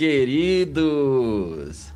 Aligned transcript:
queridos! 0.00 1.92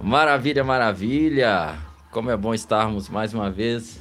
Maravilha, 0.00 0.62
maravilha! 0.62 1.76
Como 2.12 2.30
é 2.30 2.36
bom 2.36 2.54
estarmos 2.54 3.08
mais 3.08 3.34
uma 3.34 3.50
vez 3.50 3.98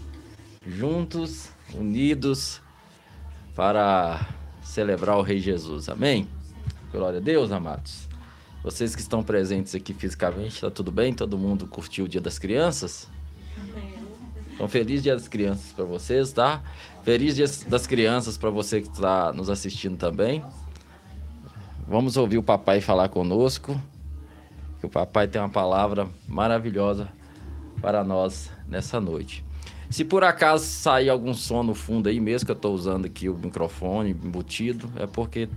juntos, 0.63 1.49
unidos, 1.73 2.61
para 3.55 4.27
celebrar 4.61 5.17
o 5.17 5.23
Rei 5.23 5.39
Jesus. 5.39 5.89
Amém? 5.89 6.27
Glória 6.91 7.17
a 7.17 7.19
Deus, 7.19 7.51
amados. 7.51 8.07
Vocês 8.63 8.95
que 8.95 9.01
estão 9.01 9.23
presentes 9.23 9.73
aqui 9.73 9.91
fisicamente, 9.91 10.53
está 10.53 10.69
tudo 10.69 10.91
bem? 10.91 11.11
Todo 11.11 11.35
mundo 11.35 11.65
curtiu 11.65 12.05
o 12.05 12.07
Dia 12.07 12.21
das 12.21 12.37
Crianças? 12.37 13.09
Então, 14.53 14.67
feliz 14.67 15.01
Dia 15.01 15.15
das 15.15 15.27
Crianças 15.27 15.71
para 15.71 15.83
vocês, 15.83 16.31
tá? 16.31 16.61
Feliz 17.01 17.35
Dia 17.35 17.47
das 17.67 17.87
Crianças 17.87 18.37
para 18.37 18.51
você 18.51 18.81
que 18.81 18.89
está 18.89 19.33
nos 19.33 19.49
assistindo 19.49 19.97
também. 19.97 20.43
Vamos 21.89 22.17
ouvir 22.17 22.37
o 22.37 22.43
papai 22.43 22.81
falar 22.81 23.07
conosco. 23.07 23.79
Que 24.81 24.85
o 24.85 24.89
papai 24.89 25.25
tem 25.25 25.41
uma 25.41 25.49
palavra 25.49 26.09
maravilhosa 26.27 27.07
para 27.81 28.03
nós 28.03 28.51
nessa 28.67 28.99
noite. 28.99 29.41
Se 29.89 30.03
por 30.03 30.21
acaso 30.21 30.65
sair 30.65 31.09
algum 31.09 31.33
som 31.33 31.63
no 31.63 31.73
fundo 31.73 32.09
aí, 32.09 32.19
mesmo 32.19 32.45
que 32.45 32.51
eu 32.51 32.57
estou 32.57 32.75
usando 32.75 33.05
aqui 33.05 33.29
o 33.29 33.37
microfone 33.37 34.11
embutido, 34.11 34.91
é 34.97 35.07
porque 35.07 35.47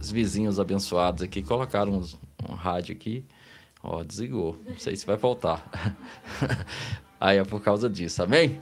os 0.00 0.10
vizinhos 0.10 0.58
abençoados 0.58 1.22
aqui 1.22 1.44
colocaram 1.44 1.92
um, 1.92 2.50
um 2.50 2.54
rádio 2.54 2.96
aqui. 2.96 3.24
Ó, 3.84 4.02
desligou. 4.02 4.60
Não 4.68 4.78
sei 4.80 4.96
se 4.96 5.06
vai 5.06 5.16
voltar. 5.16 5.64
aí 7.20 7.38
é 7.38 7.44
por 7.44 7.62
causa 7.62 7.88
disso, 7.88 8.20
amém? 8.20 8.58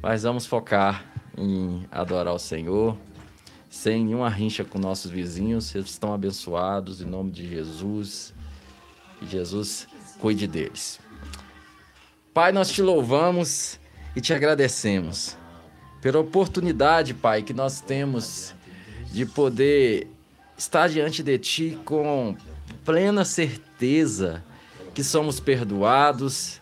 Mas 0.00 0.22
vamos 0.22 0.46
focar 0.46 1.04
em 1.36 1.84
adorar 1.90 2.34
o 2.34 2.38
Senhor 2.38 2.96
sem 3.74 4.04
nenhuma 4.04 4.28
rincha 4.28 4.64
com 4.64 4.78
nossos 4.78 5.10
vizinhos. 5.10 5.74
Eles 5.74 5.90
estão 5.90 6.14
abençoados 6.14 7.02
em 7.02 7.04
nome 7.04 7.32
de 7.32 7.46
Jesus. 7.46 8.32
Que 9.18 9.26
Jesus 9.26 9.88
cuide 10.20 10.46
deles. 10.46 11.00
Pai, 12.32 12.52
nós 12.52 12.70
te 12.70 12.80
louvamos 12.80 13.80
e 14.14 14.20
te 14.20 14.32
agradecemos 14.32 15.36
pela 16.00 16.20
oportunidade, 16.20 17.14
Pai, 17.14 17.42
que 17.42 17.52
nós 17.52 17.80
temos 17.80 18.54
de 19.10 19.26
poder 19.26 20.06
estar 20.56 20.88
diante 20.88 21.20
de 21.20 21.36
Ti 21.36 21.78
com 21.84 22.36
plena 22.84 23.24
certeza 23.24 24.44
que 24.94 25.02
somos 25.02 25.40
perdoados, 25.40 26.60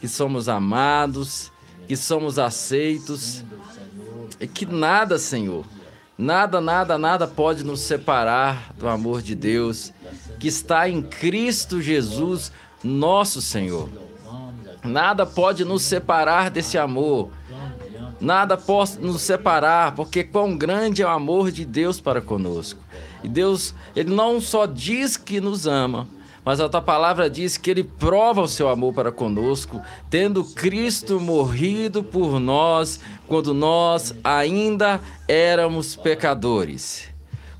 que 0.00 0.08
somos 0.08 0.48
amados, 0.48 1.52
que 1.86 1.94
somos 1.94 2.38
aceitos 2.38 3.44
e 4.40 4.46
que 4.46 4.64
nada, 4.64 5.18
Senhor, 5.18 5.66
Nada, 6.16 6.60
nada, 6.60 6.96
nada 6.96 7.26
pode 7.26 7.64
nos 7.64 7.80
separar 7.80 8.72
do 8.78 8.88
amor 8.88 9.20
de 9.20 9.34
Deus 9.34 9.92
que 10.38 10.46
está 10.46 10.88
em 10.88 11.02
Cristo 11.02 11.82
Jesus, 11.82 12.52
nosso 12.82 13.42
Senhor. 13.42 13.88
Nada 14.84 15.26
pode 15.26 15.64
nos 15.64 15.82
separar 15.82 16.50
desse 16.50 16.78
amor. 16.78 17.30
Nada 18.20 18.56
pode 18.56 18.98
nos 19.00 19.22
separar, 19.22 19.94
porque 19.94 20.22
quão 20.22 20.56
grande 20.56 21.02
é 21.02 21.06
o 21.06 21.10
amor 21.10 21.50
de 21.50 21.64
Deus 21.64 22.00
para 22.00 22.20
conosco. 22.20 22.80
E 23.22 23.28
Deus, 23.28 23.74
ele 23.96 24.14
não 24.14 24.40
só 24.40 24.66
diz 24.66 25.16
que 25.16 25.40
nos 25.40 25.66
ama, 25.66 26.06
mas 26.44 26.60
a 26.60 26.68
tua 26.68 26.82
palavra 26.82 27.30
diz 27.30 27.56
que 27.56 27.70
ele 27.70 27.82
prova 27.82 28.42
o 28.42 28.48
seu 28.48 28.68
amor 28.68 28.92
para 28.92 29.10
conosco, 29.10 29.80
tendo 30.10 30.44
Cristo 30.44 31.18
morrido 31.18 32.04
por 32.04 32.38
nós 32.38 33.00
quando 33.26 33.54
nós 33.54 34.14
ainda 34.22 35.00
éramos 35.26 35.96
pecadores. 35.96 37.08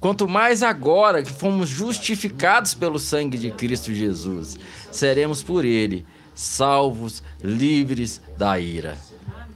Quanto 0.01 0.29
mais 0.29 0.63
agora 0.63 1.23
que 1.23 1.33
fomos 1.33 1.69
justificados 1.69 2.75
pelo 2.75 2.99
sangue 2.99 3.39
de 3.39 3.51
Cristo 3.51 3.93
Jesus, 3.95 4.59
seremos 4.91 5.43
por 5.43 5.65
ele 5.65 6.05
salvos, 6.35 7.23
livres 7.43 8.21
da 8.37 8.59
ira. 8.59 8.99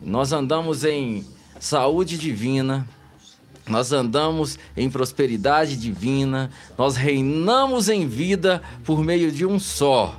Nós 0.02 0.32
andamos 0.32 0.84
em 0.84 1.26
saúde 1.60 2.16
divina, 2.16 2.88
nós 3.66 3.92
andamos 3.92 4.58
em 4.74 4.88
prosperidade 4.88 5.76
divina, 5.76 6.50
nós 6.78 6.96
reinamos 6.96 7.90
em 7.90 8.08
vida 8.08 8.62
por 8.84 9.04
meio 9.04 9.30
de 9.30 9.44
um 9.44 9.58
só. 9.58 10.18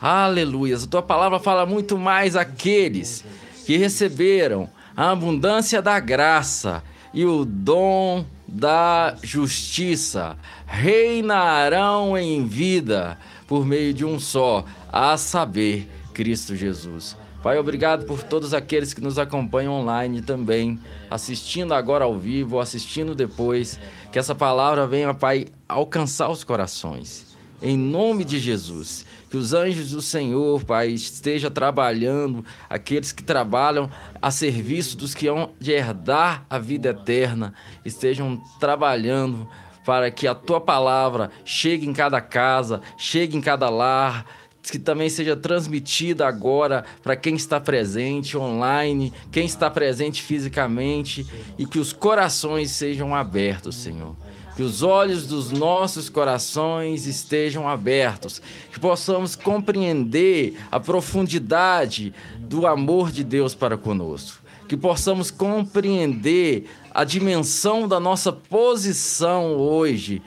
Aleluia. 0.00 0.76
A 0.76 0.86
tua 0.86 1.02
palavra 1.02 1.38
fala 1.38 1.64
muito 1.64 1.96
mais 1.96 2.34
aqueles 2.34 3.24
que 3.64 3.76
receberam 3.76 4.68
a 4.98 5.12
abundância 5.12 5.80
da 5.80 6.00
graça 6.00 6.82
e 7.14 7.24
o 7.24 7.44
dom 7.44 8.26
da 8.48 9.14
justiça. 9.22 10.36
Reinarão 10.66 12.18
em 12.18 12.44
vida 12.44 13.16
por 13.46 13.64
meio 13.64 13.94
de 13.94 14.04
um 14.04 14.18
só, 14.18 14.64
a 14.92 15.16
saber, 15.16 15.88
Cristo 16.12 16.56
Jesus. 16.56 17.16
Pai, 17.44 17.56
obrigado 17.58 18.06
por 18.06 18.24
todos 18.24 18.52
aqueles 18.52 18.92
que 18.92 19.00
nos 19.00 19.20
acompanham 19.20 19.72
online 19.72 20.20
também, 20.20 20.80
assistindo 21.08 21.74
agora 21.74 22.04
ao 22.04 22.18
vivo, 22.18 22.58
assistindo 22.58 23.14
depois. 23.14 23.78
Que 24.10 24.18
essa 24.18 24.34
palavra 24.34 24.84
venha, 24.84 25.14
Pai, 25.14 25.46
alcançar 25.68 26.28
os 26.28 26.42
corações. 26.42 27.36
Em 27.62 27.78
nome 27.78 28.24
de 28.24 28.40
Jesus. 28.40 29.06
Que 29.30 29.36
os 29.36 29.52
anjos 29.52 29.90
do 29.90 30.00
Senhor, 30.00 30.64
Pai, 30.64 30.88
estejam 30.88 31.50
trabalhando, 31.50 32.44
aqueles 32.68 33.12
que 33.12 33.22
trabalham 33.22 33.90
a 34.20 34.30
serviço 34.30 34.96
dos 34.96 35.14
que 35.14 35.26
hão 35.26 35.50
de 35.60 35.72
herdar 35.72 36.46
a 36.48 36.58
vida 36.58 36.90
eterna, 36.90 37.52
estejam 37.84 38.40
trabalhando 38.58 39.48
para 39.84 40.10
que 40.10 40.26
a 40.26 40.34
tua 40.34 40.60
palavra 40.60 41.30
chegue 41.44 41.86
em 41.86 41.92
cada 41.92 42.20
casa, 42.20 42.80
chegue 42.96 43.36
em 43.36 43.40
cada 43.40 43.70
lar, 43.70 44.24
que 44.70 44.78
também 44.78 45.08
seja 45.08 45.36
transmitida 45.36 46.26
agora 46.26 46.84
para 47.02 47.16
quem 47.16 47.34
está 47.34 47.60
presente 47.60 48.36
online, 48.36 49.12
quem 49.32 49.46
está 49.46 49.70
presente 49.70 50.22
fisicamente 50.22 51.26
e 51.58 51.66
que 51.66 51.78
os 51.78 51.92
corações 51.92 52.70
sejam 52.70 53.14
abertos, 53.14 53.76
Senhor. 53.76 54.16
Que 54.58 54.62
os 54.64 54.82
olhos 54.82 55.24
dos 55.24 55.52
nossos 55.52 56.08
corações 56.08 57.06
estejam 57.06 57.68
abertos, 57.68 58.42
que 58.72 58.80
possamos 58.80 59.36
compreender 59.36 60.56
a 60.68 60.80
profundidade 60.80 62.12
do 62.40 62.66
amor 62.66 63.12
de 63.12 63.22
Deus 63.22 63.54
para 63.54 63.78
conosco, 63.78 64.42
que 64.66 64.76
possamos 64.76 65.30
compreender 65.30 66.68
a 66.92 67.04
dimensão 67.04 67.86
da 67.86 68.00
nossa 68.00 68.32
posição 68.32 69.54
hoje 69.54 70.20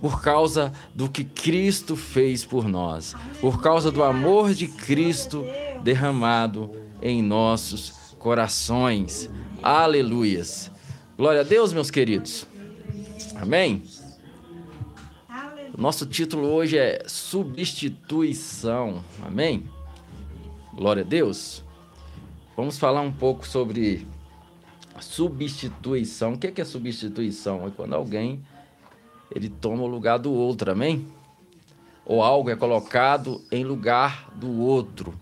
por 0.00 0.22
causa 0.22 0.72
do 0.94 1.10
que 1.10 1.22
Cristo 1.22 1.96
fez 1.96 2.42
por 2.42 2.66
nós, 2.66 3.14
por 3.42 3.60
causa 3.60 3.90
do 3.90 4.02
amor 4.02 4.54
de 4.54 4.68
Cristo 4.68 5.44
derramado 5.82 6.70
em 7.02 7.22
nossos 7.22 7.92
corações. 8.18 9.28
Aleluias. 9.62 10.70
Glória 11.14 11.42
a 11.42 11.44
Deus, 11.44 11.74
meus 11.74 11.90
queridos. 11.90 12.48
Amém. 13.40 13.82
Nosso 15.74 16.04
título 16.04 16.46
hoje 16.48 16.76
é 16.76 17.02
Substituição. 17.06 19.02
Amém. 19.24 19.64
Glória 20.74 21.02
a 21.02 21.06
Deus. 21.06 21.64
Vamos 22.54 22.78
falar 22.78 23.00
um 23.00 23.10
pouco 23.10 23.48
sobre 23.48 24.06
substituição. 25.00 26.34
O 26.34 26.38
que 26.38 26.60
é, 26.60 26.64
substituição? 26.66 27.66
É 27.66 27.70
quando 27.70 27.94
alguém 27.94 28.44
ele 29.34 29.48
toma 29.48 29.84
o 29.84 29.86
lugar 29.86 30.18
do 30.18 30.30
outro, 30.34 30.72
amém? 30.72 31.08
Ou 32.04 32.22
algo 32.22 32.50
é 32.50 32.56
colocado 32.56 33.40
em 33.50 33.64
lugar 33.64 34.30
do 34.34 34.60
outro. 34.60 35.14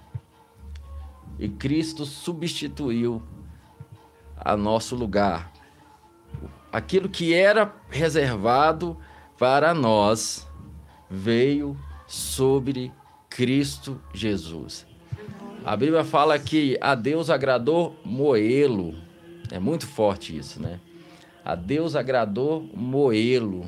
E 1.39 1.49
Cristo 1.49 2.05
substituiu 2.05 3.23
a 4.37 4.57
nosso 4.57 4.97
lugar. 4.97 5.53
Aquilo 6.73 7.09
que 7.09 7.35
era 7.35 7.75
reservado 7.89 8.97
para 9.39 9.73
nós 9.73 10.47
veio 11.11 11.77
sobre 12.07 12.93
Cristo 13.31 14.01
Jesus. 14.13 14.87
A 15.65 15.77
Bíblia 15.77 16.05
fala 16.05 16.39
que 16.39 16.79
a 16.81 16.95
Deus 16.95 17.31
agradou 17.31 17.97
moê-lo. 18.05 18.95
É 19.51 19.59
muito 19.59 19.87
forte 19.87 20.37
isso, 20.37 20.61
né? 20.63 20.81
A 21.45 21.55
Deus 21.55 21.97
agradou 21.97 22.69
moê-lo. 22.75 23.67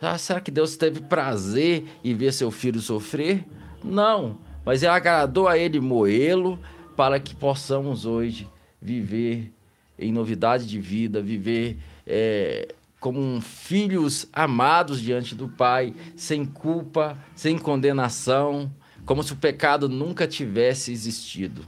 Ah, 0.00 0.18
será 0.18 0.40
que 0.40 0.50
Deus 0.50 0.76
teve 0.76 1.00
prazer 1.00 1.84
em 2.04 2.14
ver 2.14 2.32
seu 2.32 2.50
filho 2.50 2.80
sofrer? 2.80 3.44
Não, 3.82 4.38
mas 4.64 4.82
ele 4.82 4.92
agradou 4.92 5.48
a 5.48 5.56
ele 5.56 5.80
moê-lo 5.80 6.58
para 6.96 7.18
que 7.18 7.34
possamos 7.34 8.04
hoje 8.04 8.48
viver 8.80 9.53
em 9.98 10.12
novidade 10.12 10.66
de 10.66 10.80
vida, 10.80 11.22
viver 11.22 11.78
é, 12.06 12.74
como 13.00 13.40
filhos 13.40 14.26
amados 14.32 15.00
diante 15.00 15.34
do 15.34 15.48
Pai, 15.48 15.94
sem 16.16 16.44
culpa, 16.44 17.18
sem 17.34 17.58
condenação, 17.58 18.72
como 19.04 19.22
se 19.22 19.32
o 19.32 19.36
pecado 19.36 19.88
nunca 19.88 20.26
tivesse 20.26 20.90
existido. 20.90 21.66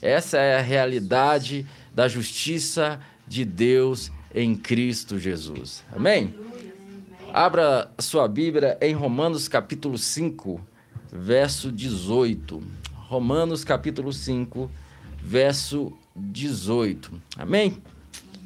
Essa 0.00 0.38
é 0.38 0.58
a 0.58 0.62
realidade 0.62 1.66
da 1.94 2.08
justiça 2.08 3.00
de 3.26 3.44
Deus 3.44 4.10
em 4.34 4.54
Cristo 4.54 5.18
Jesus. 5.18 5.84
Amém? 5.92 6.34
Abra 7.32 7.90
sua 7.98 8.28
Bíblia 8.28 8.76
em 8.80 8.94
Romanos 8.94 9.48
capítulo 9.48 9.96
5, 9.96 10.60
verso 11.12 11.72
18. 11.72 12.62
Romanos 12.92 13.64
capítulo 13.64 14.12
5, 14.12 14.70
verso 15.22 15.92
18. 16.14 17.12
Amém? 17.36 17.82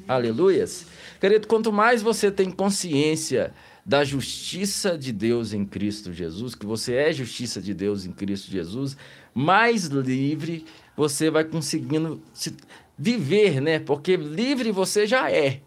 Aleluias. 0.07 0.85
Querido, 1.19 1.47
quanto 1.47 1.71
mais 1.71 2.01
você 2.01 2.31
tem 2.31 2.49
consciência 2.49 3.53
da 3.85 4.03
justiça 4.03 4.97
de 4.97 5.11
Deus 5.11 5.53
em 5.53 5.65
Cristo 5.65 6.11
Jesus, 6.11 6.55
que 6.55 6.65
você 6.65 6.93
é 6.95 7.13
justiça 7.13 7.61
de 7.61 7.73
Deus 7.73 8.05
em 8.05 8.11
Cristo 8.11 8.51
Jesus, 8.51 8.97
mais 9.33 9.85
livre 9.85 10.65
você 10.95 11.29
vai 11.29 11.43
conseguindo 11.43 12.21
se 12.33 12.55
viver, 12.97 13.61
né? 13.61 13.79
Porque 13.79 14.15
livre 14.15 14.71
você 14.71 15.05
já 15.05 15.31
é. 15.31 15.61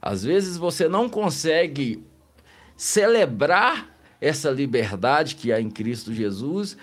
Às 0.00 0.22
vezes 0.22 0.56
você 0.56 0.88
não 0.88 1.08
consegue 1.08 2.02
celebrar 2.76 3.98
essa 4.20 4.50
liberdade 4.50 5.34
que 5.34 5.52
há 5.52 5.60
em 5.60 5.70
Cristo 5.70 6.14
Jesus, 6.14 6.76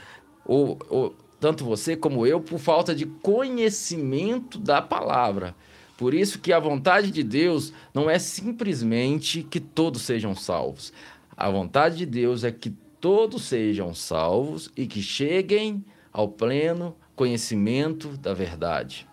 ou, 0.45 0.77
ou 0.89 1.15
tanto 1.45 1.63
você 1.63 1.95
como 1.95 2.25
eu, 2.25 2.41
por 2.41 2.57
falta 2.57 2.95
de 2.95 3.05
conhecimento 3.05 4.57
da 4.57 4.81
palavra. 4.81 5.55
Por 5.95 6.11
isso 6.11 6.39
que 6.39 6.51
a 6.51 6.59
vontade 6.59 7.11
de 7.11 7.21
Deus 7.21 7.71
não 7.93 8.09
é 8.09 8.17
simplesmente 8.17 9.43
que 9.43 9.59
todos 9.59 10.01
sejam 10.01 10.35
salvos. 10.35 10.91
A 11.37 11.47
vontade 11.51 11.97
de 11.97 12.05
Deus 12.07 12.43
é 12.43 12.51
que 12.51 12.71
todos 12.99 13.43
sejam 13.43 13.93
salvos 13.93 14.71
e 14.75 14.87
que 14.87 15.03
cheguem 15.03 15.85
ao 16.11 16.27
pleno 16.27 16.95
conhecimento 17.15 18.17
da 18.17 18.33
verdade. 18.33 19.07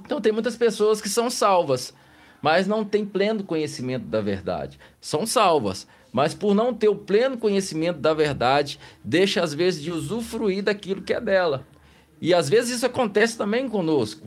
Então 0.00 0.18
tem 0.18 0.32
muitas 0.32 0.56
pessoas 0.56 1.02
que 1.02 1.10
são 1.10 1.28
salvas, 1.28 1.92
mas 2.40 2.66
não 2.66 2.86
têm 2.86 3.04
pleno 3.04 3.44
conhecimento 3.44 4.06
da 4.06 4.22
verdade. 4.22 4.80
São 4.98 5.26
salvas, 5.26 5.86
mas 6.16 6.32
por 6.32 6.54
não 6.54 6.72
ter 6.72 6.88
o 6.88 6.96
pleno 6.96 7.36
conhecimento 7.36 7.98
da 7.98 8.14
verdade, 8.14 8.80
deixa 9.04 9.42
às 9.42 9.52
vezes 9.52 9.82
de 9.82 9.92
usufruir 9.92 10.64
daquilo 10.64 11.02
que 11.02 11.12
é 11.12 11.20
dela. 11.20 11.66
E 12.22 12.32
às 12.32 12.48
vezes 12.48 12.76
isso 12.76 12.86
acontece 12.86 13.36
também 13.36 13.68
conosco. 13.68 14.26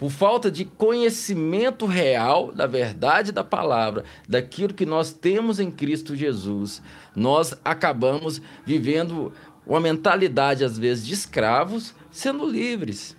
Por 0.00 0.10
falta 0.10 0.50
de 0.50 0.64
conhecimento 0.64 1.86
real 1.86 2.50
da 2.50 2.66
verdade 2.66 3.30
da 3.30 3.44
palavra, 3.44 4.02
daquilo 4.28 4.74
que 4.74 4.84
nós 4.84 5.12
temos 5.12 5.60
em 5.60 5.70
Cristo 5.70 6.16
Jesus, 6.16 6.82
nós 7.14 7.54
acabamos 7.64 8.42
vivendo 8.66 9.32
uma 9.64 9.78
mentalidade, 9.78 10.64
às 10.64 10.76
vezes, 10.76 11.06
de 11.06 11.14
escravos, 11.14 11.94
sendo 12.10 12.44
livres. 12.44 13.16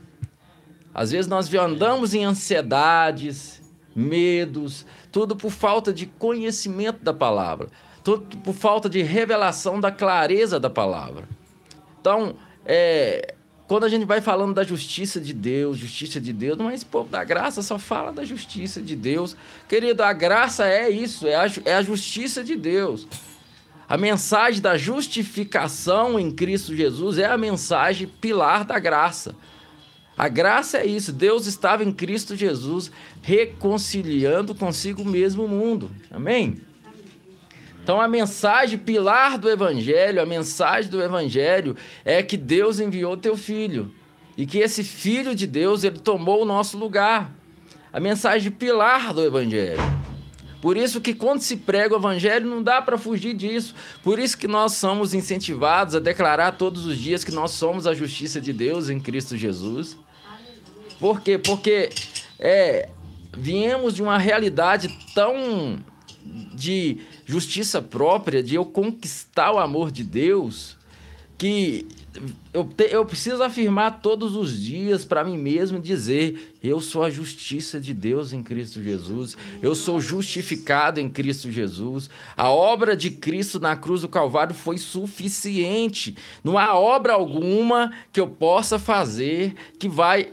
Às 0.94 1.12
vezes 1.12 1.28
nós 1.28 1.54
andamos 1.54 2.14
em 2.14 2.26
ansiedades, 2.26 3.62
medos, 3.96 4.86
tudo 5.10 5.38
por 5.38 5.52
falta 5.52 5.94
de 5.94 6.06
conhecimento 6.06 7.02
da 7.02 7.14
palavra 7.14 7.70
tudo 8.04 8.38
por 8.38 8.54
falta 8.54 8.90
de 8.90 9.02
revelação 9.02 9.80
da 9.80 9.92
clareza 9.92 10.60
da 10.60 10.70
palavra. 10.70 11.28
Então, 12.00 12.36
é, 12.66 13.36
quando 13.68 13.86
a 13.86 13.90
gente 13.90 14.06
vai 14.06 14.20
falando 14.20 14.54
da 14.54 14.64
justiça 14.64 15.22
de 15.22 15.34
Deus, 15.34 15.78
justiça 15.78 16.20
de 16.20 16.34
Deus, 16.34 16.58
mas 16.58 16.76
esse 16.76 16.86
povo 16.86 17.10
da 17.10 17.24
graça 17.24 17.62
só 17.62 17.80
fala 17.80 18.12
da 18.12 18.26
justiça 18.26 18.82
de 18.82 18.96
Deus. 18.96 19.38
Querido, 19.70 20.04
a 20.04 20.12
graça 20.12 20.68
é 20.68 20.90
isso, 20.90 21.26
é 21.26 21.36
a, 21.36 21.52
é 21.66 21.76
a 21.76 21.82
justiça 21.82 22.44
de 22.44 22.56
Deus. 22.56 23.08
A 23.88 23.98
mensagem 23.98 24.62
da 24.62 24.78
justificação 24.78 26.20
em 26.20 26.32
Cristo 26.32 26.76
Jesus 26.76 27.18
é 27.18 27.26
a 27.26 27.38
mensagem 27.38 28.08
pilar 28.08 28.66
da 28.66 28.78
graça. 28.80 29.36
A 30.18 30.28
graça 30.28 30.78
é 30.78 30.86
isso, 30.86 31.12
Deus 31.12 31.48
estava 31.48 31.84
em 31.84 31.92
Cristo 31.92 32.36
Jesus 32.36 32.92
reconciliando 33.22 34.54
consigo 34.54 35.04
mesmo 35.04 35.46
o 35.46 35.50
mundo. 35.50 35.90
Amém? 36.12 36.62
Então 37.84 38.00
a 38.00 38.08
mensagem 38.08 38.80
pilar 38.80 39.38
do 39.38 39.50
evangelho, 39.50 40.22
a 40.22 40.26
mensagem 40.26 40.90
do 40.90 41.04
evangelho 41.04 41.76
é 42.06 42.24
que 42.24 42.38
Deus 42.38 42.80
enviou 42.80 43.18
teu 43.18 43.36
filho 43.36 43.94
e 44.38 44.46
que 44.46 44.60
esse 44.60 44.86
filho 44.86 45.36
de 45.36 45.46
Deus 45.46 45.84
ele 45.84 46.00
tomou 46.00 46.42
o 46.42 46.46
nosso 46.46 46.78
lugar. 46.78 47.36
A 47.92 48.00
mensagem 48.00 48.50
pilar 48.50 49.14
do 49.14 49.22
evangelho. 49.22 49.82
Por 50.62 50.78
isso 50.78 51.02
que 51.02 51.14
quando 51.14 51.42
se 51.42 51.58
prega 51.58 51.94
o 51.94 51.98
evangelho 51.98 52.50
não 52.50 52.64
dá 52.64 52.82
para 52.82 52.98
fugir 52.98 53.34
disso. 53.34 53.76
Por 54.02 54.18
isso 54.18 54.38
que 54.38 54.48
nós 54.48 54.76
somos 54.76 55.14
incentivados 55.14 55.94
a 55.94 56.00
declarar 56.00 56.54
todos 56.54 56.86
os 56.86 56.98
dias 56.98 57.22
que 57.22 57.34
nós 57.34 57.52
somos 57.52 57.86
a 57.86 57.94
justiça 57.94 58.40
de 58.40 58.54
Deus 58.54 58.90
em 58.90 58.98
Cristo 58.98 59.36
Jesus. 59.36 59.98
Por 61.02 61.20
quê? 61.20 61.38
Porque 61.38 61.90
é, 62.40 62.88
viemos 63.38 63.94
de 63.94 64.02
uma 64.02 64.18
realidade 64.18 64.88
tão 65.14 65.84
de 66.54 67.00
justiça 67.26 67.82
própria, 67.82 68.44
de 68.44 68.56
eu 68.56 68.66
conquistar 68.66 69.52
o 69.52 69.60
amor 69.60 69.92
de 69.92 70.04
Deus, 70.04 70.78
que 71.38 71.88
eu, 72.54 72.64
te, 72.64 72.84
eu 72.92 73.06
preciso 73.06 73.42
afirmar 73.42 74.00
todos 74.02 74.36
os 74.36 74.60
dias 74.60 75.04
para 75.04 75.24
mim 75.24 75.38
mesmo 75.38 75.80
dizer: 75.80 76.56
eu 76.64 76.80
sou 76.80 77.04
a 77.04 77.10
justiça 77.10 77.80
de 77.80 77.94
Deus 77.94 78.34
em 78.34 78.44
Cristo 78.44 78.82
Jesus, 78.82 79.36
eu 79.62 79.74
sou 79.74 80.00
justificado 80.00 81.00
em 81.00 81.10
Cristo 81.10 81.52
Jesus. 81.52 82.10
A 82.38 82.50
obra 82.50 82.96
de 82.96 83.10
Cristo 83.10 83.60
na 83.60 83.76
cruz 83.76 84.02
do 84.02 84.08
Calvário 84.10 84.54
foi 84.54 84.78
suficiente. 84.78 86.16
Não 86.44 86.58
há 86.58 86.78
obra 86.78 87.14
alguma 87.14 87.92
que 88.12 88.20
eu 88.20 88.28
possa 88.28 88.78
fazer 88.78 89.56
que 89.80 89.90
vai, 89.90 90.32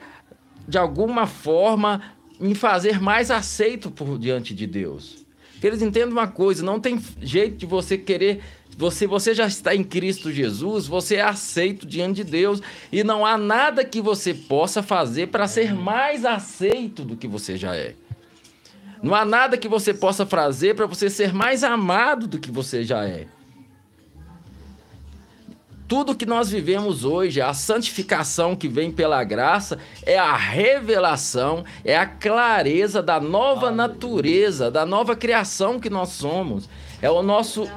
de 0.68 0.76
alguma 0.76 1.26
forma, 1.26 2.02
me 2.38 2.54
fazer 2.54 3.00
mais 3.00 3.30
aceito 3.30 3.90
por 3.90 4.18
diante 4.18 4.54
de 4.54 4.66
Deus. 4.66 5.19
Que 5.60 5.66
eles 5.66 5.82
entendam 5.82 6.12
uma 6.12 6.26
coisa, 6.26 6.64
não 6.64 6.80
tem 6.80 7.00
jeito 7.20 7.58
de 7.58 7.66
você 7.66 7.98
querer 7.98 8.40
você, 8.78 9.06
você 9.06 9.34
já 9.34 9.46
está 9.46 9.74
em 9.74 9.84
Cristo 9.84 10.32
Jesus, 10.32 10.86
você 10.86 11.16
é 11.16 11.22
aceito 11.22 11.86
diante 11.86 12.24
de 12.24 12.30
Deus 12.30 12.62
e 12.90 13.04
não 13.04 13.26
há 13.26 13.36
nada 13.36 13.84
que 13.84 14.00
você 14.00 14.32
possa 14.32 14.82
fazer 14.82 15.28
para 15.28 15.46
ser 15.46 15.74
mais 15.74 16.24
aceito 16.24 17.04
do 17.04 17.14
que 17.14 17.28
você 17.28 17.58
já 17.58 17.76
é. 17.76 17.94
Não 19.02 19.14
há 19.14 19.24
nada 19.24 19.58
que 19.58 19.68
você 19.68 19.92
possa 19.92 20.24
fazer 20.24 20.74
para 20.76 20.86
você 20.86 21.10
ser 21.10 21.34
mais 21.34 21.62
amado 21.62 22.26
do 22.26 22.38
que 22.38 22.50
você 22.50 22.82
já 22.82 23.04
é 23.04 23.26
tudo 25.90 26.14
que 26.14 26.24
nós 26.24 26.48
vivemos 26.48 27.04
hoje, 27.04 27.40
a 27.40 27.52
santificação 27.52 28.54
que 28.54 28.68
vem 28.68 28.92
pela 28.92 29.24
graça, 29.24 29.76
é 30.06 30.16
a 30.16 30.36
revelação, 30.36 31.64
é 31.84 31.96
a 31.96 32.06
clareza 32.06 33.02
da 33.02 33.18
nova 33.18 33.72
natureza, 33.72 34.70
da 34.70 34.86
nova 34.86 35.16
criação 35.16 35.80
que 35.80 35.90
nós 35.90 36.10
somos. 36.10 36.68
É 37.02 37.10
o 37.10 37.24
nosso 37.24 37.68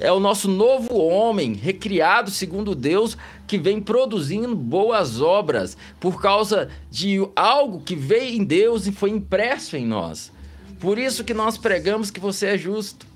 é 0.00 0.10
o 0.10 0.18
nosso 0.18 0.48
novo 0.48 0.96
homem, 0.98 1.52
recriado 1.52 2.28
segundo 2.28 2.74
Deus, 2.74 3.16
que 3.46 3.56
vem 3.56 3.80
produzindo 3.80 4.56
boas 4.56 5.20
obras 5.20 5.76
por 6.00 6.20
causa 6.20 6.68
de 6.90 7.24
algo 7.36 7.82
que 7.82 7.94
veio 7.94 8.34
em 8.34 8.42
Deus 8.42 8.88
e 8.88 8.90
foi 8.90 9.10
impresso 9.10 9.76
em 9.76 9.86
nós. 9.86 10.32
Por 10.80 10.98
isso 10.98 11.22
que 11.22 11.32
nós 11.32 11.56
pregamos 11.56 12.10
que 12.10 12.18
você 12.18 12.46
é 12.46 12.58
justo, 12.58 13.06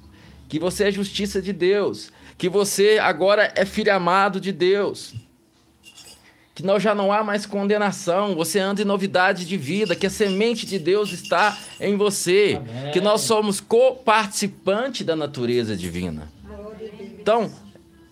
que 0.49 0.61
você 0.61 0.85
é 0.85 0.93
justiça 0.93 1.43
de 1.43 1.53
Deus, 1.53 2.13
que 2.39 2.49
você 2.49 2.99
agora 3.03 3.53
é 3.57 3.65
filho 3.65 3.93
amado 3.93 4.41
de 4.41 4.53
Deus, 4.53 5.13
que 6.55 6.63
nós 6.65 6.83
já 6.83 6.95
não 6.95 7.13
há 7.13 7.23
mais 7.23 7.45
condenação, 7.45 8.35
você 8.35 8.61
anda 8.61 8.81
em 8.81 8.85
novidade 8.85 9.45
de 9.45 9.57
vida, 9.57 9.97
que 9.97 10.07
a 10.07 10.11
semente 10.11 10.65
de 10.65 10.79
Deus 10.79 11.13
está 11.13 11.59
em 11.81 11.97
você, 11.97 12.61
Amém. 12.61 12.93
que 12.93 13.01
nós 13.01 13.23
somos 13.23 13.61
co-participante 13.61 15.03
da 15.03 15.17
natureza 15.17 15.77
divina. 15.77 16.31
Então, 17.21 17.53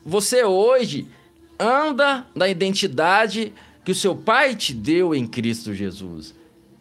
você 0.05 0.45
hoje 0.45 1.07
anda 1.59 2.27
na 2.35 2.49
identidade 2.49 3.53
que 3.85 3.93
o 3.93 3.95
seu 3.95 4.15
Pai 4.15 4.55
te 4.57 4.75
deu 4.75 5.15
em 5.15 5.27
Cristo 5.27 5.73
Jesus. 5.73 6.35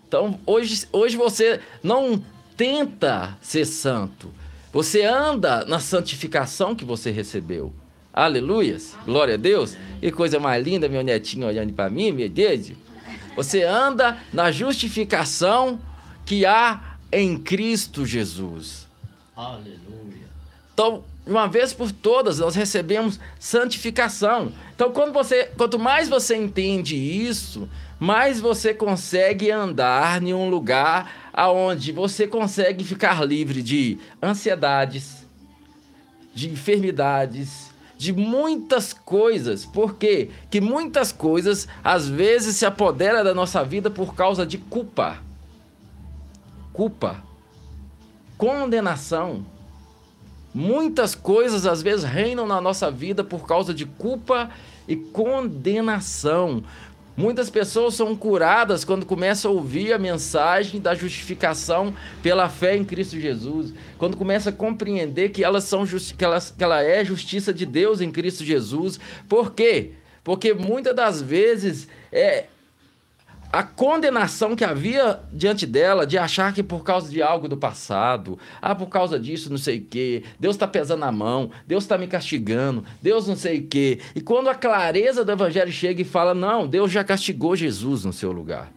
Então, 0.07 0.39
hoje, 0.45 0.87
hoje 0.91 1.15
você 1.15 1.59
não 1.83 2.23
tenta 2.57 3.37
ser 3.41 3.65
santo, 3.65 4.31
você 4.75 5.05
anda 5.05 5.63
na 5.63 5.79
santificação 5.79 6.75
que 6.75 6.83
você 6.83 7.09
recebeu. 7.09 7.71
Aleluias. 8.13 8.93
Glória 9.05 9.35
a 9.35 9.37
Deus. 9.37 9.77
Que 10.01 10.11
coisa 10.11 10.37
mais 10.37 10.61
linda, 10.61 10.89
meu 10.89 11.01
netinho 11.01 11.47
olhando 11.47 11.71
para 11.71 11.89
mim, 11.89 12.11
meu 12.11 12.27
Deus. 12.27 12.73
Você 13.37 13.63
anda 13.63 14.17
na 14.33 14.51
justificação 14.51 15.79
que 16.25 16.45
há 16.45 16.97
em 17.09 17.37
Cristo 17.37 18.05
Jesus. 18.05 18.85
Aleluia. 19.33 20.27
Então, 20.73 21.05
uma 21.25 21.47
vez 21.47 21.73
por 21.73 21.89
todas, 21.93 22.39
nós 22.39 22.53
recebemos 22.53 23.17
santificação. 23.39 24.51
Então, 24.75 24.91
quando 24.91 25.13
você, 25.13 25.45
quanto 25.55 25.79
mais 25.79 26.09
você 26.09 26.35
entende 26.35 26.97
isso, 26.97 27.69
mais 27.97 28.41
você 28.41 28.73
consegue 28.73 29.49
andar 29.49 30.21
em 30.21 30.33
um 30.33 30.49
lugar 30.49 31.24
aonde 31.35 31.91
você 31.91 32.25
consegue 32.25 32.85
ficar 32.85 33.23
livre 33.25 33.61
de 33.61 33.97
ansiedades, 34.23 35.27
de 36.33 36.49
enfermidades, 36.49 37.73
de 37.97 38.13
muitas 38.13 38.93
coisas. 38.93 39.65
Por 39.65 39.95
quê? 39.95 40.29
Que 40.49 40.61
muitas 40.61 41.11
coisas 41.11 41.67
às 41.83 42.07
vezes 42.07 42.55
se 42.55 42.65
apodera 42.65 43.21
da 43.21 43.33
nossa 43.33 43.63
vida 43.63 43.89
por 43.91 44.15
causa 44.15 44.45
de 44.45 44.57
culpa. 44.57 45.17
Culpa. 46.71 47.21
Condenação. 48.37 49.45
Muitas 50.53 51.13
coisas 51.15 51.65
às 51.65 51.81
vezes 51.81 52.05
reinam 52.05 52.47
na 52.47 52.61
nossa 52.61 52.89
vida 52.89 53.25
por 53.25 53.45
causa 53.45 53.73
de 53.73 53.85
culpa 53.85 54.49
e 54.87 54.95
condenação. 54.95 56.63
Muitas 57.17 57.49
pessoas 57.49 57.93
são 57.93 58.13
curadas 58.13 58.83
quando 58.83 59.05
começam 59.05 59.49
a 59.49 59.53
ouvir 59.53 59.93
a 59.93 59.97
mensagem 59.97 60.81
da 60.81 60.93
justificação 60.93 61.93
pela 62.21 62.49
fé 62.49 62.75
em 62.75 62.83
Cristo 62.83 63.17
Jesus, 63.17 63.73
quando 63.97 64.17
começam 64.17 64.51
a 64.51 64.55
compreender 64.55 65.29
que 65.29 65.41
elas 65.41 65.63
são 65.63 65.85
que, 65.85 66.25
elas, 66.25 66.51
que 66.51 66.63
ela 66.63 66.83
é 66.83 67.05
justiça 67.05 67.53
de 67.53 67.65
Deus 67.65 68.01
em 68.01 68.11
Cristo 68.11 68.43
Jesus. 68.43 68.99
Por 69.29 69.53
quê? 69.53 69.91
Porque 70.25 70.53
muitas 70.53 70.93
das 70.93 71.21
vezes 71.21 71.87
é, 72.11 72.45
a 73.51 73.63
condenação 73.63 74.55
que 74.55 74.63
havia 74.63 75.19
diante 75.31 75.65
dela 75.65 76.05
de 76.05 76.17
achar 76.17 76.53
que 76.53 76.61
por 76.61 76.83
causa 76.83 77.09
de 77.09 77.21
algo 77.21 77.47
do 77.47 77.55
passado, 77.55 78.37
ah, 78.61 78.75
por 78.75 78.87
causa 78.87 79.19
disso, 79.19 79.49
não 79.49 79.57
sei 79.57 79.79
o 79.79 79.85
quê, 79.85 80.23
Deus 80.39 80.55
está 80.55 80.67
pesando 80.67 81.03
a 81.05 81.11
mão, 81.11 81.49
Deus 81.65 81.83
está 81.83 81.97
me 81.97 82.07
castigando, 82.07 82.83
Deus 83.01 83.27
não 83.27 83.35
sei 83.35 83.59
o 83.59 83.67
quê. 83.67 83.99
E 84.13 84.21
quando 84.21 84.49
a 84.49 84.55
clareza 84.55 85.23
do 85.23 85.31
evangelho 85.31 85.71
chega 85.71 86.01
e 86.01 86.05
fala, 86.05 86.33
não, 86.33 86.67
Deus 86.67 86.91
já 86.91 87.03
castigou 87.03 87.55
Jesus 87.55 88.03
no 88.03 88.11
seu 88.11 88.31
lugar. 88.31 88.71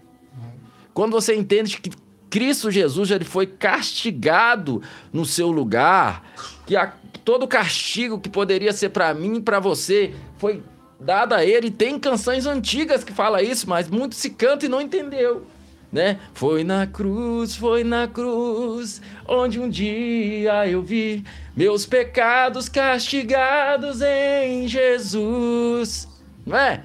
Quando 0.94 1.12
você 1.12 1.34
entende 1.34 1.80
que 1.80 1.90
Cristo 2.30 2.70
Jesus 2.70 3.08
já 3.08 3.20
foi 3.20 3.46
castigado 3.46 4.82
no 5.12 5.24
seu 5.24 5.50
lugar, 5.50 6.24
que 6.66 6.76
a, 6.76 6.92
todo 7.24 7.48
castigo 7.48 8.20
que 8.20 8.28
poderia 8.28 8.72
ser 8.72 8.90
para 8.90 9.12
mim 9.14 9.36
e 9.36 9.40
para 9.40 9.60
você 9.60 10.14
foi 10.36 10.62
dada 11.00 11.36
a 11.36 11.44
ele. 11.44 11.70
Tem 11.70 11.98
canções 11.98 12.46
antigas 12.46 13.04
que 13.04 13.12
fala 13.12 13.42
isso, 13.42 13.68
mas 13.68 13.88
muito 13.88 14.14
se 14.14 14.30
canta 14.30 14.66
e 14.66 14.68
não 14.68 14.80
entendeu. 14.80 15.46
Né? 15.90 16.18
Foi 16.34 16.64
na 16.64 16.86
cruz, 16.86 17.56
foi 17.56 17.82
na 17.82 18.06
cruz, 18.06 19.00
onde 19.26 19.58
um 19.58 19.68
dia 19.68 20.68
eu 20.68 20.82
vi 20.82 21.24
meus 21.56 21.86
pecados 21.86 22.68
castigados 22.68 24.02
em 24.02 24.68
Jesus. 24.68 26.06
Não 26.44 26.56
é? 26.56 26.82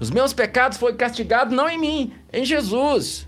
Os 0.00 0.10
meus 0.10 0.32
pecados 0.32 0.78
foram 0.78 0.96
castigados 0.96 1.54
não 1.54 1.68
em 1.68 1.78
mim, 1.78 2.12
em 2.32 2.44
Jesus. 2.44 3.26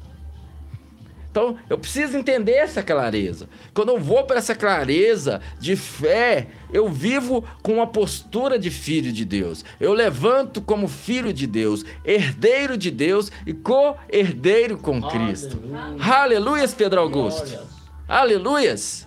Então, 1.31 1.57
eu 1.69 1.79
preciso 1.79 2.17
entender 2.17 2.53
essa 2.53 2.83
clareza. 2.83 3.49
Quando 3.75 3.91
eu 3.91 3.99
vou 4.01 4.25
para 4.25 4.39
essa 4.39 4.55
clareza 4.55 5.41
de 5.61 5.77
fé, 5.77 6.49
eu 6.73 6.89
vivo 6.89 7.45
com 7.63 7.75
uma 7.75 7.87
postura 7.87 8.59
de 8.59 8.71
filho 8.71 9.13
de 9.13 9.25
Deus. 9.25 9.65
Eu 9.79 9.93
levanto 9.93 10.61
como 10.61 10.89
filho 10.89 11.33
de 11.33 11.47
Deus, 11.47 11.85
herdeiro 12.05 12.77
de 12.77 12.91
Deus 12.91 13.31
e 13.47 13.53
co-herdeiro 13.53 14.79
com 14.79 15.01
Cristo. 15.03 15.61
Aleluia. 15.73 16.15
Aleluias, 16.15 16.75
Pedro 16.75 17.01
Augusto. 17.01 17.47
Glória. 17.47 17.63
Aleluias. 18.09 19.07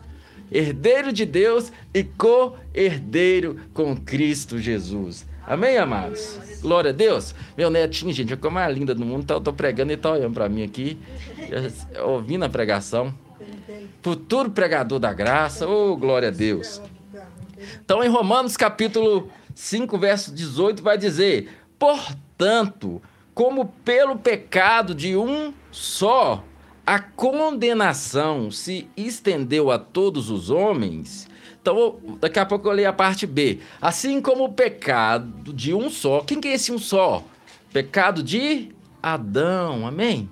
Herdeiro 0.52 1.12
de 1.12 1.26
Deus 1.26 1.72
e 1.94 2.04
co-herdeiro 2.04 3.58
com 3.74 3.96
Cristo 3.96 4.60
Jesus. 4.60 5.26
Amém, 5.46 5.78
amados? 5.78 6.40
Glória 6.62 6.90
a 6.90 6.94
Deus. 6.94 7.34
Meu 7.58 7.70
netinho, 7.70 8.14
gente, 8.14 8.32
é 8.32 8.36
a 8.36 8.38
coisa 8.38 8.54
mais 8.54 8.78
linda 8.78 8.94
do 8.94 9.06
mundo. 9.06 9.26
Tá, 9.26 9.34
eu 9.34 9.42
tô 9.42 9.52
pregando 9.52 9.92
e 9.92 9.98
tá 9.98 10.12
olhando 10.12 10.34
para 10.34 10.48
mim 10.48 10.64
aqui, 10.64 10.98
ouvindo 12.04 12.46
a 12.46 12.50
pregação. 12.50 13.14
Futuro 14.02 14.52
pregador 14.52 15.00
da 15.00 15.12
graça. 15.12 15.68
Oh, 15.68 15.96
glória 15.98 16.30
a 16.30 16.32
Deus. 16.32 16.82
Então, 17.84 18.04
em 18.04 18.08
Romanos 18.08 18.56
capítulo 18.56 19.30
5, 19.56 19.98
verso 19.98 20.34
18, 20.34 20.82
vai 20.82 20.98
dizer: 20.98 21.50
Portanto, 21.78 23.02
como 23.34 23.66
pelo 23.84 24.18
pecado 24.18 24.94
de 24.94 25.16
um 25.16 25.54
só 25.72 26.44
a 26.86 27.00
condenação 27.00 28.52
se 28.52 28.88
estendeu 28.98 29.72
a 29.72 29.78
todos 29.78 30.30
os 30.30 30.50
homens, 30.50 31.28
então, 31.62 32.00
daqui 32.20 32.40
a 32.40 32.46
pouco 32.46 32.68
eu 32.68 32.72
leio 32.74 32.90
a 32.90 32.94
parte 32.94 33.28
B. 33.28 33.60
Assim 33.80 34.20
como 34.20 34.46
o 34.46 34.54
pecado 34.54 35.54
de 35.54 35.74
um 35.76 35.92
só. 35.92 36.22
Quem 36.22 36.42
que 36.42 36.48
é 36.48 36.54
esse 36.54 36.72
um 36.72 36.80
só? 36.80 37.24
Pecado 37.72 38.24
de 38.24 38.70
Adão. 39.02 39.86
Amém? 39.86 40.28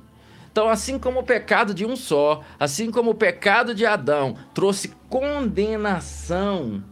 Então, 0.52 0.68
assim 0.68 0.98
como 0.98 1.20
o 1.20 1.24
pecado 1.24 1.74
de 1.74 1.86
um 1.86 1.96
só, 1.96 2.42
assim 2.60 2.90
como 2.90 3.12
o 3.12 3.16
pecado 3.16 3.76
de 3.76 3.86
Adão 3.86 4.36
trouxe 4.54 4.92
condenação 5.08 6.84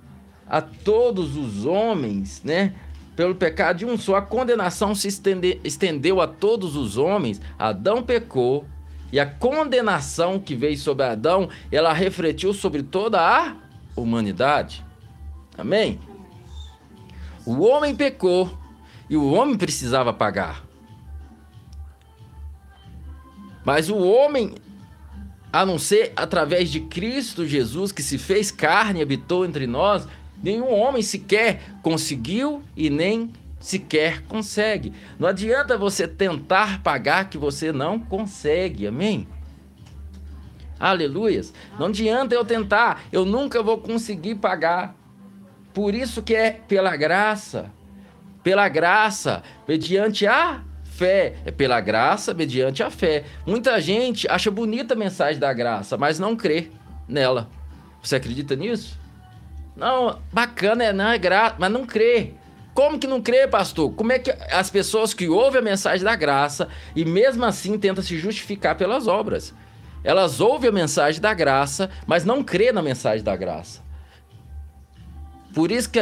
a 0.48 0.62
todos 0.62 1.36
os 1.36 1.66
homens, 1.66 2.44
né? 2.44 2.76
Pelo 3.16 3.34
pecado 3.34 3.78
de 3.78 3.86
um 3.86 3.98
só, 3.98 4.16
a 4.16 4.22
condenação 4.22 4.94
se 4.94 5.08
estende, 5.08 5.60
estendeu 5.64 6.22
a 6.22 6.28
todos 6.28 6.76
os 6.76 6.96
homens. 6.96 7.42
Adão 7.58 8.04
pecou 8.04 8.64
e 9.12 9.20
a 9.20 9.26
condenação 9.26 10.40
que 10.40 10.56
veio 10.56 10.78
sobre 10.78 11.06
Adão, 11.06 11.50
ela 11.72 11.92
refletiu 11.92 12.54
sobre 12.54 12.84
toda 12.84 13.20
a 13.20 13.56
humanidade. 14.02 14.86
Amém? 15.58 16.00
O 17.46 17.62
homem 17.62 17.96
pecou 17.96 18.58
e 19.10 19.18
o 19.18 19.32
homem 19.32 19.58
precisava 19.58 20.14
pagar. 20.14 20.66
Mas 23.64 23.90
o 23.90 23.98
homem, 23.98 24.56
a 25.52 25.66
não 25.66 25.78
ser 25.78 26.14
através 26.16 26.70
de 26.70 26.82
Cristo 26.82 27.46
Jesus, 27.46 27.92
que 27.92 28.02
se 28.02 28.18
fez 28.18 28.52
carne 28.52 29.00
e 29.00 29.04
habitou 29.04 29.46
entre 29.46 29.68
nós, 29.68 30.08
nenhum 30.42 30.72
homem 30.72 31.02
sequer 31.02 31.62
conseguiu 31.82 32.62
e 32.76 32.90
nem 32.90 33.34
sequer 33.60 34.22
consegue. 34.24 34.94
Não 35.20 35.28
adianta 35.28 35.78
você 35.78 36.08
tentar 36.08 36.82
pagar 36.82 37.30
que 37.30 37.38
você 37.38 37.72
não 37.72 38.00
consegue. 38.00 38.88
Amém? 38.88 39.28
Aleluias. 40.80 41.54
Não 41.80 41.88
adianta 41.88 42.36
eu 42.36 42.46
tentar, 42.46 43.04
eu 43.12 43.26
nunca 43.26 43.62
vou 43.64 43.78
conseguir 43.78 44.36
pagar. 44.36 44.96
Por 45.74 45.94
isso 45.94 46.22
que 46.22 46.36
é 46.36 46.52
pela 46.52 46.96
graça. 46.96 47.72
Pela 48.44 48.68
graça, 48.70 49.44
mediante 49.68 50.26
a 50.26 50.62
fé. 50.84 51.36
É 51.46 51.52
pela 51.52 51.80
graça, 51.80 52.34
mediante 52.34 52.82
a 52.82 52.90
fé. 52.90 53.26
Muita 53.46 53.80
gente 53.80 54.28
acha 54.30 54.50
bonita 54.50 54.94
a 54.94 54.98
mensagem 54.98 55.40
da 55.40 55.54
graça, 55.54 55.98
mas 55.98 56.18
não 56.18 56.36
crê 56.36 56.72
nela. 57.08 57.50
Você 58.02 58.16
acredita 58.16 58.56
nisso? 58.56 58.98
Não, 59.76 60.20
bacana, 60.34 60.84
é, 60.86 60.94
não 60.94 61.10
é 61.10 61.18
graça, 61.18 61.56
mas 61.60 61.72
não 61.72 61.86
crê. 61.86 62.34
Como 62.74 63.00
que 63.00 63.08
não 63.08 63.22
crê, 63.22 63.48
pastor? 63.48 63.92
Como 63.94 64.12
é 64.12 64.20
que 64.20 64.32
as 64.52 64.70
pessoas 64.70 65.14
que 65.14 65.28
ouvem 65.28 65.60
a 65.60 65.64
mensagem 65.64 66.04
da 66.04 66.16
graça 66.16 66.68
e 66.96 67.04
mesmo 67.06 67.44
assim 67.46 67.78
tentam 67.78 68.04
se 68.04 68.18
justificar 68.18 68.76
pelas 68.76 69.08
obras? 69.08 69.54
Elas 70.08 70.40
ouvem 70.40 70.70
a 70.70 70.72
mensagem 70.72 71.20
da 71.20 71.34
graça, 71.34 71.90
mas 72.06 72.24
não 72.24 72.42
crê 72.42 72.72
na 72.72 72.82
mensagem 72.82 73.22
da 73.22 73.36
graça. 73.36 73.82
Por 75.54 75.70
isso 75.70 75.90
que 75.90 76.00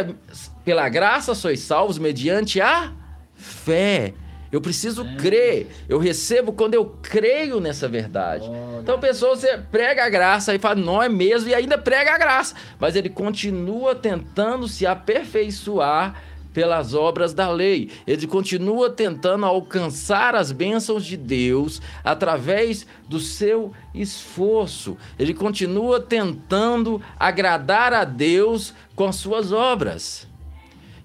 pela 0.63 0.87
graça 0.89 1.33
sois 1.33 1.61
salvos 1.61 1.97
mediante 1.97 2.61
a 2.61 2.93
fé. 3.33 4.13
Eu 4.51 4.61
preciso 4.61 5.03
é. 5.03 5.15
crer. 5.15 5.67
Eu 5.89 5.97
recebo 5.97 6.53
quando 6.53 6.75
eu 6.75 6.85
creio 7.01 7.59
nessa 7.59 7.87
verdade. 7.87 8.47
Olha. 8.47 8.79
Então, 8.79 8.93
a 8.93 8.99
pessoa 8.99 9.35
você 9.35 9.57
prega 9.57 10.05
a 10.05 10.09
graça 10.09 10.53
e 10.53 10.59
fala, 10.59 10.75
não 10.75 11.01
é 11.01 11.09
mesmo, 11.09 11.49
e 11.49 11.55
ainda 11.55 11.75
prega 11.75 12.13
a 12.13 12.17
graça. 12.19 12.53
Mas 12.79 12.95
ele 12.95 13.09
continua 13.09 13.95
tentando 13.95 14.67
se 14.67 14.85
aperfeiçoar 14.85 16.21
pelas 16.55 16.93
obras 16.93 17.33
da 17.33 17.51
lei. 17.51 17.91
Ele 18.07 18.25
continua 18.25 18.89
tentando 18.89 19.45
alcançar 19.45 20.33
as 20.33 20.53
bênçãos 20.53 21.05
de 21.05 21.17
Deus 21.17 21.81
através 22.01 22.87
do 23.09 23.19
seu 23.19 23.73
esforço. 23.93 24.97
Ele 25.19 25.33
continua 25.33 25.99
tentando 25.99 27.01
agradar 27.19 27.91
a 27.91 28.05
Deus 28.05 28.73
com 28.95 29.05
as 29.05 29.17
suas 29.17 29.51
obras. 29.51 30.25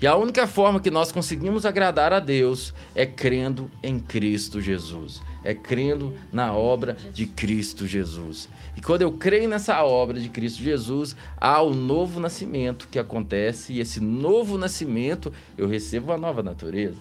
E 0.01 0.07
a 0.07 0.17
única 0.17 0.47
forma 0.47 0.79
que 0.79 0.91
nós 0.91 1.11
conseguimos 1.11 1.67
agradar 1.67 2.13
a 2.13 2.21
Deus 2.21 2.73
é 2.95 3.05
crendo 3.05 3.69
em 3.83 3.99
Cristo 3.99 4.61
Jesus. 4.61 5.21
É 5.43 5.53
crendo 5.53 6.15
na 6.33 6.55
obra 6.55 6.97
de 7.13 7.27
Cristo 7.27 7.89
Jesus. 7.89 8.49
E 8.77 8.81
quando 8.81 9.03
eu 9.03 9.13
creio 9.13 9.49
nessa 9.49 9.83
obra 9.85 10.19
de 10.21 10.29
Cristo 10.29 10.63
Jesus, 10.63 11.17
há 11.37 11.61
o 11.61 11.75
novo 11.75 12.21
nascimento 12.21 12.89
que 12.89 12.99
acontece, 12.99 13.73
e 13.73 13.81
esse 13.81 14.01
novo 14.01 14.57
nascimento 14.57 15.33
eu 15.57 15.67
recebo 15.67 16.11
uma 16.11 16.19
nova 16.19 16.43
natureza. 16.43 16.97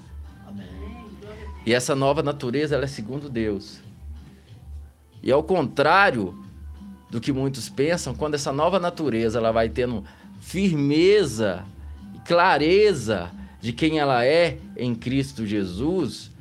Amém. 0.48 0.68
E 1.66 1.74
essa 1.74 1.96
nova 1.96 2.24
natureza 2.24 2.76
ela 2.76 2.86
é 2.86 2.88
segundo 2.88 3.30
Deus. 3.30 3.80
E 5.22 5.32
ao 5.32 5.44
contrário 5.44 6.44
do 7.10 7.20
que 7.20 7.32
muitos 7.32 7.70
pensam, 7.70 8.14
quando 8.14 8.36
essa 8.36 8.52
nova 8.52 8.80
natureza 8.80 9.38
ela 9.40 9.52
vai 9.52 9.70
tendo 9.70 10.04
firmeza 10.40 11.66
e 12.16 12.20
clareza 12.20 13.32
de 13.62 13.74
quem 13.74 14.00
ela 14.00 14.26
é 14.26 14.58
em 14.78 14.96
Cristo 14.96 15.46
Jesus, 15.46 16.32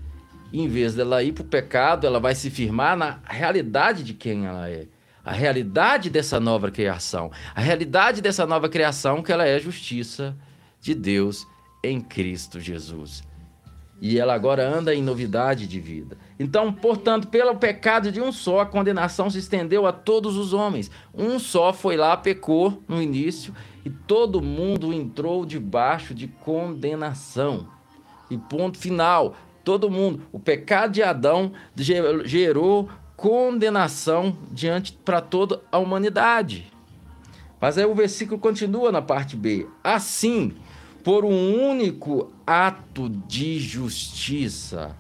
em 0.53 0.69
vez 0.69 0.95
dela 0.95 1.23
ir 1.23 1.33
para 1.33 1.43
o 1.43 1.47
pecado, 1.47 2.07
ela 2.07 2.21
vai 2.21 2.35
se 2.35 2.49
firmar 2.49 2.97
na 2.97 3.19
realidade 3.25 4.03
de 4.03 4.15
quem 4.15 4.47
ela 4.47 4.69
é 4.69 4.87
a 5.29 5.33
realidade 5.33 6.09
dessa 6.09 6.41
nova 6.41 6.71
criação. 6.71 7.31
A 7.55 7.61
realidade 7.61 8.23
dessa 8.23 8.47
nova 8.47 8.67
criação 8.67 9.23
que 9.23 9.31
ela 9.31 9.47
é 9.47 9.59
justiça 9.59 10.35
de 10.81 10.95
Deus 10.95 11.47
em 11.85 12.01
Cristo 12.01 12.59
Jesus. 12.59 13.23
E 14.01 14.19
ela 14.19 14.33
agora 14.33 14.67
anda 14.67 14.95
em 14.95 15.03
novidade 15.03 15.67
de 15.67 15.79
vida. 15.79 16.17
Então, 16.41 16.73
portanto, 16.73 17.29
pelo 17.29 17.55
pecado 17.57 18.11
de 18.11 18.23
um 18.23 18.33
só, 18.33 18.61
a 18.61 18.67
condenação 18.67 19.29
se 19.29 19.39
estendeu 19.39 19.87
a 19.87 19.93
todos 19.93 20.35
os 20.35 20.55
homens. 20.55 20.91
Um 21.13 21.39
só 21.39 21.75
foi 21.75 21.99
lá, 21.99 22.17
pecou 22.17 22.83
no 22.89 23.03
início, 23.03 23.55
e 23.85 23.91
todo 23.91 24.41
mundo 24.41 24.95
entrou 24.95 25.45
debaixo 25.45 26.15
de 26.15 26.27
condenação. 26.27 27.69
E 28.31 28.39
ponto 28.39 28.79
final. 28.79 29.37
Todo 29.63 29.91
mundo. 29.91 30.23
O 30.33 30.41
pecado 30.41 30.93
de 30.93 31.03
Adão 31.03 31.53
gerou 32.25 32.89
condenação 33.19 34.39
diante 34.49 34.93
para 34.93 35.21
toda 35.21 35.61
a 35.73 35.79
humanidade. 35.79 36.71
Mas 37.61 37.77
aí 37.77 37.85
o 37.85 37.93
versículo 37.93 38.39
continua 38.39 38.93
na 38.93 39.03
parte 39.03 39.35
B. 39.35 39.67
Assim, 39.83 40.55
por 41.03 41.25
um 41.25 41.69
único 41.69 42.33
ato 42.47 43.09
de 43.09 43.59
justiça. 43.59 44.95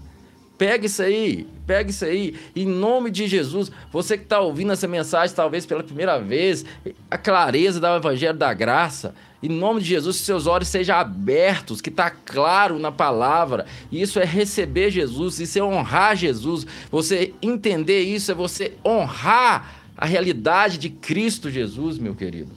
Pega 0.58 0.86
isso 0.86 1.00
aí, 1.00 1.46
pega 1.64 1.90
isso 1.90 2.04
aí, 2.04 2.34
em 2.56 2.66
nome 2.66 3.12
de 3.12 3.28
Jesus. 3.28 3.70
Você 3.92 4.18
que 4.18 4.24
está 4.24 4.40
ouvindo 4.40 4.72
essa 4.72 4.88
mensagem, 4.88 5.36
talvez 5.36 5.64
pela 5.64 5.84
primeira 5.84 6.18
vez, 6.18 6.64
a 7.08 7.16
clareza 7.16 7.78
do 7.78 7.86
Evangelho 7.86 8.36
da 8.36 8.52
Graça. 8.52 9.14
Em 9.40 9.48
nome 9.48 9.80
de 9.80 9.86
Jesus, 9.86 10.18
que 10.18 10.24
seus 10.24 10.48
olhos 10.48 10.66
sejam 10.66 10.96
abertos, 10.96 11.80
que 11.80 11.90
está 11.90 12.10
claro 12.10 12.78
na 12.78 12.90
palavra. 12.90 13.66
Isso 13.90 14.18
é 14.18 14.24
receber 14.24 14.90
Jesus, 14.90 15.38
isso 15.38 15.58
é 15.58 15.62
honrar 15.62 16.16
Jesus. 16.16 16.66
Você 16.90 17.32
entender 17.40 18.02
isso 18.02 18.32
é 18.32 18.34
você 18.34 18.74
honrar 18.84 19.76
a 19.96 20.06
realidade 20.06 20.76
de 20.76 20.90
Cristo 20.90 21.50
Jesus, 21.50 21.98
meu 21.98 22.16
querido. 22.16 22.50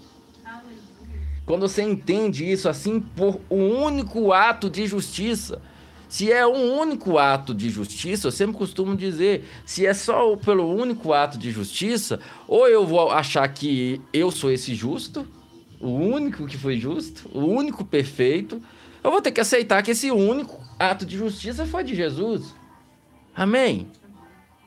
Quando 1.45 1.67
você 1.67 1.83
entende 1.83 2.49
isso 2.49 2.67
assim 2.67 2.99
por 2.99 3.41
um 3.49 3.83
único 3.83 4.31
ato 4.31 4.69
de 4.69 4.87
justiça. 4.87 5.61
Se 6.07 6.31
é 6.31 6.45
um 6.45 6.77
único 6.77 7.17
ato 7.17 7.53
de 7.53 7.69
justiça, 7.69 8.27
eu 8.27 8.31
sempre 8.31 8.57
costumo 8.57 8.97
dizer, 8.97 9.45
se 9.65 9.85
é 9.85 9.93
só 9.93 10.35
pelo 10.35 10.69
único 10.69 11.13
ato 11.13 11.37
de 11.37 11.51
justiça, 11.51 12.19
ou 12.47 12.67
eu 12.67 12.85
vou 12.85 13.11
achar 13.11 13.47
que 13.47 14.01
eu 14.11 14.29
sou 14.29 14.51
esse 14.51 14.75
justo, 14.75 15.25
o 15.81 15.89
único 15.89 16.45
que 16.45 16.57
foi 16.57 16.79
justo, 16.79 17.29
o 17.33 17.45
único 17.45 17.83
perfeito, 17.83 18.61
eu 19.03 19.09
vou 19.09 19.21
ter 19.21 19.31
que 19.31 19.41
aceitar 19.41 19.81
que 19.81 19.91
esse 19.91 20.11
único 20.11 20.59
ato 20.77 21.05
de 21.05 21.17
justiça 21.17 21.65
foi 21.65 21.83
de 21.83 21.95
Jesus. 21.95 22.53
Amém? 23.35 23.87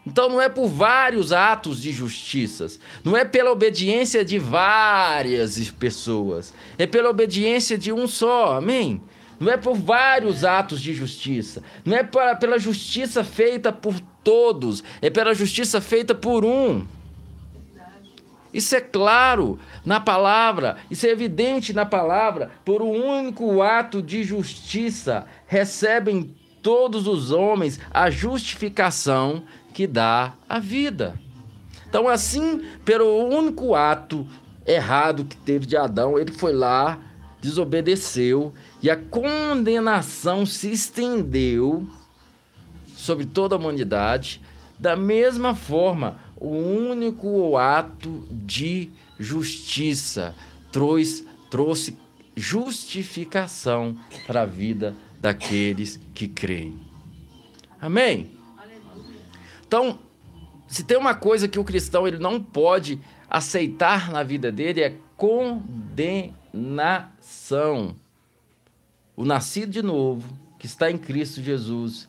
Então 0.06 0.28
não 0.28 0.40
é 0.40 0.49
por 0.49 0.68
vários 0.68 1.33
atos 1.33 1.80
de 1.80 1.90
justiças, 1.90 2.78
não 3.02 3.16
é 3.16 3.25
pela 3.25 3.50
obediência 3.50 4.25
de 4.25 4.38
várias 4.38 5.71
pessoas, 5.71 6.52
é 6.76 6.87
pela 6.87 7.09
obediência 7.09 7.78
de 7.78 7.92
um 7.92 8.06
só. 8.06 8.59
Amém? 8.59 9.00
Não 9.40 9.50
é 9.50 9.56
por 9.56 9.75
vários 9.75 10.44
atos 10.44 10.80
de 10.80 10.92
justiça, 10.92 11.62
não 11.85 11.97
é 11.97 12.02
pela 12.35 12.59
justiça 12.59 13.25
feita 13.25 13.73
por 13.73 13.99
todos, 14.23 14.85
é 15.00 15.11
pela 15.11 15.35
justiça 15.35 15.80
feita 15.80 16.14
por 16.14 16.44
um. 16.44 16.87
Isso 18.54 18.76
é 18.76 18.80
claro 18.80 19.58
na 19.84 19.99
palavra, 19.99 20.76
isso 20.88 21.04
é 21.04 21.11
evidente 21.11 21.73
na 21.73 21.84
palavra. 21.84 22.52
Por 22.64 22.80
um 22.80 23.04
único 23.04 23.61
ato 23.61 24.00
de 24.00 24.23
justiça 24.23 25.26
recebem 25.49 26.32
todos 26.62 27.08
os 27.08 27.32
homens 27.32 27.80
a 27.92 28.08
justificação 28.11 29.42
que 29.75 29.88
dá 29.88 30.34
a 30.49 30.61
vida. 30.61 31.18
Então, 31.88 32.08
assim, 32.08 32.64
pelo 32.84 33.26
único 33.26 33.75
ato 33.75 34.25
errado 34.64 35.25
que 35.25 35.37
teve 35.37 35.66
de 35.66 35.76
Adão, 35.76 36.16
ele 36.16 36.32
foi 36.32 36.52
lá, 36.52 36.99
desobedeceu 37.40 38.54
e 38.80 38.88
a 38.88 38.96
condenação 38.96 40.46
se 40.46 40.70
estendeu 40.70 41.87
sobre 42.96 43.26
toda 43.26 43.56
a 43.56 43.58
humanidade. 43.58 44.40
Da 44.78 44.96
mesma 44.96 45.54
forma, 45.54 46.18
o 46.44 46.90
único 46.90 47.56
ato 47.56 48.26
de 48.30 48.90
justiça 49.18 50.34
trouxe, 50.70 51.26
trouxe 51.50 51.96
justificação 52.36 53.96
para 54.26 54.42
a 54.42 54.46
vida 54.46 54.94
daqueles 55.18 55.98
que 56.12 56.28
creem. 56.28 56.78
Amém? 57.80 58.30
Então, 59.66 59.98
se 60.68 60.85
tem 60.85 60.98
uma 60.98 61.14
coisa 61.14 61.48
que 61.48 61.59
o 61.59 61.64
cristão 61.64 62.07
ele 62.07 62.18
não 62.18 62.38
pode 62.42 63.00
aceitar 63.30 64.11
na 64.11 64.22
vida 64.22 64.52
dele 64.52 64.83
é 64.83 64.98
condenação. 65.16 65.96
O 69.16 69.24
nascido 69.24 69.72
de 69.72 69.80
novo, 69.83 70.28
que 70.59 70.66
está 70.66 70.90
em 70.90 70.98
Cristo 70.98 71.40
Jesus, 71.40 72.07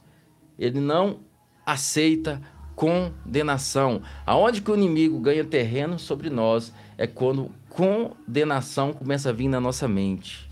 ele 0.59 0.81
não 0.81 1.21
aceita 1.65 2.41
condenação. 2.75 4.01
Aonde 4.25 4.61
que 4.61 4.71
o 4.71 4.75
inimigo 4.75 5.19
ganha 5.19 5.43
terreno 5.43 5.97
sobre 5.97 6.29
nós 6.29 6.73
é 6.97 7.07
quando 7.07 7.51
condenação 7.69 8.93
começa 8.93 9.29
a 9.29 9.33
vir 9.33 9.47
na 9.47 9.59
nossa 9.59 9.87
mente. 9.87 10.49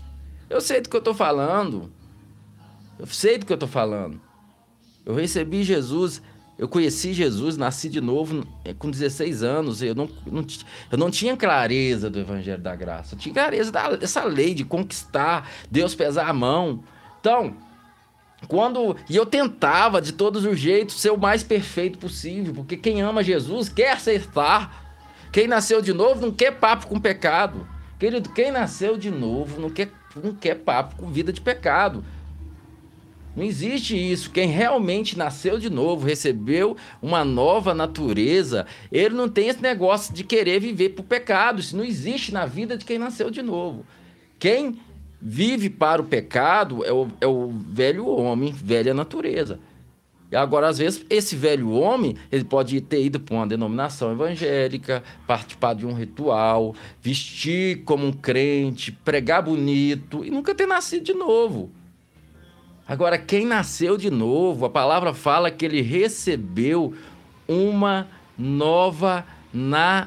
Eu 0.48 0.60
sei 0.60 0.80
do 0.80 0.88
que 0.88 0.96
eu 0.96 1.00
estou 1.00 1.14
falando. 1.14 1.92
Eu 2.98 3.06
sei 3.06 3.38
do 3.38 3.46
que 3.46 3.52
eu 3.52 3.56
estou 3.56 3.68
falando. 3.68 4.20
Eu 5.04 5.14
recebi 5.14 5.62
Jesus, 5.62 6.22
eu 6.58 6.68
conheci 6.68 7.12
Jesus, 7.12 7.56
nasci 7.56 7.88
de 7.88 8.00
novo 8.00 8.46
é, 8.64 8.72
com 8.72 8.90
16 8.90 9.42
anos. 9.42 9.82
Eu 9.82 9.94
não, 9.94 10.08
não, 10.26 10.46
eu 10.90 10.98
não 10.98 11.10
tinha 11.10 11.36
clareza 11.36 12.08
do 12.08 12.18
Evangelho 12.18 12.62
da 12.62 12.74
Graça. 12.74 13.14
Eu 13.14 13.18
tinha 13.18 13.34
clareza 13.34 13.72
dessa 13.98 14.24
lei 14.24 14.54
de 14.54 14.64
conquistar, 14.64 15.50
Deus 15.70 15.94
pesar 15.94 16.28
a 16.28 16.32
mão. 16.32 16.82
Então, 17.20 17.56
quando 18.48 18.96
e 19.08 19.16
eu 19.16 19.26
tentava 19.26 20.00
de 20.00 20.12
todos 20.12 20.44
os 20.44 20.58
jeitos 20.58 21.00
ser 21.00 21.10
o 21.10 21.18
mais 21.18 21.42
perfeito 21.42 21.98
possível, 21.98 22.54
porque 22.54 22.76
quem 22.76 23.02
ama 23.02 23.22
Jesus 23.22 23.68
quer 23.68 23.92
acertar. 23.92 24.82
Quem 25.32 25.48
nasceu 25.48 25.82
de 25.82 25.92
novo 25.92 26.20
não 26.20 26.30
quer 26.30 26.52
papo 26.52 26.86
com 26.86 27.00
pecado. 27.00 27.66
Querido, 27.98 28.30
quem 28.30 28.52
nasceu 28.52 28.96
de 28.96 29.10
novo 29.10 29.60
não 29.60 29.68
quer, 29.68 29.90
não 30.22 30.34
quer 30.34 30.54
papo 30.56 30.96
com 30.96 31.10
vida 31.10 31.32
de 31.32 31.40
pecado. 31.40 32.04
Não 33.36 33.42
existe 33.42 33.96
isso. 33.96 34.30
Quem 34.30 34.48
realmente 34.48 35.18
nasceu 35.18 35.58
de 35.58 35.68
novo, 35.68 36.06
recebeu 36.06 36.76
uma 37.02 37.24
nova 37.24 37.74
natureza, 37.74 38.66
ele 38.92 39.14
não 39.14 39.28
tem 39.28 39.48
esse 39.48 39.60
negócio 39.60 40.14
de 40.14 40.22
querer 40.22 40.60
viver 40.60 40.90
por 40.90 41.04
pecado. 41.04 41.60
Isso 41.60 41.76
não 41.76 41.84
existe 41.84 42.32
na 42.32 42.46
vida 42.46 42.76
de 42.76 42.84
quem 42.84 42.98
nasceu 42.98 43.30
de 43.30 43.42
novo. 43.42 43.84
Quem 44.38 44.78
vive 45.26 45.70
para 45.70 46.02
o 46.02 46.04
pecado 46.04 46.84
é 46.84 46.92
o, 46.92 47.08
é 47.18 47.26
o 47.26 47.48
velho 47.48 48.06
homem, 48.06 48.52
velha 48.52 48.92
natureza. 48.92 49.58
Agora, 50.30 50.68
às 50.68 50.78
vezes, 50.78 51.06
esse 51.08 51.34
velho 51.36 51.70
homem, 51.70 52.16
ele 52.30 52.44
pode 52.44 52.78
ter 52.80 53.02
ido 53.04 53.20
para 53.20 53.36
uma 53.36 53.46
denominação 53.46 54.12
evangélica, 54.12 55.02
participar 55.26 55.74
de 55.74 55.86
um 55.86 55.94
ritual, 55.94 56.74
vestir 57.00 57.84
como 57.84 58.04
um 58.06 58.12
crente, 58.12 58.92
pregar 58.92 59.42
bonito 59.42 60.24
e 60.24 60.30
nunca 60.30 60.54
ter 60.54 60.66
nascido 60.66 61.04
de 61.04 61.14
novo. 61.14 61.70
Agora, 62.86 63.16
quem 63.16 63.46
nasceu 63.46 63.96
de 63.96 64.10
novo, 64.10 64.66
a 64.66 64.70
palavra 64.70 65.14
fala 65.14 65.50
que 65.50 65.64
ele 65.64 65.80
recebeu 65.80 66.92
uma 67.46 68.08
nova 68.36 69.24
natureza. 69.52 70.04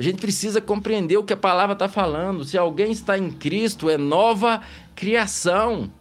A 0.00 0.02
gente 0.02 0.18
precisa 0.18 0.62
compreender 0.62 1.18
o 1.18 1.22
que 1.22 1.34
a 1.34 1.36
palavra 1.36 1.74
está 1.74 1.86
falando. 1.86 2.42
Se 2.42 2.56
alguém 2.56 2.90
está 2.90 3.18
em 3.18 3.30
Cristo, 3.30 3.90
é 3.90 3.98
nova 3.98 4.62
criação. 4.96 5.92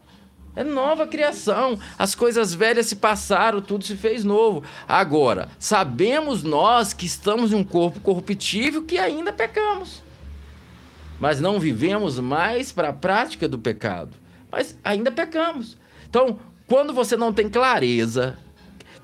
É 0.56 0.64
nova 0.64 1.06
criação. 1.06 1.78
As 1.98 2.16
coisas 2.16 2.54
velhas 2.54 2.86
se 2.86 2.96
passaram, 2.96 3.60
tudo 3.60 3.84
se 3.84 3.98
fez 3.98 4.24
novo. 4.24 4.64
Agora, 4.88 5.50
sabemos 5.60 6.44
nós 6.44 6.94
que 6.94 7.06
estamos 7.06 7.52
em 7.52 7.56
um 7.56 7.64
corpo 7.66 8.00
corruptível 8.00 8.86
que 8.86 8.98
ainda 8.98 9.34
pecamos. 9.34 10.02
Mas 11.20 11.42
não 11.42 11.60
vivemos 11.60 12.18
mais 12.22 12.72
para 12.72 12.92
a 12.92 12.94
prática 12.94 13.50
do 13.50 13.60
pecado. 13.60 14.16
Mas 14.50 14.78
ainda 14.82 15.12
pecamos. 15.12 15.78
Então, 16.10 16.40
quando 16.68 16.94
você 16.94 17.18
não 17.18 17.34
tem 17.34 17.50
clareza 17.50 18.38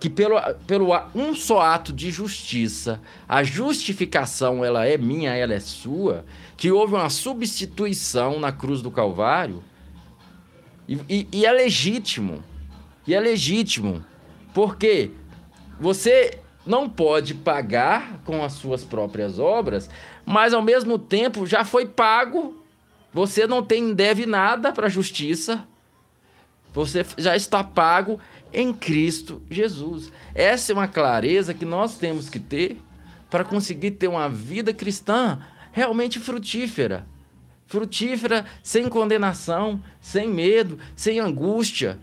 que 0.05 0.09
pelo, 0.11 0.39
pelo 0.67 0.89
um 1.15 1.33
só 1.33 1.61
ato 1.61 1.91
de 1.91 2.11
justiça, 2.11 3.01
a 3.27 3.43
justificação 3.43 4.63
ela 4.63 4.85
é 4.85 4.99
minha, 4.99 5.33
ela 5.33 5.55
é 5.55 5.59
sua, 5.59 6.23
que 6.55 6.71
houve 6.71 6.93
uma 6.93 7.09
substituição 7.09 8.39
na 8.39 8.51
cruz 8.51 8.83
do 8.83 8.91
Calvário, 8.91 9.63
e, 10.87 10.99
e, 11.09 11.27
e 11.31 11.43
é 11.43 11.51
legítimo, 11.51 12.43
e 13.07 13.15
é 13.15 13.19
legítimo, 13.19 14.05
porque 14.53 15.09
você 15.79 16.37
não 16.63 16.87
pode 16.87 17.33
pagar 17.33 18.21
com 18.25 18.43
as 18.43 18.53
suas 18.53 18.83
próprias 18.83 19.39
obras, 19.39 19.89
mas 20.23 20.53
ao 20.53 20.61
mesmo 20.61 20.99
tempo 20.99 21.47
já 21.47 21.65
foi 21.65 21.87
pago, 21.87 22.63
você 23.11 23.47
não 23.47 23.63
tem 23.63 23.91
deve 23.91 24.27
nada 24.27 24.71
para 24.71 24.85
a 24.85 24.89
justiça, 24.89 25.65
você 26.75 27.03
já 27.17 27.35
está 27.35 27.63
pago 27.63 28.19
em 28.55 28.73
Cristo 28.73 29.41
Jesus. 29.51 30.11
Essa 30.33 30.71
é 30.71 30.73
uma 30.73 30.87
clareza 30.87 31.53
que 31.53 31.65
nós 31.65 31.97
temos 31.97 32.29
que 32.29 32.39
ter 32.39 32.81
para 33.29 33.43
conseguir 33.43 33.91
ter 33.91 34.07
uma 34.07 34.29
vida 34.29 34.73
cristã 34.73 35.39
realmente 35.71 36.19
frutífera. 36.19 37.05
frutífera, 37.67 38.45
sem 38.63 38.87
condenação, 38.87 39.83
sem 39.99 40.29
medo, 40.29 40.79
sem 40.95 41.19
angústia. 41.19 41.99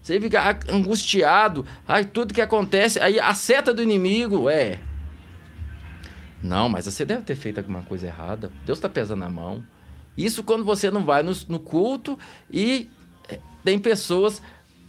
Você 0.00 0.18
fica 0.20 0.58
angustiado, 0.70 1.66
aí 1.86 2.04
tudo 2.04 2.32
que 2.32 2.40
acontece, 2.40 2.98
aí 3.00 3.20
a 3.20 3.34
seta 3.34 3.74
do 3.74 3.82
inimigo 3.82 4.48
é. 4.48 4.78
Não, 6.42 6.68
mas 6.68 6.86
você 6.86 7.04
deve 7.04 7.22
ter 7.22 7.34
feito 7.34 7.58
alguma 7.58 7.82
coisa 7.82 8.06
errada. 8.06 8.50
Deus 8.64 8.78
está 8.78 8.88
pesando 8.88 9.24
a 9.24 9.30
mão. 9.30 9.62
Isso 10.16 10.42
quando 10.42 10.64
você 10.64 10.90
não 10.90 11.04
vai 11.04 11.22
no, 11.22 11.32
no 11.48 11.58
culto 11.58 12.18
e 12.50 12.88
é, 13.28 13.38
tem 13.64 13.78
pessoas 13.78 14.40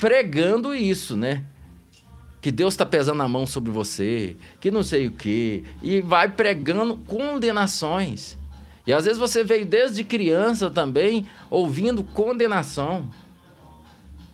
pregando 0.04 0.76
isso, 0.76 1.16
né? 1.16 1.46
Que 2.42 2.52
Deus 2.52 2.74
está 2.74 2.86
pesando 2.86 3.24
a 3.24 3.28
mão 3.30 3.48
sobre 3.48 3.72
você, 3.72 4.36
que 4.60 4.70
não 4.70 4.84
sei 4.84 5.08
o 5.08 5.12
quê, 5.12 5.64
e 5.82 6.02
vai 6.02 6.28
pregando 6.28 6.98
condenações. 6.98 8.38
E 8.86 8.92
às 8.92 9.06
vezes 9.06 9.18
você 9.18 9.46
veio 9.46 9.66
desde 9.66 10.04
criança 10.04 10.70
também 10.70 11.26
ouvindo 11.50 12.04
condenação. 12.04 13.10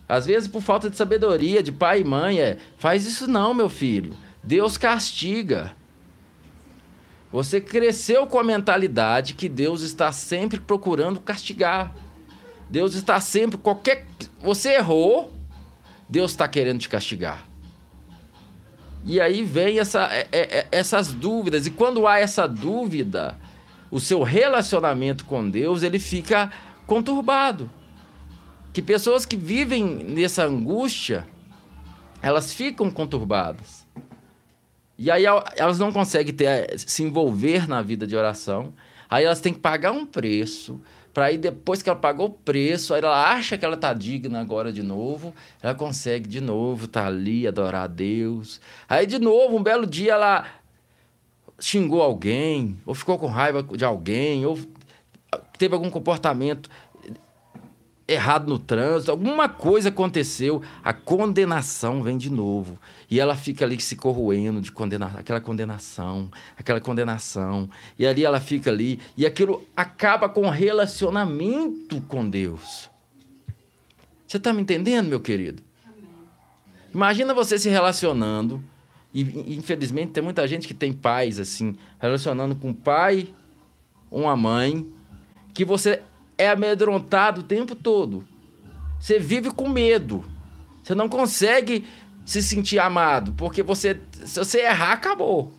Às 0.07 0.25
vezes 0.25 0.49
por 0.49 0.63
falta 0.63 0.89
de 0.89 0.97
sabedoria 0.97 1.61
de 1.61 1.71
pai 1.71 2.01
e 2.01 2.03
mãe, 2.03 2.39
é, 2.39 2.57
faz 2.79 3.05
isso 3.05 3.27
não, 3.27 3.53
meu 3.53 3.69
filho. 3.69 4.13
Deus 4.43 4.75
castiga. 4.75 5.75
Você 7.31 7.61
cresceu 7.61 8.25
com 8.25 8.39
a 8.39 8.43
mentalidade 8.43 9.35
que 9.35 9.47
Deus 9.47 9.83
está 9.83 10.11
sempre 10.11 10.59
procurando 10.59 11.19
castigar. 11.19 11.93
Deus 12.67 12.95
está 12.95 13.21
sempre 13.21 13.55
qualquer 13.55 14.07
você 14.41 14.73
errou, 14.73 15.37
Deus 16.09 16.31
está 16.31 16.47
querendo 16.47 16.79
te 16.79 16.89
castigar. 16.89 17.47
E 19.05 19.21
aí 19.21 19.43
vem 19.43 19.79
essa, 19.79 20.11
é, 20.13 20.27
é, 20.31 20.57
é, 20.59 20.67
essas 20.71 21.13
dúvidas. 21.13 21.65
E 21.65 21.71
quando 21.71 22.05
há 22.07 22.19
essa 22.19 22.47
dúvida, 22.47 23.37
o 23.89 23.99
seu 23.99 24.23
relacionamento 24.23 25.25
com 25.25 25.49
Deus 25.49 25.83
ele 25.83 25.99
fica 25.99 26.51
conturbado. 26.85 27.69
Que 28.73 28.81
pessoas 28.81 29.25
que 29.25 29.37
vivem 29.37 29.83
nessa 29.83 30.45
angústia, 30.45 31.27
elas 32.21 32.53
ficam 32.53 32.91
conturbadas. 32.91 33.87
E 34.97 35.09
aí 35.09 35.23
elas 35.55 35.79
não 35.79 35.91
conseguem 35.93 36.33
ter, 36.33 36.77
se 36.77 37.03
envolver 37.03 37.67
na 37.67 37.81
vida 37.81 38.05
de 38.05 38.15
oração. 38.15 38.73
Aí 39.09 39.23
elas 39.23 39.39
têm 39.39 39.53
que 39.53 39.59
pagar 39.59 39.91
um 39.91 40.05
preço. 40.05 40.81
Para 41.13 41.25
aí 41.25 41.37
depois 41.37 41.81
que 41.81 41.89
ela 41.89 41.99
pagou 41.99 42.27
o 42.27 42.29
preço, 42.29 42.93
aí 42.93 43.01
ela 43.01 43.31
acha 43.31 43.57
que 43.57 43.65
ela 43.65 43.75
está 43.75 43.93
digna 43.93 44.39
agora 44.39 44.71
de 44.71 44.83
novo, 44.83 45.33
ela 45.61 45.73
consegue 45.73 46.27
de 46.27 46.39
novo 46.39 46.87
tá 46.87 47.07
ali, 47.07 47.47
adorar 47.47 47.83
a 47.83 47.87
Deus. 47.87 48.61
Aí 48.87 49.05
de 49.05 49.19
novo, 49.19 49.57
um 49.57 49.63
belo 49.63 49.85
dia 49.85 50.13
ela 50.13 50.45
xingou 51.59 52.01
alguém, 52.01 52.79
ou 52.85 52.95
ficou 52.95 53.17
com 53.17 53.27
raiva 53.27 53.63
de 53.63 53.83
alguém, 53.83 54.45
ou 54.45 54.57
teve 55.57 55.73
algum 55.73 55.89
comportamento 55.89 56.69
errado 58.07 58.47
no 58.47 58.57
trânsito, 58.57 59.11
alguma 59.11 59.47
coisa 59.47 59.89
aconteceu, 59.89 60.63
a 60.83 60.91
condenação 60.91 62.01
vem 62.01 62.17
de 62.17 62.29
novo. 62.29 62.79
E 63.09 63.19
ela 63.19 63.35
fica 63.35 63.65
ali 63.65 63.79
se 63.81 63.95
corroendo 63.95 64.61
de 64.61 64.71
condenar, 64.71 65.17
aquela 65.17 65.41
condenação, 65.41 66.29
aquela 66.55 66.79
condenação. 66.79 67.69
E 67.97 68.05
ali 68.05 68.23
ela 68.23 68.39
fica 68.39 68.69
ali, 68.69 68.99
e 69.17 69.25
aquilo 69.25 69.65
acaba 69.75 70.29
com 70.29 70.41
o 70.41 70.49
relacionamento 70.49 72.01
com 72.01 72.29
Deus. 72.29 72.89
Você 74.27 74.37
está 74.37 74.53
me 74.53 74.61
entendendo, 74.61 75.07
meu 75.07 75.19
querido? 75.19 75.63
Imagina 76.93 77.33
você 77.33 77.57
se 77.57 77.67
relacionando, 77.67 78.63
e 79.11 79.21
infelizmente 79.55 80.11
tem 80.11 80.23
muita 80.23 80.47
gente 80.47 80.67
que 80.67 80.73
tem 80.73 80.93
pais 80.93 81.39
assim, 81.39 81.75
relacionando 81.99 82.55
com 82.55 82.69
o 82.69 82.75
pai, 82.75 83.27
uma 84.11 84.35
mãe, 84.35 84.87
que 85.53 85.65
você 85.65 86.03
é 86.37 86.49
amedrontado 86.49 87.41
o 87.41 87.43
tempo 87.43 87.75
todo. 87.75 88.23
Você 88.99 89.17
vive 89.17 89.51
com 89.51 89.67
medo. 89.67 90.23
Você 90.83 90.93
não 90.93 91.09
consegue 91.09 91.85
se 92.29 92.43
sentir 92.43 92.77
amado, 92.77 93.33
porque 93.33 93.63
você, 93.63 93.99
se 94.23 94.37
você 94.37 94.59
errar, 94.59 94.91
acabou. 94.91 95.51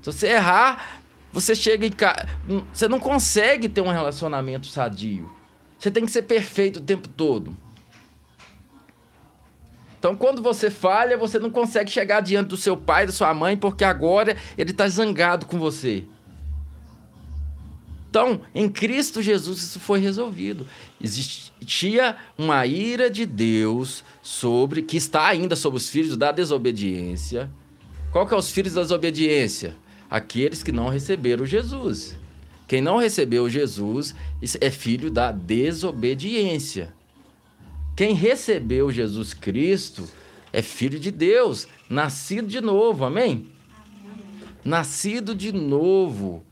Se 0.00 0.12
você 0.12 0.28
errar, 0.28 1.00
você 1.32 1.56
chega 1.56 1.84
em 1.84 1.90
casa, 1.90 2.28
você 2.72 2.86
não 2.86 3.00
consegue 3.00 3.68
ter 3.68 3.80
um 3.80 3.90
relacionamento 3.90 4.68
sadio. 4.68 5.28
Você 5.76 5.90
tem 5.90 6.04
que 6.04 6.12
ser 6.12 6.22
perfeito 6.22 6.76
o 6.76 6.80
tempo 6.80 7.08
todo. 7.08 7.56
Então, 9.98 10.14
quando 10.14 10.40
você 10.40 10.70
falha, 10.70 11.18
você 11.18 11.40
não 11.40 11.50
consegue 11.50 11.90
chegar 11.90 12.20
diante 12.20 12.50
do 12.50 12.56
seu 12.56 12.76
pai, 12.76 13.04
da 13.04 13.12
sua 13.12 13.34
mãe, 13.34 13.56
porque 13.56 13.82
agora 13.82 14.36
ele 14.56 14.70
está 14.70 14.86
zangado 14.86 15.46
com 15.46 15.58
você. 15.58 16.04
Então, 18.12 18.42
em 18.54 18.68
Cristo 18.68 19.22
Jesus 19.22 19.62
isso 19.62 19.80
foi 19.80 19.98
resolvido. 19.98 20.66
Existia 21.00 22.14
uma 22.36 22.66
ira 22.66 23.08
de 23.08 23.24
Deus 23.24 24.04
sobre 24.20 24.82
que 24.82 24.98
está 24.98 25.28
ainda 25.28 25.56
sobre 25.56 25.78
os 25.78 25.88
filhos 25.88 26.14
da 26.14 26.30
desobediência. 26.30 27.50
Qual 28.10 28.26
que 28.26 28.34
é 28.34 28.36
os 28.36 28.50
filhos 28.50 28.74
da 28.74 28.82
desobediência? 28.82 29.74
Aqueles 30.10 30.62
que 30.62 30.70
não 30.70 30.90
receberam 30.90 31.46
Jesus. 31.46 32.14
Quem 32.68 32.82
não 32.82 32.98
recebeu 32.98 33.48
Jesus 33.48 34.14
é 34.60 34.70
filho 34.70 35.10
da 35.10 35.32
desobediência. 35.32 36.92
Quem 37.96 38.12
recebeu 38.12 38.92
Jesus 38.92 39.32
Cristo 39.32 40.06
é 40.52 40.60
filho 40.60 41.00
de 41.00 41.10
Deus, 41.10 41.66
nascido 41.88 42.46
de 42.46 42.60
novo, 42.60 43.06
amém? 43.06 43.24
amém. 43.24 43.46
Nascido 44.62 45.34
de 45.34 45.50
novo. 45.50 46.44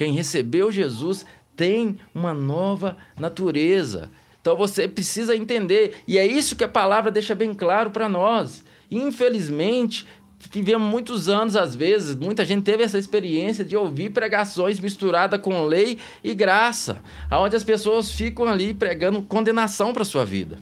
Quem 0.00 0.14
recebeu 0.14 0.72
Jesus 0.72 1.26
tem 1.54 1.98
uma 2.14 2.32
nova 2.32 2.96
natureza. 3.18 4.10
Então 4.40 4.56
você 4.56 4.88
precisa 4.88 5.36
entender, 5.36 5.96
e 6.08 6.16
é 6.16 6.26
isso 6.26 6.56
que 6.56 6.64
a 6.64 6.68
palavra 6.68 7.10
deixa 7.10 7.34
bem 7.34 7.52
claro 7.52 7.90
para 7.90 8.08
nós. 8.08 8.64
Infelizmente, 8.90 10.06
vivemos 10.50 10.88
muitos 10.90 11.28
anos, 11.28 11.54
às 11.54 11.76
vezes, 11.76 12.16
muita 12.16 12.46
gente 12.46 12.64
teve 12.64 12.82
essa 12.82 12.98
experiência 12.98 13.62
de 13.62 13.76
ouvir 13.76 14.08
pregações 14.08 14.80
misturadas 14.80 15.38
com 15.38 15.66
lei 15.66 15.98
e 16.24 16.34
graça, 16.34 17.02
onde 17.30 17.54
as 17.54 17.62
pessoas 17.62 18.10
ficam 18.10 18.46
ali 18.46 18.72
pregando 18.72 19.20
condenação 19.20 19.92
para 19.92 20.02
sua 20.02 20.24
vida. 20.24 20.58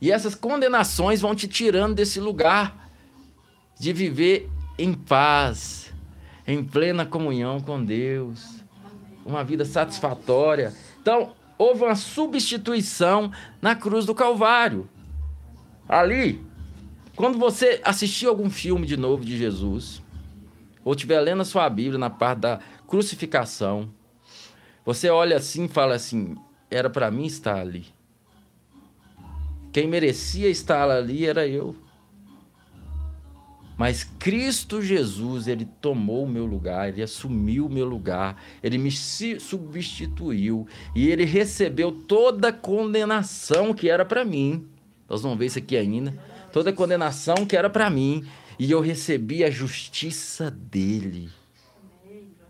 E 0.00 0.10
essas 0.10 0.34
condenações 0.34 1.20
vão 1.20 1.36
te 1.36 1.46
tirando 1.46 1.94
desse 1.94 2.18
lugar 2.18 2.90
de 3.78 3.92
viver 3.92 4.50
em 4.76 4.92
paz, 4.92 5.87
em 6.48 6.64
plena 6.64 7.04
comunhão 7.04 7.60
com 7.60 7.84
Deus, 7.84 8.64
uma 9.24 9.44
vida 9.44 9.66
satisfatória. 9.66 10.72
Então, 11.00 11.34
houve 11.58 11.84
uma 11.84 11.94
substituição 11.94 13.30
na 13.60 13.76
cruz 13.76 14.06
do 14.06 14.14
Calvário. 14.14 14.88
Ali, 15.86 16.42
quando 17.14 17.38
você 17.38 17.82
assistir 17.84 18.26
algum 18.26 18.48
filme 18.48 18.86
de 18.86 18.96
novo 18.96 19.22
de 19.26 19.36
Jesus, 19.36 20.02
ou 20.82 20.94
estiver 20.94 21.20
lendo 21.20 21.42
a 21.42 21.44
sua 21.44 21.68
Bíblia 21.68 21.98
na 21.98 22.08
parte 22.08 22.40
da 22.40 22.60
crucificação, 22.86 23.90
você 24.86 25.10
olha 25.10 25.36
assim 25.36 25.66
e 25.66 25.68
fala 25.68 25.96
assim: 25.96 26.34
era 26.70 26.88
para 26.88 27.10
mim 27.10 27.26
estar 27.26 27.56
ali. 27.56 27.86
Quem 29.70 29.86
merecia 29.86 30.48
estar 30.48 30.90
ali 30.90 31.26
era 31.26 31.46
eu. 31.46 31.76
Mas 33.78 34.02
Cristo 34.02 34.82
Jesus, 34.82 35.46
ele 35.46 35.64
tomou 35.80 36.24
o 36.24 36.28
meu 36.28 36.44
lugar, 36.44 36.88
ele 36.88 37.00
assumiu 37.00 37.66
o 37.66 37.70
meu 37.70 37.86
lugar, 37.86 38.42
ele 38.60 38.76
me 38.76 38.90
substituiu 38.90 40.66
e 40.96 41.06
ele 41.08 41.24
recebeu 41.24 41.92
toda 41.92 42.48
a 42.48 42.52
condenação 42.52 43.72
que 43.72 43.88
era 43.88 44.04
para 44.04 44.24
mim. 44.24 44.66
Nós 45.08 45.22
vamos 45.22 45.38
ver 45.38 45.46
isso 45.46 45.60
aqui 45.60 45.76
ainda. 45.76 46.12
Toda 46.52 46.70
a 46.70 46.72
condenação 46.72 47.46
que 47.46 47.56
era 47.56 47.70
para 47.70 47.88
mim 47.88 48.26
e 48.58 48.68
eu 48.68 48.80
recebi 48.80 49.44
a 49.44 49.50
justiça 49.50 50.50
dele. 50.50 51.30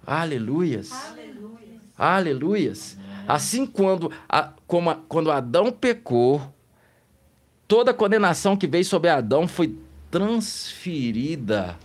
Aleluias. 0.07 0.91
Aleluias. 0.91 1.79
Aleluias. 1.99 2.99
Assim 3.29 3.67
quando, 3.67 4.11
a, 4.27 4.55
como 4.67 4.89
a, 4.89 4.95
quando 4.95 5.31
Adão 5.31 5.71
pecou, 5.71 6.41
toda 7.67 7.91
a 7.91 7.95
condenação 7.95 8.57
que 8.57 8.67
veio 8.67 8.87
sobre 8.87 9.11
Adão 9.11 9.47
foi 9.47 9.77
transferida 10.11 11.79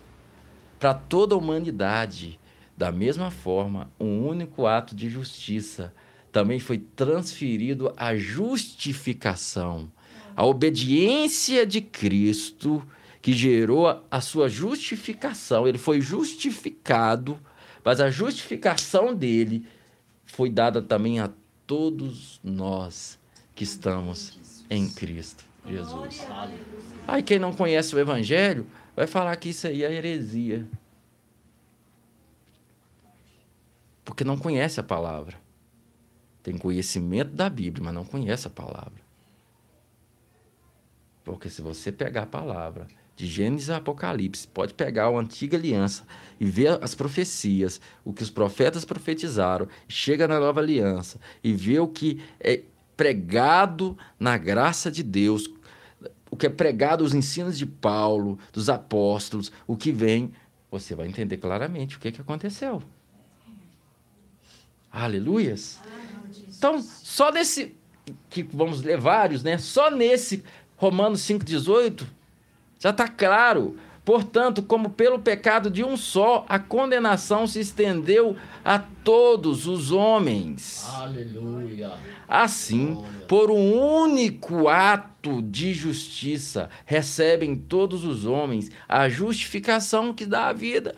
para 0.79 0.93
toda 0.93 1.35
a 1.35 1.37
humanidade. 1.37 2.39
Da 2.75 2.91
mesma 2.91 3.29
forma, 3.29 3.91
um 3.99 4.27
único 4.27 4.65
ato 4.65 4.95
de 4.95 5.09
justiça 5.09 5.93
também 6.31 6.59
foi 6.59 6.79
transferido 6.79 7.93
à 7.95 8.15
justificação, 8.15 9.91
a 10.35 10.43
obediência 10.45 11.65
de 11.65 11.79
Cristo 11.79 12.85
que 13.21 13.31
gerou 13.31 14.03
a 14.09 14.19
sua 14.19 14.49
justificação. 14.49 15.67
Ele 15.67 15.77
foi 15.77 16.01
justificado, 16.01 17.39
mas 17.85 18.01
a 18.01 18.09
justificação 18.09 19.13
dele 19.13 19.65
foi 20.25 20.49
dada 20.49 20.81
também 20.81 21.19
a 21.19 21.29
todos 21.67 22.39
nós 22.43 23.19
que 23.53 23.63
estamos 23.63 24.65
em 24.69 24.89
Cristo 24.89 25.52
Jesus. 25.67 26.27
Aí 27.07 27.23
quem 27.23 27.39
não 27.39 27.53
conhece 27.53 27.95
o 27.95 27.99
Evangelho 27.99 28.67
vai 28.95 29.07
falar 29.07 29.35
que 29.35 29.49
isso 29.49 29.67
aí 29.67 29.83
é 29.83 29.91
heresia. 29.91 30.67
porque 34.03 34.23
não 34.23 34.37
conhece 34.37 34.79
a 34.79 34.83
palavra. 34.83 35.37
Tem 36.41 36.57
conhecimento 36.57 37.31
da 37.31 37.49
Bíblia, 37.49 37.85
mas 37.85 37.93
não 37.93 38.05
conhece 38.05 38.47
a 38.47 38.49
palavra. 38.49 39.01
Porque 41.23 41.49
se 41.49 41.61
você 41.61 41.91
pegar 41.91 42.23
a 42.23 42.27
palavra 42.27 42.87
de 43.15 43.25
Gênesis 43.25 43.69
a 43.69 43.77
Apocalipse, 43.77 44.47
pode 44.47 44.73
pegar 44.73 45.05
a 45.05 45.17
antiga 45.17 45.57
aliança 45.57 46.05
e 46.39 46.45
ver 46.45 46.83
as 46.83 46.93
profecias, 46.93 47.79
o 48.03 48.11
que 48.11 48.23
os 48.23 48.29
profetas 48.29 48.83
profetizaram, 48.83 49.67
chega 49.87 50.27
na 50.27 50.39
nova 50.39 50.59
aliança 50.59 51.19
e 51.43 51.53
ver 51.53 51.79
o 51.79 51.87
que 51.87 52.21
é 52.39 52.61
pregado 52.95 53.97
na 54.19 54.37
graça 54.37 54.91
de 54.91 55.03
Deus, 55.03 55.49
o 56.29 56.35
que 56.35 56.47
é 56.47 56.49
pregado 56.49 57.03
os 57.03 57.13
ensinos 57.13 57.57
de 57.57 57.65
Paulo, 57.65 58.39
dos 58.51 58.69
apóstolos, 58.69 59.51
o 59.67 59.77
que 59.77 59.91
vem, 59.91 60.31
você 60.71 60.95
vai 60.95 61.07
entender 61.07 61.37
claramente 61.37 61.97
o 61.97 61.99
que, 61.99 62.11
que 62.11 62.21
aconteceu. 62.21 62.81
Aleluias. 64.91 65.79
Então, 66.47 66.81
só 66.81 67.31
nesse 67.31 67.75
que 68.29 68.43
vamos 68.43 68.81
ler 68.81 68.99
vários, 68.99 69.43
né? 69.43 69.57
Só 69.57 69.89
nesse 69.89 70.43
Romanos 70.77 71.21
5:18 71.21 72.05
já 72.79 72.89
está 72.89 73.07
claro. 73.07 73.77
Portanto, 74.05 74.61
como 74.61 74.89
pelo 74.89 75.19
pecado 75.19 75.69
de 75.69 75.83
um 75.83 75.95
só, 75.95 76.45
a 76.49 76.59
condenação 76.59 77.47
se 77.47 77.61
estendeu 77.61 78.35
a 78.63 78.77
todos 78.77 79.65
os 79.65 79.91
homens. 79.91 80.85
Aleluia. 80.93 81.93
Assim, 82.27 83.01
por 83.27 83.49
um 83.49 83.73
único 83.73 84.67
ato 84.67 85.41
de 85.41 85.73
justiça, 85.73 86.69
recebem 86.85 87.55
todos 87.55 88.03
os 88.03 88.25
homens 88.25 88.69
a 88.89 89.07
justificação 89.07 90.13
que 90.13 90.25
dá 90.25 90.47
a 90.47 90.53
vida. 90.53 90.95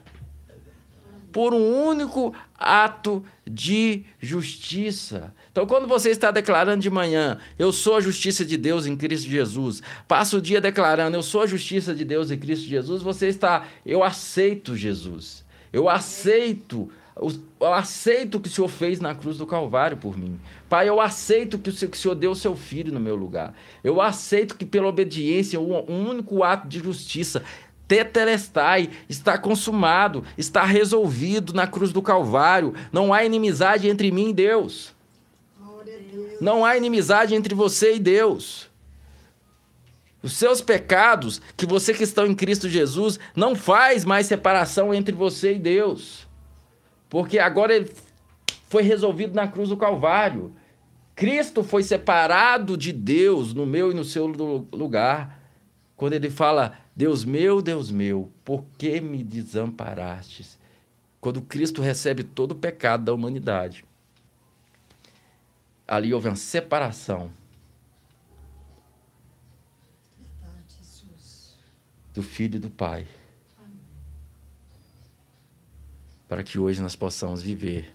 Por 1.35 1.53
um 1.53 1.85
único 1.85 2.33
ato 2.57 3.21
de 3.45 4.05
justiça. 4.21 5.33
Então, 5.51 5.67
quando 5.67 5.85
você 5.85 6.09
está 6.09 6.31
declarando 6.31 6.81
de 6.81 6.89
manhã, 6.89 7.39
eu 7.59 7.73
sou 7.73 7.97
a 7.97 7.99
justiça 7.99 8.45
de 8.45 8.55
Deus 8.55 8.85
em 8.85 8.95
Cristo 8.95 9.29
Jesus, 9.29 9.83
passa 10.07 10.37
o 10.37 10.41
dia 10.41 10.61
declarando, 10.61 11.17
eu 11.17 11.21
sou 11.21 11.41
a 11.41 11.45
justiça 11.45 11.93
de 11.93 12.05
Deus 12.05 12.31
em 12.31 12.37
Cristo 12.37 12.65
Jesus, 12.65 13.01
você 13.01 13.27
está, 13.27 13.67
eu 13.85 14.01
aceito 14.01 14.77
Jesus. 14.77 15.43
Eu 15.73 15.89
aceito, 15.89 16.89
eu 17.17 17.73
aceito 17.73 18.35
o 18.35 18.39
que 18.39 18.47
o 18.47 18.51
Senhor 18.51 18.69
fez 18.69 19.01
na 19.01 19.13
cruz 19.13 19.37
do 19.37 19.45
Calvário 19.45 19.97
por 19.97 20.17
mim. 20.17 20.39
Pai, 20.69 20.87
eu 20.87 21.01
aceito 21.01 21.59
que 21.59 21.69
o 21.69 21.73
Senhor 21.73 22.15
deu 22.15 22.31
o 22.31 22.35
seu 22.35 22.55
filho 22.55 22.93
no 22.93 22.99
meu 22.99 23.15
lugar. 23.17 23.53
Eu 23.83 23.99
aceito 23.99 24.55
que 24.55 24.65
pela 24.65 24.87
obediência, 24.87 25.59
um 25.59 26.09
único 26.09 26.43
ato 26.43 26.65
de 26.65 26.79
justiça, 26.79 27.43
Tetelestai, 27.87 28.89
está 29.07 29.37
consumado, 29.37 30.23
está 30.37 30.63
resolvido 30.63 31.53
na 31.53 31.67
cruz 31.67 31.91
do 31.91 32.01
Calvário. 32.01 32.73
Não 32.91 33.13
há 33.13 33.23
inimizade 33.23 33.87
entre 33.87 34.11
mim 34.11 34.29
e 34.29 34.33
Deus. 34.33 34.93
Não 36.41 36.65
há 36.65 36.75
inimizade 36.75 37.35
entre 37.35 37.53
você 37.53 37.95
e 37.95 37.99
Deus. 37.99 38.69
Os 40.21 40.33
seus 40.33 40.59
pecados, 40.59 41.39
que 41.55 41.67
você 41.67 41.93
que 41.93 42.03
está 42.03 42.25
em 42.25 42.33
Cristo 42.33 42.67
Jesus, 42.67 43.19
não 43.35 43.55
faz 43.55 44.03
mais 44.03 44.25
separação 44.25 44.91
entre 44.91 45.13
você 45.13 45.53
e 45.53 45.59
Deus. 45.59 46.27
Porque 47.07 47.37
agora 47.37 47.75
ele 47.75 47.91
foi 48.67 48.81
resolvido 48.81 49.35
na 49.35 49.47
cruz 49.47 49.69
do 49.69 49.77
Calvário. 49.77 50.51
Cristo 51.15 51.63
foi 51.63 51.83
separado 51.83 52.75
de 52.75 52.91
Deus 52.91 53.53
no 53.53 53.65
meu 53.65 53.91
e 53.91 53.93
no 53.93 54.03
seu 54.03 54.25
lugar. 54.25 55.34
Quando 55.95 56.13
ele 56.13 56.29
fala, 56.29 56.77
Deus 56.95 57.23
meu, 57.23 57.61
Deus 57.61 57.89
meu, 57.89 58.31
por 58.43 58.65
que 58.77 58.99
me 58.99 59.23
desamparastes? 59.23 60.57
Quando 61.21 61.41
Cristo 61.41 61.81
recebe 61.81 62.23
todo 62.23 62.51
o 62.51 62.55
pecado 62.55 63.05
da 63.05 63.13
humanidade 63.13 63.85
ali 65.87 66.13
houve 66.13 66.27
uma 66.27 66.35
separação 66.35 67.31
do 72.13 72.23
filho 72.23 72.55
e 72.55 72.59
do 72.59 72.69
pai. 72.69 73.07
Para 76.27 76.43
que 76.43 76.57
hoje 76.57 76.81
nós 76.81 76.95
possamos 76.95 77.41
viver 77.41 77.93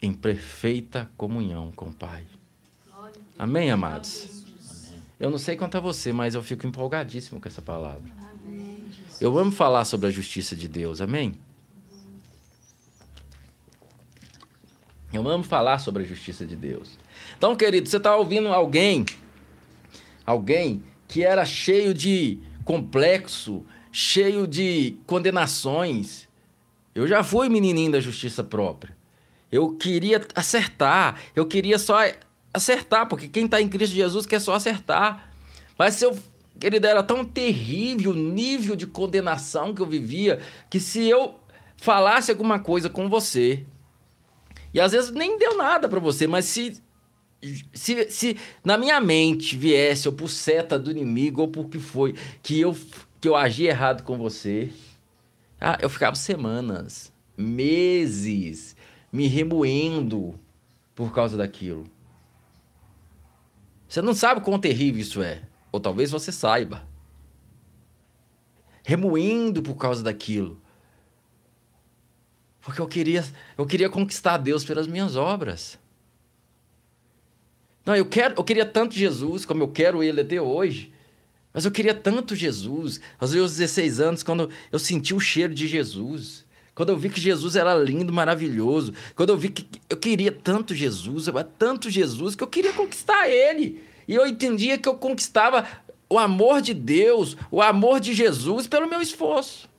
em 0.00 0.12
perfeita 0.12 1.10
comunhão 1.16 1.70
com 1.72 1.88
o 1.88 1.92
Pai. 1.92 2.26
Amém, 3.38 3.70
amados? 3.70 4.41
Eu 5.22 5.30
não 5.30 5.38
sei 5.38 5.54
quanto 5.54 5.76
a 5.76 5.80
você, 5.80 6.12
mas 6.12 6.34
eu 6.34 6.42
fico 6.42 6.66
empolgadíssimo 6.66 7.40
com 7.40 7.46
essa 7.46 7.62
palavra. 7.62 8.10
Eu 9.20 9.38
amo 9.38 9.52
falar 9.52 9.84
sobre 9.84 10.08
a 10.08 10.10
justiça 10.10 10.56
de 10.56 10.66
Deus, 10.66 11.00
amém? 11.00 11.36
Eu 15.12 15.28
amo 15.28 15.44
falar 15.44 15.78
sobre 15.78 16.02
a 16.02 16.06
justiça 16.06 16.44
de 16.44 16.56
Deus. 16.56 16.98
Então, 17.38 17.54
querido, 17.54 17.88
você 17.88 17.98
está 17.98 18.16
ouvindo 18.16 18.48
alguém, 18.48 19.06
alguém 20.26 20.82
que 21.06 21.22
era 21.22 21.44
cheio 21.44 21.94
de 21.94 22.40
complexo, 22.64 23.64
cheio 23.92 24.44
de 24.44 24.96
condenações. 25.06 26.28
Eu 26.92 27.06
já 27.06 27.22
fui 27.22 27.48
menininho 27.48 27.92
da 27.92 28.00
justiça 28.00 28.42
própria. 28.42 28.96
Eu 29.52 29.76
queria 29.76 30.26
acertar, 30.34 31.20
eu 31.36 31.46
queria 31.46 31.78
só 31.78 32.00
acertar, 32.52 33.08
porque 33.08 33.28
quem 33.28 33.46
está 33.46 33.60
em 33.60 33.68
Cristo 33.68 33.94
Jesus 33.94 34.26
quer 34.26 34.40
só 34.40 34.54
acertar. 34.54 35.32
Mas 35.78 35.94
se 35.94 36.04
eu, 36.04 36.16
querido, 36.58 36.86
era 36.86 37.02
tão 37.02 37.24
terrível 37.24 38.12
o 38.12 38.14
nível 38.14 38.76
de 38.76 38.86
condenação 38.86 39.74
que 39.74 39.80
eu 39.80 39.86
vivia, 39.86 40.40
que 40.68 40.78
se 40.78 41.08
eu 41.08 41.40
falasse 41.76 42.30
alguma 42.30 42.58
coisa 42.58 42.88
com 42.88 43.08
você, 43.08 43.64
e 44.72 44.80
às 44.80 44.92
vezes 44.92 45.10
nem 45.10 45.38
deu 45.38 45.56
nada 45.56 45.88
para 45.88 46.00
você, 46.00 46.26
mas 46.26 46.44
se, 46.44 46.80
se, 47.72 48.10
se 48.10 48.36
na 48.64 48.78
minha 48.78 49.00
mente 49.00 49.56
viesse, 49.56 50.08
ou 50.08 50.14
por 50.14 50.28
seta 50.28 50.78
do 50.78 50.90
inimigo, 50.90 51.42
ou 51.42 51.48
por 51.48 51.68
que 51.68 51.78
foi, 51.78 52.14
que 52.42 52.60
eu, 52.60 52.76
que 53.20 53.28
eu 53.28 53.36
agi 53.36 53.66
errado 53.66 54.02
com 54.02 54.16
você, 54.16 54.70
ah, 55.60 55.78
eu 55.80 55.88
ficava 55.88 56.16
semanas, 56.16 57.12
meses, 57.36 58.76
me 59.12 59.26
remoendo 59.26 60.38
por 60.94 61.12
causa 61.12 61.36
daquilo. 61.36 61.84
Você 63.92 64.00
não 64.00 64.14
sabe 64.14 64.40
quão 64.40 64.58
terrível 64.58 65.02
isso 65.02 65.22
é. 65.22 65.42
Ou 65.70 65.78
talvez 65.78 66.10
você 66.10 66.32
saiba. 66.32 66.82
Remoendo 68.82 69.62
por 69.62 69.74
causa 69.74 70.02
daquilo. 70.02 70.58
Porque 72.62 72.80
eu 72.80 72.88
queria, 72.88 73.22
eu 73.58 73.66
queria 73.66 73.90
conquistar 73.90 74.38
Deus 74.38 74.64
pelas 74.64 74.86
minhas 74.86 75.14
obras. 75.14 75.78
Não, 77.84 77.94
eu, 77.94 78.06
quero, 78.06 78.34
eu 78.38 78.42
queria 78.42 78.64
tanto 78.64 78.94
Jesus, 78.94 79.44
como 79.44 79.62
eu 79.62 79.68
quero 79.68 80.02
ele 80.02 80.22
até 80.22 80.40
hoje. 80.40 80.90
Mas 81.52 81.66
eu 81.66 81.70
queria 81.70 81.94
tanto 81.94 82.34
Jesus. 82.34 82.98
Aos 83.20 83.34
meus 83.34 83.58
16 83.58 84.00
anos, 84.00 84.22
quando 84.22 84.48
eu 84.72 84.78
senti 84.78 85.12
o 85.12 85.20
cheiro 85.20 85.52
de 85.52 85.68
Jesus. 85.68 86.41
Quando 86.74 86.88
eu 86.88 86.96
vi 86.96 87.10
que 87.10 87.20
Jesus 87.20 87.54
era 87.54 87.74
lindo, 87.74 88.12
maravilhoso. 88.12 88.94
Quando 89.14 89.30
eu 89.30 89.36
vi 89.36 89.50
que 89.50 89.66
eu 89.90 89.96
queria 89.96 90.32
tanto 90.32 90.74
Jesus, 90.74 91.26
eu 91.26 91.44
tanto 91.44 91.90
Jesus, 91.90 92.34
que 92.34 92.42
eu 92.42 92.48
queria 92.48 92.72
conquistar 92.72 93.28
ele. 93.28 93.82
E 94.08 94.14
eu 94.14 94.26
entendia 94.26 94.78
que 94.78 94.88
eu 94.88 94.94
conquistava 94.94 95.66
o 96.08 96.18
amor 96.18 96.60
de 96.60 96.74
Deus, 96.74 97.36
o 97.50 97.60
amor 97.60 98.00
de 98.00 98.14
Jesus 98.14 98.66
pelo 98.66 98.88
meu 98.88 99.00
esforço. 99.00 99.70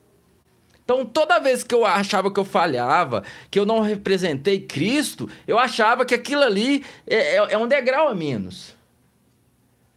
Então, 0.84 1.04
toda 1.04 1.38
vez 1.38 1.64
que 1.64 1.74
eu 1.74 1.86
achava 1.86 2.30
que 2.30 2.38
eu 2.38 2.44
falhava, 2.44 3.24
que 3.50 3.58
eu 3.58 3.64
não 3.64 3.80
representei 3.80 4.60
Cristo, 4.60 5.28
eu 5.48 5.58
achava 5.58 6.04
que 6.04 6.14
aquilo 6.14 6.42
ali 6.42 6.84
é, 7.06 7.36
é, 7.36 7.54
é 7.54 7.58
um 7.58 7.66
degrau 7.66 8.08
a 8.08 8.14
menos. 8.14 8.76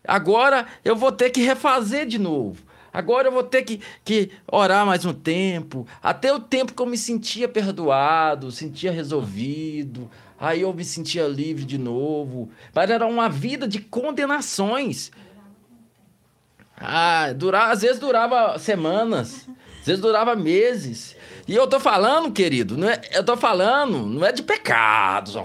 Agora 0.08 0.66
eu 0.86 0.96
vou 0.96 1.12
ter 1.12 1.30
que 1.30 1.42
refazer 1.42 2.06
de 2.06 2.18
novo. 2.18 2.64
Agora 2.98 3.28
eu 3.28 3.32
vou 3.32 3.44
ter 3.44 3.62
que, 3.62 3.80
que 4.04 4.32
orar 4.52 4.84
mais 4.84 5.06
um 5.06 5.14
tempo, 5.14 5.86
até 6.02 6.34
o 6.34 6.40
tempo 6.40 6.74
que 6.74 6.82
eu 6.82 6.86
me 6.88 6.98
sentia 6.98 7.48
perdoado, 7.48 8.52
sentia 8.52 8.92
resolvido, 8.92 10.10
aí 10.40 10.62
eu 10.62 10.74
me 10.74 10.84
sentia 10.84 11.28
livre 11.28 11.64
de 11.64 11.78
novo. 11.78 12.50
Mas 12.74 12.90
era 12.90 13.06
uma 13.06 13.30
vida 13.30 13.68
de 13.68 13.78
condenações. 13.82 15.12
Ah, 16.76 17.32
durar, 17.34 17.70
às 17.70 17.84
vezes 17.84 18.00
durava 18.00 18.58
semanas. 18.58 19.48
Às 19.82 19.86
vezes 19.86 20.02
durava 20.02 20.36
meses. 20.36 21.16
E 21.48 21.54
eu 21.54 21.68
tô 21.68 21.80
falando, 21.80 22.32
querido, 22.32 22.76
não 22.76 22.90
é, 22.90 23.00
eu 23.14 23.24
tô 23.24 23.38
falando, 23.38 24.08
não 24.08 24.26
é 24.26 24.32
de 24.32 24.42
pecados. 24.42 25.36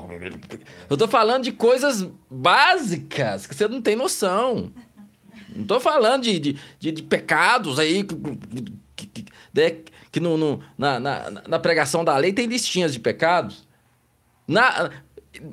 Eu 0.89 0.97
tô 0.97 1.07
falando 1.07 1.45
de 1.45 1.53
coisas 1.53 2.09
básicas 2.31 3.47
que 3.47 3.55
você 3.55 3.69
não 3.69 3.83
tem 3.83 3.95
noção. 3.95 4.73
Não 5.55 5.65
tô 5.65 5.81
falando 5.81 6.23
de, 6.23 6.39
de, 6.39 6.59
de, 6.79 6.93
de 6.93 7.03
pecados 7.03 7.79
aí 7.79 8.05
que, 8.05 9.07
que, 9.07 9.25
né, 9.55 9.77
que 10.11 10.21
no, 10.21 10.37
no 10.37 10.63
na, 10.77 10.99
na, 11.01 11.31
na, 11.31 11.59
pregação 11.59 12.05
da 12.05 12.17
lei 12.17 12.33
tem 12.33 12.47
listinhas 12.47 12.93
de 12.93 13.01
pecados. 13.01 13.67
Na, 14.47 14.91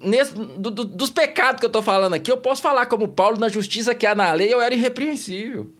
nesse, 0.03 0.33
do, 0.33 0.71
do, 0.71 0.85
dos 0.85 1.09
pecados 1.09 1.59
que 1.59 1.65
eu 1.65 1.71
tô 1.71 1.81
falando 1.81 2.13
aqui, 2.13 2.31
eu 2.31 2.37
posso 2.37 2.61
falar 2.61 2.85
como 2.85 3.07
Paulo, 3.07 3.39
na 3.39 3.49
justiça 3.49 3.95
que 3.95 4.05
há 4.05 4.15
na 4.15 4.31
lei, 4.33 4.53
eu 4.53 4.61
era 4.61 4.73
irrepreensível. 4.73 5.71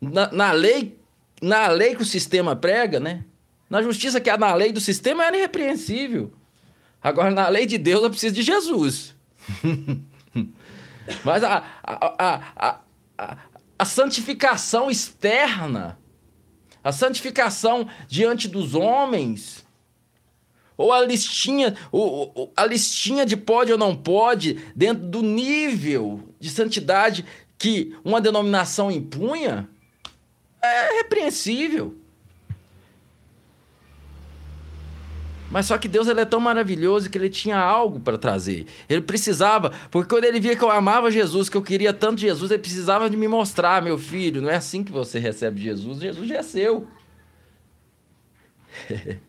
Na, 0.00 0.30
na 0.30 0.52
lei 0.52 0.98
na 1.44 1.68
lei 1.68 1.94
que 1.94 2.02
o 2.02 2.06
sistema 2.06 2.56
prega, 2.56 2.98
né? 2.98 3.24
Na 3.68 3.82
justiça 3.82 4.20
que 4.20 4.30
há 4.30 4.38
na 4.38 4.54
lei 4.54 4.72
do 4.72 4.80
sistema 4.80 5.24
era 5.26 5.36
irrepreensível. 5.36 6.32
Agora, 7.02 7.30
na 7.30 7.48
lei 7.48 7.66
de 7.66 7.76
Deus, 7.76 8.02
eu 8.02 8.10
preciso 8.10 8.34
de 8.34 8.42
Jesus. 8.42 9.14
Mas 11.24 11.42
a, 11.44 11.64
a, 11.82 12.80
a, 13.16 13.36
a, 13.78 13.84
santificação 13.84 14.90
externa, 14.90 15.98
a 16.82 16.92
santificação 16.92 17.88
diante 18.08 18.48
dos 18.48 18.74
homens, 18.74 19.64
ou 20.76 20.92
a 20.92 21.00
listinha, 21.02 21.76
ou, 21.92 22.52
a 22.56 22.66
listinha 22.66 23.24
de 23.24 23.36
pode 23.36 23.72
ou 23.72 23.78
não 23.78 23.94
pode, 23.94 24.54
dentro 24.74 25.04
do 25.06 25.22
nível 25.22 26.28
de 26.40 26.50
santidade 26.50 27.24
que 27.58 27.96
uma 28.04 28.20
denominação 28.20 28.90
impunha, 28.90 29.68
é 30.62 30.98
repreensível. 30.98 32.03
Mas 35.54 35.66
só 35.66 35.78
que 35.78 35.86
Deus 35.86 36.08
ele 36.08 36.20
é 36.20 36.24
tão 36.24 36.40
maravilhoso 36.40 37.08
que 37.08 37.16
ele 37.16 37.30
tinha 37.30 37.56
algo 37.56 38.00
para 38.00 38.18
trazer. 38.18 38.66
Ele 38.88 39.00
precisava, 39.00 39.70
porque 39.88 40.12
quando 40.12 40.24
ele 40.24 40.40
via 40.40 40.56
que 40.56 40.64
eu 40.64 40.68
amava 40.68 41.12
Jesus, 41.12 41.48
que 41.48 41.56
eu 41.56 41.62
queria 41.62 41.92
tanto 41.92 42.20
Jesus, 42.20 42.50
ele 42.50 42.60
precisava 42.60 43.08
de 43.08 43.16
me 43.16 43.28
mostrar, 43.28 43.80
meu 43.80 43.96
filho, 43.96 44.42
não 44.42 44.50
é 44.50 44.56
assim 44.56 44.82
que 44.82 44.90
você 44.90 45.20
recebe 45.20 45.62
Jesus, 45.62 46.00
Jesus 46.00 46.28
já 46.28 46.38
é 46.38 46.42
seu. 46.42 46.88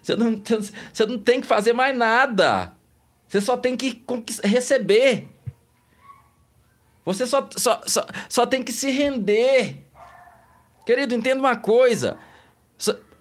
você, 0.00 0.14
não, 0.14 0.40
você 0.92 1.06
não 1.06 1.18
tem 1.18 1.40
que 1.40 1.46
fazer 1.48 1.72
mais 1.72 1.98
nada. 1.98 2.72
Você 3.26 3.40
só 3.40 3.56
tem 3.56 3.76
que 3.76 4.00
receber. 4.44 5.26
Você 7.04 7.26
só, 7.26 7.48
só, 7.56 7.82
só, 7.84 8.06
só 8.28 8.46
tem 8.46 8.62
que 8.62 8.72
se 8.72 8.92
render. 8.92 9.76
Querido, 10.86 11.16
entenda 11.16 11.40
uma 11.40 11.56
coisa 11.56 12.16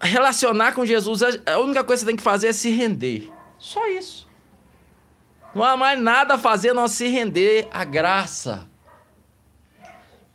relacionar 0.04 0.74
com 0.74 0.86
Jesus, 0.86 1.22
a 1.46 1.60
única 1.60 1.84
coisa 1.84 2.02
que 2.02 2.06
você 2.06 2.12
tem 2.12 2.16
que 2.16 2.24
fazer 2.24 2.48
é 2.48 2.54
se 2.54 2.70
render. 2.70 3.32
Só 3.58 3.88
isso. 3.88 4.28
Não 5.56 5.64
há 5.64 5.78
mais 5.78 6.00
nada 6.00 6.36
a 6.36 6.38
fazer 6.38 6.74
não 6.74 6.88
se 6.88 7.08
render 7.08 7.68
à 7.72 7.84
graça. 7.84 8.68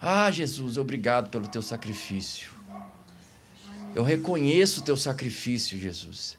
Ah, 0.01 0.31
Jesus, 0.31 0.79
obrigado 0.79 1.29
pelo 1.29 1.49
teu 1.49 1.61
sacrifício. 1.61 2.51
Eu 3.95 4.03
reconheço 4.05 4.81
o 4.81 4.85
teu 4.85 4.97
sacrifício, 4.97 5.79
Jesus. 5.79 6.39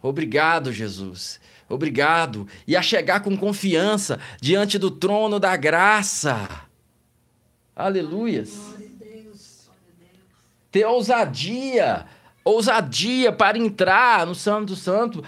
Obrigado, 0.00 0.72
Jesus. 0.72 1.40
Obrigado. 1.68 2.46
E 2.66 2.76
a 2.76 2.82
chegar 2.82 3.20
com 3.20 3.36
confiança 3.36 4.18
diante 4.40 4.78
do 4.78 4.90
trono 4.90 5.40
da 5.40 5.56
graça. 5.56 6.66
Aleluias. 7.74 8.56
Ter 10.70 10.84
ousadia 10.84 12.06
ousadia 12.44 13.32
para 13.32 13.58
entrar 13.58 14.26
no 14.26 14.34
Santo 14.34 14.76
Santo. 14.76 15.24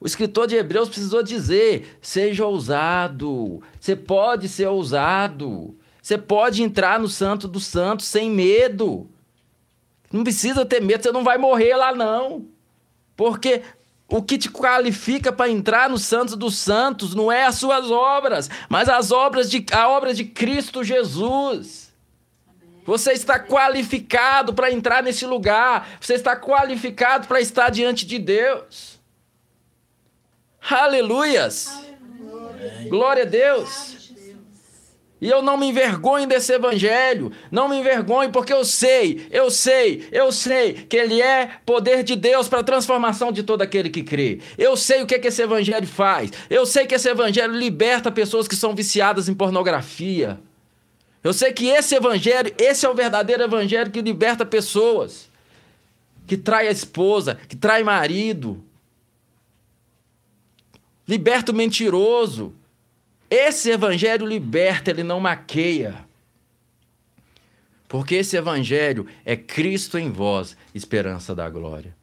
O 0.00 0.06
escritor 0.06 0.46
de 0.46 0.56
Hebreus 0.56 0.88
precisou 0.88 1.22
dizer: 1.22 1.98
seja 2.00 2.46
ousado. 2.46 3.62
Você 3.80 3.96
pode 3.96 4.48
ser 4.48 4.66
ousado. 4.66 5.76
Você 6.00 6.16
pode 6.16 6.62
entrar 6.62 6.98
no 6.98 7.08
Santo 7.08 7.46
do 7.46 7.60
Santo 7.60 8.02
sem 8.02 8.30
medo. 8.30 9.08
Não 10.10 10.22
precisa 10.22 10.64
ter 10.64 10.80
medo, 10.80 11.02
você 11.02 11.12
não 11.12 11.22
vai 11.22 11.36
morrer 11.36 11.76
lá, 11.76 11.94
não. 11.94 12.46
Porque 13.14 13.62
o 14.08 14.22
que 14.22 14.38
te 14.38 14.50
qualifica 14.50 15.30
para 15.30 15.50
entrar 15.50 15.90
no 15.90 15.98
Santo 15.98 16.34
dos 16.34 16.56
Santos 16.56 17.14
não 17.14 17.30
é 17.30 17.44
as 17.44 17.56
suas 17.56 17.90
obras, 17.90 18.48
mas 18.68 18.88
as 18.88 19.12
obras 19.12 19.50
de, 19.50 19.66
a 19.70 19.88
obra 19.88 20.14
de 20.14 20.24
Cristo 20.24 20.82
Jesus. 20.82 21.87
Você 22.88 23.12
está 23.12 23.38
qualificado 23.38 24.54
para 24.54 24.72
entrar 24.72 25.02
nesse 25.02 25.26
lugar. 25.26 25.86
Você 26.00 26.14
está 26.14 26.34
qualificado 26.34 27.28
para 27.28 27.38
estar 27.38 27.68
diante 27.68 28.06
de 28.06 28.18
Deus. 28.18 28.98
Aleluias! 30.70 31.68
Aleluia. 31.68 32.88
Glória 32.88 33.22
a 33.24 33.26
Deus. 33.26 34.14
E 35.20 35.28
eu 35.28 35.42
não 35.42 35.58
me 35.58 35.66
envergonho 35.66 36.26
desse 36.26 36.50
evangelho, 36.50 37.30
não 37.50 37.68
me 37.68 37.76
envergonho 37.76 38.30
porque 38.32 38.52
eu 38.54 38.64
sei, 38.64 39.26
eu 39.30 39.50
sei, 39.50 40.08
eu 40.10 40.32
sei 40.32 40.72
que 40.72 40.96
ele 40.96 41.20
é 41.20 41.50
poder 41.66 42.02
de 42.02 42.16
Deus 42.16 42.48
para 42.48 42.60
a 42.60 42.64
transformação 42.64 43.30
de 43.30 43.42
todo 43.42 43.60
aquele 43.60 43.90
que 43.90 44.02
crê. 44.02 44.40
Eu 44.56 44.78
sei 44.78 45.02
o 45.02 45.06
que, 45.06 45.16
é 45.16 45.18
que 45.18 45.28
esse 45.28 45.42
evangelho 45.42 45.86
faz. 45.86 46.30
Eu 46.48 46.64
sei 46.64 46.86
que 46.86 46.94
esse 46.94 47.10
evangelho 47.10 47.52
liberta 47.52 48.10
pessoas 48.10 48.48
que 48.48 48.56
são 48.56 48.74
viciadas 48.74 49.28
em 49.28 49.34
pornografia. 49.34 50.40
Eu 51.22 51.32
sei 51.32 51.52
que 51.52 51.66
esse 51.66 51.94
evangelho, 51.94 52.54
esse 52.58 52.86
é 52.86 52.88
o 52.88 52.94
verdadeiro 52.94 53.42
evangelho 53.42 53.90
que 53.90 54.00
liberta 54.00 54.46
pessoas, 54.46 55.28
que 56.26 56.36
trai 56.36 56.68
a 56.68 56.70
esposa, 56.70 57.34
que 57.48 57.56
trai 57.56 57.82
marido, 57.82 58.62
liberta 61.06 61.52
o 61.52 61.54
mentiroso. 61.54 62.54
Esse 63.30 63.70
evangelho 63.70 64.26
liberta, 64.26 64.90
ele 64.90 65.02
não 65.02 65.20
maqueia. 65.20 66.06
Porque 67.88 68.14
esse 68.16 68.36
evangelho 68.36 69.06
é 69.24 69.34
Cristo 69.34 69.98
em 69.98 70.10
vós, 70.10 70.56
esperança 70.74 71.34
da 71.34 71.48
glória. 71.48 71.96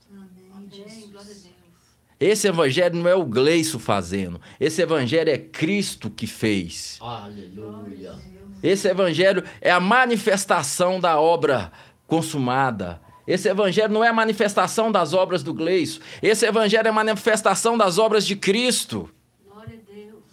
Esse 2.19 2.47
evangelho 2.47 2.95
não 2.95 3.09
é 3.09 3.15
o 3.15 3.25
Gleiço 3.25 3.77
fazendo. 3.77 4.41
Esse 4.59 4.81
evangelho 4.81 5.29
é 5.29 5.37
Cristo 5.37 6.09
que 6.09 6.25
fez. 6.25 6.97
Aleluia. 7.01 8.15
Esse 8.61 8.87
evangelho 8.87 9.43
é 9.61 9.71
a 9.71 9.79
manifestação 9.79 10.99
da 10.99 11.19
obra 11.19 11.71
consumada. 12.07 13.01
Esse 13.27 13.49
evangelho 13.49 13.93
não 13.93 14.03
é 14.03 14.09
a 14.09 14.13
manifestação 14.13 14.91
das 14.91 15.13
obras 15.13 15.41
do 15.43 15.53
Gleiço. 15.53 15.99
Esse 16.21 16.45
evangelho 16.45 16.87
é 16.87 16.89
a 16.89 16.93
manifestação 16.93 17.77
das 17.77 17.97
obras 17.97 18.25
de 18.25 18.35
Cristo. 18.35 19.09
Glória 19.47 19.79
a 19.79 19.93
Deus. 19.93 20.23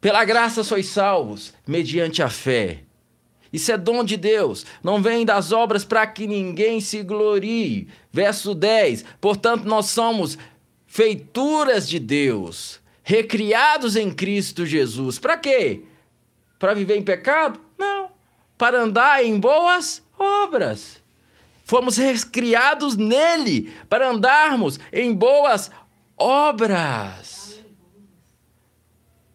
Pela 0.00 0.24
graça 0.24 0.64
sois 0.64 0.86
salvos, 0.86 1.54
mediante 1.66 2.22
a 2.22 2.28
fé. 2.28 2.82
Isso 3.52 3.70
é 3.70 3.78
dom 3.78 4.02
de 4.04 4.16
Deus, 4.16 4.66
não 4.82 5.00
vem 5.00 5.24
das 5.24 5.52
obras 5.52 5.84
para 5.84 6.06
que 6.06 6.26
ninguém 6.26 6.80
se 6.80 7.02
glorie. 7.02 7.88
Verso 8.12 8.54
10: 8.54 9.04
Portanto, 9.20 9.64
nós 9.64 9.86
somos 9.86 10.36
feituras 10.86 11.88
de 11.88 11.98
Deus, 11.98 12.80
recriados 13.08 13.94
em 13.94 14.12
Cristo 14.12 14.66
Jesus. 14.66 15.16
Para 15.16 15.38
quê? 15.38 15.84
Para 16.58 16.74
viver 16.74 16.96
em 16.96 17.04
pecado? 17.04 17.60
Não. 17.78 18.10
Para 18.58 18.82
andar 18.82 19.24
em 19.24 19.38
boas 19.38 20.02
obras. 20.18 21.00
Fomos 21.64 21.96
recriados 21.96 22.96
nele 22.96 23.72
para 23.88 24.10
andarmos 24.10 24.80
em 24.92 25.14
boas 25.14 25.70
obras. 26.16 27.62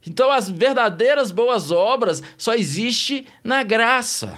Então, 0.06 0.30
as 0.30 0.50
verdadeiras 0.50 1.32
boas 1.32 1.72
obras 1.72 2.22
só 2.38 2.54
existem 2.54 3.26
na 3.42 3.64
graça. 3.64 4.38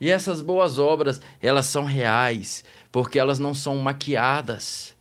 E 0.00 0.10
essas 0.10 0.40
boas 0.40 0.78
obras, 0.78 1.20
elas 1.42 1.66
são 1.66 1.84
reais, 1.84 2.64
porque 2.90 3.18
elas 3.18 3.38
não 3.38 3.52
são 3.52 3.76
maquiadas. 3.76 4.93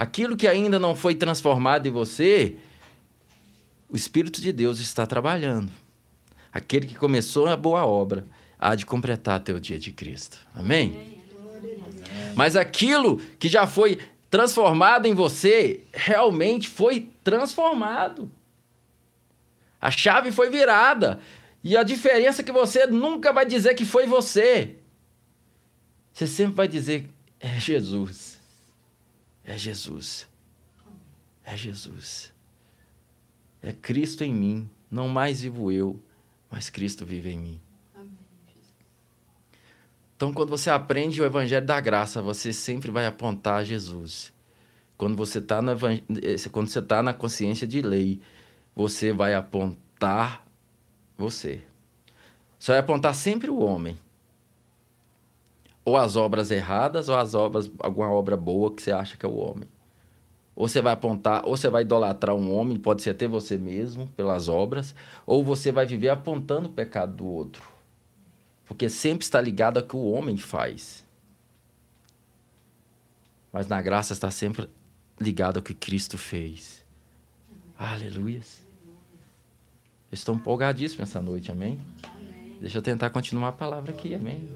Aquilo 0.00 0.34
que 0.34 0.48
ainda 0.48 0.78
não 0.78 0.96
foi 0.96 1.14
transformado 1.14 1.86
em 1.86 1.90
você, 1.90 2.56
o 3.86 3.94
Espírito 3.94 4.40
de 4.40 4.50
Deus 4.50 4.80
está 4.80 5.06
trabalhando. 5.06 5.70
Aquele 6.50 6.86
que 6.86 6.94
começou 6.94 7.46
a 7.46 7.54
boa 7.54 7.84
obra 7.84 8.26
há 8.58 8.74
de 8.74 8.86
completar 8.86 9.36
até 9.36 9.52
o 9.52 9.60
dia 9.60 9.78
de 9.78 9.92
Cristo. 9.92 10.38
Amém? 10.54 11.20
Mas 12.34 12.56
aquilo 12.56 13.18
que 13.38 13.46
já 13.46 13.66
foi 13.66 13.98
transformado 14.30 15.04
em 15.04 15.12
você 15.12 15.82
realmente 15.92 16.66
foi 16.66 17.10
transformado. 17.22 18.32
A 19.78 19.90
chave 19.90 20.32
foi 20.32 20.48
virada. 20.48 21.20
E 21.62 21.76
a 21.76 21.82
diferença 21.82 22.40
é 22.40 22.44
que 22.44 22.52
você 22.52 22.86
nunca 22.86 23.34
vai 23.34 23.44
dizer 23.44 23.74
que 23.74 23.84
foi 23.84 24.06
você. 24.06 24.76
Você 26.14 26.26
sempre 26.26 26.54
vai 26.54 26.68
dizer: 26.68 27.06
é 27.38 27.60
Jesus. 27.60 28.29
É 29.50 29.58
Jesus. 29.58 30.28
É 31.44 31.56
Jesus. 31.56 32.32
É 33.60 33.72
Cristo 33.72 34.22
em 34.22 34.32
mim, 34.32 34.70
não 34.88 35.08
mais 35.08 35.40
vivo 35.40 35.72
eu, 35.72 36.00
mas 36.48 36.70
Cristo 36.70 37.04
vive 37.04 37.30
em 37.30 37.38
mim. 37.38 37.60
Então, 40.14 40.32
quando 40.32 40.50
você 40.50 40.70
aprende 40.70 41.20
o 41.20 41.24
Evangelho 41.24 41.66
da 41.66 41.80
Graça, 41.80 42.22
você 42.22 42.52
sempre 42.52 42.92
vai 42.92 43.06
apontar 43.06 43.56
a 43.56 43.64
Jesus. 43.64 44.32
Quando 44.96 45.16
você 45.16 45.38
está 45.38 45.58
quando 46.52 46.68
você 46.68 46.80
tá 46.80 47.02
na 47.02 47.12
consciência 47.12 47.66
de 47.66 47.82
lei, 47.82 48.20
você 48.72 49.12
vai 49.12 49.34
apontar 49.34 50.46
você. 51.18 51.60
Você 52.56 52.70
vai 52.70 52.78
apontar 52.78 53.16
sempre 53.16 53.50
o 53.50 53.58
homem. 53.58 53.98
Ou 55.90 55.96
as 55.96 56.14
obras 56.14 56.52
erradas, 56.52 57.08
ou 57.08 57.16
as 57.16 57.34
obras, 57.34 57.68
alguma 57.80 58.08
obra 58.12 58.36
boa 58.36 58.72
que 58.72 58.80
você 58.80 58.92
acha 58.92 59.16
que 59.16 59.26
é 59.26 59.28
o 59.28 59.34
homem. 59.34 59.68
Ou 60.54 60.68
você 60.68 60.80
vai 60.80 60.92
apontar, 60.92 61.44
ou 61.44 61.56
você 61.56 61.68
vai 61.68 61.82
idolatrar 61.82 62.36
um 62.36 62.54
homem, 62.54 62.78
pode 62.78 63.02
ser 63.02 63.10
até 63.10 63.26
você 63.26 63.58
mesmo, 63.58 64.06
pelas 64.16 64.48
obras, 64.48 64.94
ou 65.26 65.42
você 65.42 65.72
vai 65.72 65.84
viver 65.86 66.10
apontando 66.10 66.68
o 66.68 66.72
pecado 66.72 67.16
do 67.16 67.26
outro. 67.26 67.68
porque 68.66 68.88
sempre 68.88 69.24
está 69.24 69.40
ligado 69.40 69.78
ao 69.78 69.82
que 69.82 69.96
o 69.96 70.12
homem 70.12 70.36
faz. 70.36 71.04
Mas 73.52 73.66
na 73.66 73.82
graça 73.82 74.12
está 74.12 74.30
sempre 74.30 74.70
ligado 75.20 75.56
ao 75.56 75.62
que 75.62 75.74
Cristo 75.74 76.16
fez. 76.16 76.84
Aleluia. 77.76 78.42
Estou 80.12 80.36
empolgadíssimo 80.36 81.02
essa 81.02 81.20
noite, 81.20 81.50
amém? 81.50 81.80
amém? 82.04 82.58
Deixa 82.60 82.78
eu 82.78 82.82
tentar 82.82 83.10
continuar 83.10 83.48
a 83.48 83.52
palavra 83.52 83.90
aqui, 83.90 84.14
amém? 84.14 84.48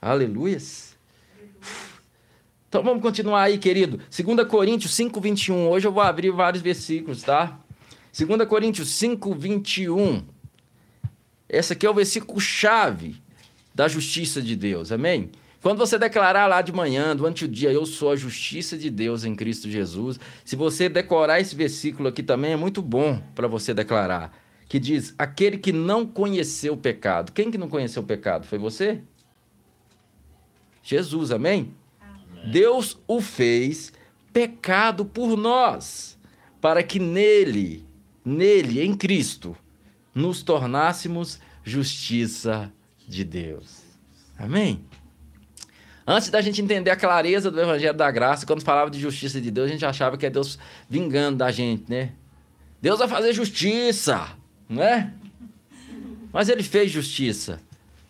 Aleluia. 0.00 0.58
Então 2.68 2.82
vamos 2.82 3.02
continuar 3.02 3.42
aí, 3.42 3.58
querido. 3.58 3.98
2 3.98 4.46
Coríntios 4.48 4.94
5, 4.94 5.20
21. 5.20 5.68
Hoje 5.68 5.86
eu 5.86 5.92
vou 5.92 6.02
abrir 6.02 6.30
vários 6.30 6.62
versículos, 6.62 7.22
tá? 7.22 7.60
2 8.16 8.48
Coríntios 8.48 8.88
5, 8.90 9.34
21. 9.34 10.22
Esse 11.48 11.72
aqui 11.72 11.84
é 11.84 11.90
o 11.90 11.94
versículo 11.94 12.40
chave 12.40 13.20
da 13.74 13.88
justiça 13.88 14.40
de 14.40 14.54
Deus, 14.54 14.92
amém? 14.92 15.30
Quando 15.60 15.78
você 15.78 15.98
declarar 15.98 16.46
lá 16.46 16.62
de 16.62 16.72
manhã, 16.72 17.14
durante 17.14 17.44
o 17.44 17.48
dia, 17.48 17.70
eu 17.70 17.84
sou 17.84 18.12
a 18.12 18.16
justiça 18.16 18.78
de 18.78 18.88
Deus 18.88 19.24
em 19.24 19.34
Cristo 19.34 19.68
Jesus, 19.68 20.18
se 20.44 20.56
você 20.56 20.88
decorar 20.88 21.40
esse 21.40 21.54
versículo 21.54 22.08
aqui 22.08 22.22
também, 22.22 22.52
é 22.52 22.56
muito 22.56 22.80
bom 22.80 23.22
para 23.34 23.46
você 23.46 23.74
declarar. 23.74 24.32
Que 24.66 24.78
diz: 24.78 25.14
aquele 25.18 25.58
que 25.58 25.72
não 25.72 26.06
conheceu 26.06 26.72
o 26.72 26.78
pecado. 26.78 27.32
Quem 27.32 27.50
que 27.50 27.58
não 27.58 27.68
conheceu 27.68 28.02
o 28.02 28.06
pecado? 28.06 28.46
Foi 28.46 28.58
você? 28.58 29.02
Jesus, 30.90 31.30
amém? 31.30 31.72
amém? 32.00 32.50
Deus 32.50 32.98
o 33.06 33.20
fez 33.20 33.92
pecado 34.32 35.04
por 35.04 35.36
nós, 35.36 36.18
para 36.60 36.82
que 36.82 36.98
nele, 36.98 37.86
nele, 38.24 38.82
em 38.82 38.92
Cristo, 38.96 39.56
nos 40.12 40.42
tornássemos 40.42 41.38
justiça 41.62 42.72
de 43.06 43.22
Deus. 43.22 43.82
Amém? 44.36 44.84
Antes 46.04 46.28
da 46.28 46.40
gente 46.40 46.60
entender 46.60 46.90
a 46.90 46.96
clareza 46.96 47.52
do 47.52 47.60
Evangelho 47.60 47.96
da 47.96 48.10
Graça, 48.10 48.44
quando 48.44 48.64
falava 48.64 48.90
de 48.90 48.98
justiça 48.98 49.40
de 49.40 49.48
Deus, 49.48 49.68
a 49.68 49.72
gente 49.72 49.86
achava 49.86 50.18
que 50.18 50.26
é 50.26 50.30
Deus 50.30 50.58
vingando 50.88 51.38
da 51.38 51.52
gente, 51.52 51.88
né? 51.88 52.14
Deus 52.82 52.98
vai 52.98 53.06
fazer 53.06 53.32
justiça, 53.32 54.36
não 54.68 54.82
é? 54.82 55.14
Mas 56.32 56.48
ele 56.48 56.64
fez 56.64 56.90
justiça 56.90 57.60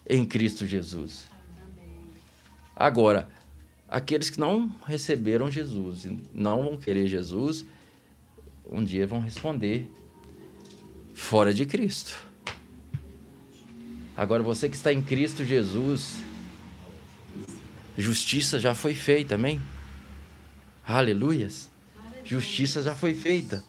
em 0.09 0.25
Cristo 0.25 0.67
Jesus. 0.67 1.30
Agora, 2.81 3.29
aqueles 3.87 4.31
que 4.31 4.41
não 4.41 4.75
receberam 4.87 5.51
Jesus, 5.51 6.07
não 6.33 6.63
vão 6.63 6.79
querer 6.79 7.07
Jesus, 7.09 7.67
um 8.65 8.83
dia 8.83 9.07
vão 9.07 9.21
responder 9.21 9.87
fora 11.13 11.53
de 11.53 11.67
Cristo. 11.67 12.17
Agora, 14.17 14.43
você 14.43 14.67
que 14.67 14.77
está 14.77 14.91
em 14.91 15.03
Cristo 15.03 15.45
Jesus, 15.45 16.25
Justiça 17.99 18.59
já 18.59 18.75
foi 18.75 18.95
feita, 18.95 19.35
amém? 19.35 19.61
Aleluias. 20.83 21.69
Justiça 22.25 22.83
já 22.83 22.95
foi 22.95 23.13
feita. 23.13 23.63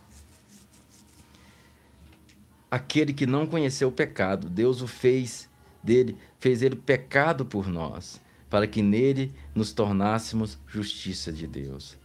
Aquele 2.71 3.11
que 3.11 3.25
não 3.25 3.45
conheceu 3.45 3.89
o 3.89 3.91
pecado, 3.91 4.47
Deus 4.47 4.81
o 4.81 4.87
fez 4.87 5.49
dele, 5.83 6.15
fez 6.39 6.61
ele 6.61 6.77
pecado 6.77 7.45
por 7.45 7.67
nós, 7.67 8.20
para 8.51 8.67
que 8.67 8.81
nele 8.81 9.33
nos 9.55 9.71
tornássemos 9.71 10.59
justiça 10.67 11.31
de 11.31 11.47
Deus. 11.47 11.97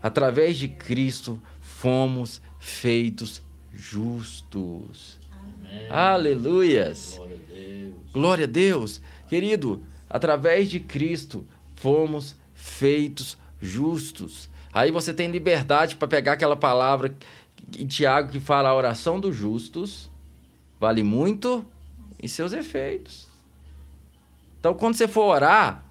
Através 0.00 0.56
de 0.56 0.68
Cristo 0.68 1.42
fomos 1.60 2.40
feitos 2.60 3.42
justos. 3.74 5.18
Amém. 5.42 5.90
Aleluias. 5.90 7.16
Glória 7.16 7.36
a 7.36 7.52
Deus. 7.52 7.94
Glória 8.12 8.44
a 8.44 8.48
Deus. 8.48 9.02
Querido, 9.28 9.82
através 10.08 10.70
de 10.70 10.78
Cristo 10.78 11.44
fomos 11.74 12.36
feitos 12.54 13.36
justos. 13.60 14.48
Aí 14.72 14.92
você 14.92 15.12
tem 15.12 15.30
liberdade 15.30 15.96
para 15.96 16.06
pegar 16.06 16.34
aquela 16.34 16.56
palavra 16.56 17.12
em 17.76 17.86
Tiago 17.86 18.30
que 18.30 18.38
fala 18.40 18.68
a 18.68 18.74
oração 18.74 19.18
dos 19.18 19.34
justos 19.34 20.08
vale 20.78 21.02
muito 21.02 21.66
em 22.22 22.28
seus 22.28 22.52
efeitos. 22.52 23.26
Então, 24.60 24.74
quando 24.74 24.94
você 24.94 25.08
for 25.08 25.24
orar, 25.24 25.87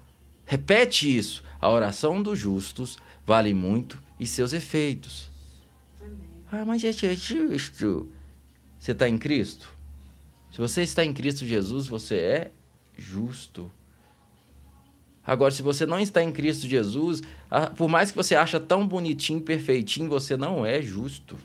repete 0.48 1.16
isso. 1.16 1.44
A 1.60 1.68
oração 1.68 2.20
dos 2.20 2.38
justos 2.38 2.98
vale 3.24 3.54
muito 3.54 4.02
em 4.18 4.24
seus 4.24 4.52
efeitos. 4.52 5.30
Ah, 6.50 6.64
mas 6.64 6.82
é 6.82 6.92
justo. 6.92 8.10
Você 8.80 8.92
está 8.92 9.08
em 9.08 9.18
Cristo? 9.18 9.70
Se 10.50 10.58
você 10.58 10.82
está 10.82 11.04
em 11.04 11.12
Cristo 11.12 11.44
Jesus, 11.44 11.86
você 11.86 12.16
é 12.16 12.50
justo. 12.96 13.70
Agora, 15.24 15.50
se 15.52 15.60
você 15.60 15.84
não 15.84 16.00
está 16.00 16.22
em 16.22 16.32
Cristo 16.32 16.66
Jesus, 16.66 17.22
por 17.76 17.86
mais 17.86 18.10
que 18.10 18.16
você 18.16 18.34
acha 18.34 18.58
tão 18.58 18.88
bonitinho, 18.88 19.42
perfeitinho, 19.42 20.08
você 20.08 20.36
não 20.36 20.64
é 20.64 20.80
justo. 20.80 21.36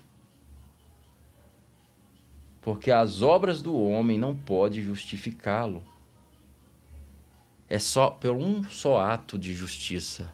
Porque 2.61 2.89
as 2.89 3.21
obras 3.21 3.61
do 3.61 3.77
homem 3.77 4.17
não 4.17 4.33
podem 4.33 4.81
justificá-lo. 4.81 5.83
É 7.69 7.79
só 7.79 8.09
por 8.09 8.31
um 8.31 8.63
só 8.65 8.99
ato 8.99 9.37
de 9.37 9.53
justiça. 9.53 10.31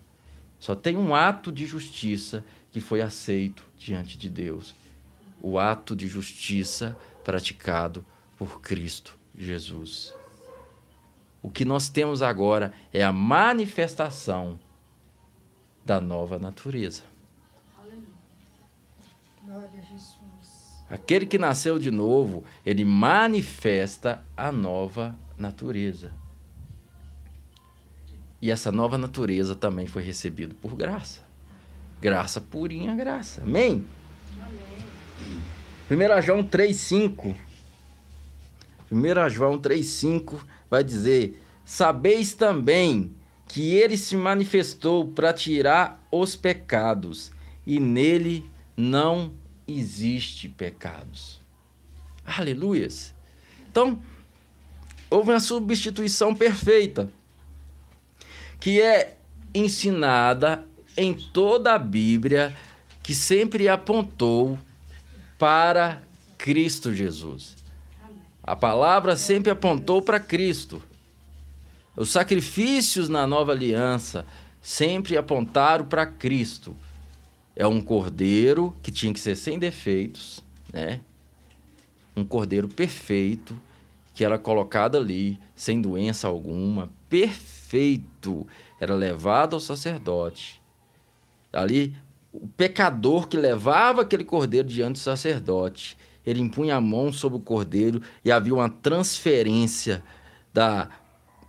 Só 0.59 0.75
tem 0.75 0.97
um 0.97 1.15
ato 1.15 1.51
de 1.51 1.65
justiça 1.65 2.43
que 2.71 2.81
foi 2.81 3.01
aceito 3.01 3.63
diante 3.77 4.17
de 4.17 4.29
Deus. 4.29 4.75
O 5.41 5.57
ato 5.57 5.95
de 5.95 6.07
justiça 6.07 6.97
praticado 7.23 8.05
por 8.37 8.59
Cristo 8.61 9.17
Jesus. 9.37 10.13
O 11.41 11.49
que 11.49 11.63
nós 11.63 11.87
temos 11.87 12.21
agora 12.21 12.73
é 12.91 13.03
a 13.03 13.13
manifestação 13.13 14.59
da 15.85 16.01
nova 16.01 16.37
natureza. 16.37 17.03
Aquele 20.89 21.25
que 21.25 21.37
nasceu 21.37 21.79
de 21.79 21.91
novo, 21.91 22.43
ele 22.65 22.83
manifesta 22.83 24.23
a 24.35 24.51
nova 24.51 25.15
natureza. 25.37 26.11
E 28.41 28.51
essa 28.51 28.71
nova 28.71 28.97
natureza 28.97 29.55
também 29.55 29.85
foi 29.85 30.03
recebida 30.03 30.55
por 30.61 30.75
graça. 30.75 31.21
Graça 32.01 32.39
purinha, 32.39 32.95
graça. 32.95 33.41
Amém? 33.41 33.85
Amém. 34.41 36.17
1 36.19 36.21
João 36.21 36.43
3,5. 36.43 37.35
1 38.91 39.29
João 39.29 39.59
3,5 39.59 40.39
vai 40.69 40.83
dizer: 40.83 41.41
Sabeis 41.65 42.33
também 42.33 43.13
que 43.47 43.73
ele 43.73 43.97
se 43.97 44.15
manifestou 44.15 45.07
para 45.07 45.33
tirar 45.33 46.07
os 46.11 46.35
pecados, 46.35 47.31
e 47.65 47.79
nele 47.79 48.49
não 48.77 49.33
existe 49.67 50.47
pecados. 50.47 51.41
Aleluias. 52.23 53.13
Então, 53.69 53.99
houve 55.09 55.31
uma 55.31 55.39
substituição 55.39 56.33
perfeita, 56.33 57.11
que 58.59 58.81
é 58.81 59.17
ensinada 59.53 60.65
em 60.97 61.13
toda 61.13 61.73
a 61.73 61.79
Bíblia, 61.79 62.55
que 63.01 63.15
sempre 63.15 63.67
apontou 63.69 64.59
para 65.37 66.01
Cristo 66.37 66.93
Jesus. 66.93 67.55
A 68.43 68.55
palavra 68.55 69.15
sempre 69.15 69.51
apontou 69.51 70.01
para 70.01 70.19
Cristo. 70.19 70.81
Os 71.95 72.09
sacrifícios 72.09 73.09
na 73.09 73.27
nova 73.27 73.51
aliança 73.51 74.25
sempre 74.61 75.17
apontaram 75.17 75.85
para 75.85 76.05
Cristo. 76.05 76.75
É 77.55 77.67
um 77.67 77.81
cordeiro 77.81 78.75
que 78.81 78.91
tinha 78.91 79.13
que 79.13 79.19
ser 79.19 79.35
sem 79.35 79.59
defeitos, 79.59 80.43
né? 80.71 81.01
Um 82.15 82.23
cordeiro 82.23 82.67
perfeito 82.67 83.59
que 84.13 84.25
era 84.25 84.37
colocado 84.37 84.97
ali 84.97 85.39
sem 85.55 85.81
doença 85.81 86.27
alguma, 86.27 86.89
perfeito, 87.09 87.58
era 88.79 88.95
levado 88.95 89.55
ao 89.55 89.59
sacerdote. 89.59 90.61
Ali 91.51 91.95
o 92.31 92.47
pecador 92.47 93.27
que 93.27 93.37
levava 93.37 94.01
aquele 94.01 94.23
cordeiro 94.23 94.67
diante 94.67 94.93
do 94.93 94.99
sacerdote 94.99 95.97
ele 96.25 96.41
impunha 96.41 96.75
a 96.75 96.81
mão 96.81 97.11
sobre 97.11 97.37
o 97.37 97.41
cordeiro 97.41 98.01
e 98.23 98.31
havia 98.31 98.53
uma 98.53 98.69
transferência 98.69 100.03
da, 100.53 100.89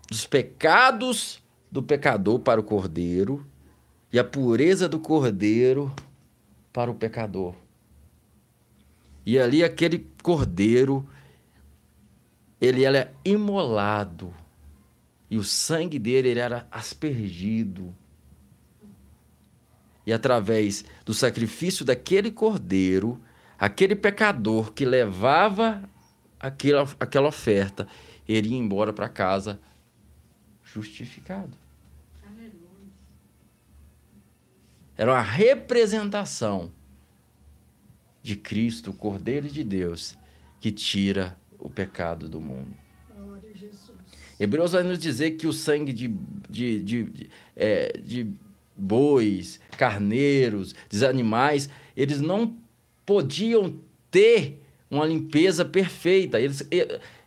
dos 0.08 0.26
pecados 0.26 1.42
do 1.70 1.82
pecador 1.82 2.40
para 2.40 2.60
o 2.60 2.64
cordeiro 2.64 3.46
e 4.12 4.18
a 4.18 4.24
pureza 4.24 4.88
do 4.88 4.98
cordeiro 4.98 5.92
para 6.72 6.90
o 6.90 6.94
pecador. 6.94 7.54
E 9.26 9.38
ali 9.38 9.62
aquele 9.62 10.06
cordeiro, 10.22 11.06
ele 12.60 12.84
era 12.84 13.12
imolado 13.24 14.34
e 15.30 15.38
o 15.38 15.44
sangue 15.44 15.98
dele 15.98 16.28
ele 16.28 16.40
era 16.40 16.66
aspergido. 16.70 17.94
E 20.04 20.12
através 20.12 20.84
do 21.04 21.14
sacrifício 21.14 21.84
daquele 21.84 22.32
cordeiro, 22.32 23.22
aquele 23.56 23.94
pecador 23.94 24.72
que 24.72 24.84
levava 24.84 25.88
aquela, 26.38 26.82
aquela 26.98 27.28
oferta, 27.28 27.86
ele 28.26 28.48
ia 28.48 28.56
embora 28.56 28.92
para 28.92 29.08
casa 29.08 29.60
justificado. 30.64 31.56
Era 34.96 35.12
uma 35.12 35.22
representação 35.22 36.72
de 38.22 38.36
Cristo, 38.36 38.90
o 38.90 38.94
Cordeiro 38.94 39.48
de 39.48 39.64
Deus, 39.64 40.18
que 40.60 40.70
tira 40.70 41.38
o 41.58 41.70
pecado 41.70 42.28
do 42.28 42.38
mundo. 42.38 42.76
Hebreus 44.40 44.72
vai 44.72 44.82
nos 44.82 44.98
dizer 44.98 45.32
que 45.32 45.46
o 45.46 45.52
sangue 45.52 45.92
de, 45.92 46.08
de, 46.48 46.80
de, 46.80 47.04
de, 47.04 47.30
é, 47.54 47.98
de 48.02 48.26
bois, 48.74 49.60
carneiros, 49.76 50.74
dos 50.88 51.02
animais, 51.02 51.68
eles 51.94 52.22
não 52.22 52.56
podiam 53.04 53.74
ter 54.10 54.58
uma 54.90 55.04
limpeza 55.04 55.62
perfeita. 55.62 56.40
Eles, 56.40 56.66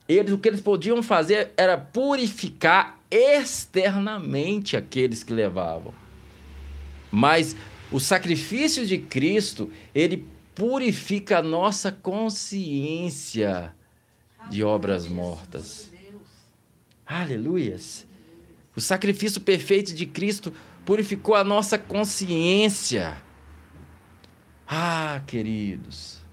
eles, 0.10 0.34
o 0.34 0.40
que 0.40 0.50
eles 0.50 0.60
podiam 0.60 1.04
fazer 1.04 1.52
era 1.56 1.78
purificar 1.78 3.00
externamente 3.12 4.76
aqueles 4.76 5.24
que 5.24 5.32
levavam. 5.32 5.94
Mas 7.12 7.56
o 7.92 8.00
sacrifício 8.00 8.88
de 8.88 8.98
Cristo, 8.98 9.72
ele 9.94 10.26
purifica 10.56 11.38
a 11.38 11.44
nossa 11.44 11.92
consciência 11.92 13.72
de 14.50 14.64
obras 14.64 15.08
mortas. 15.08 15.93
Aleluias. 17.06 18.06
O 18.76 18.82
sacrifício 18.82 19.42
perfeito 19.42 19.94
de 19.94 20.06
Cristo 20.06 20.54
purificou 20.86 21.36
a 21.36 21.44
nossa 21.44 21.78
consciência. 21.78 23.18
Ah, 24.68 25.22
queridos. 25.28 26.24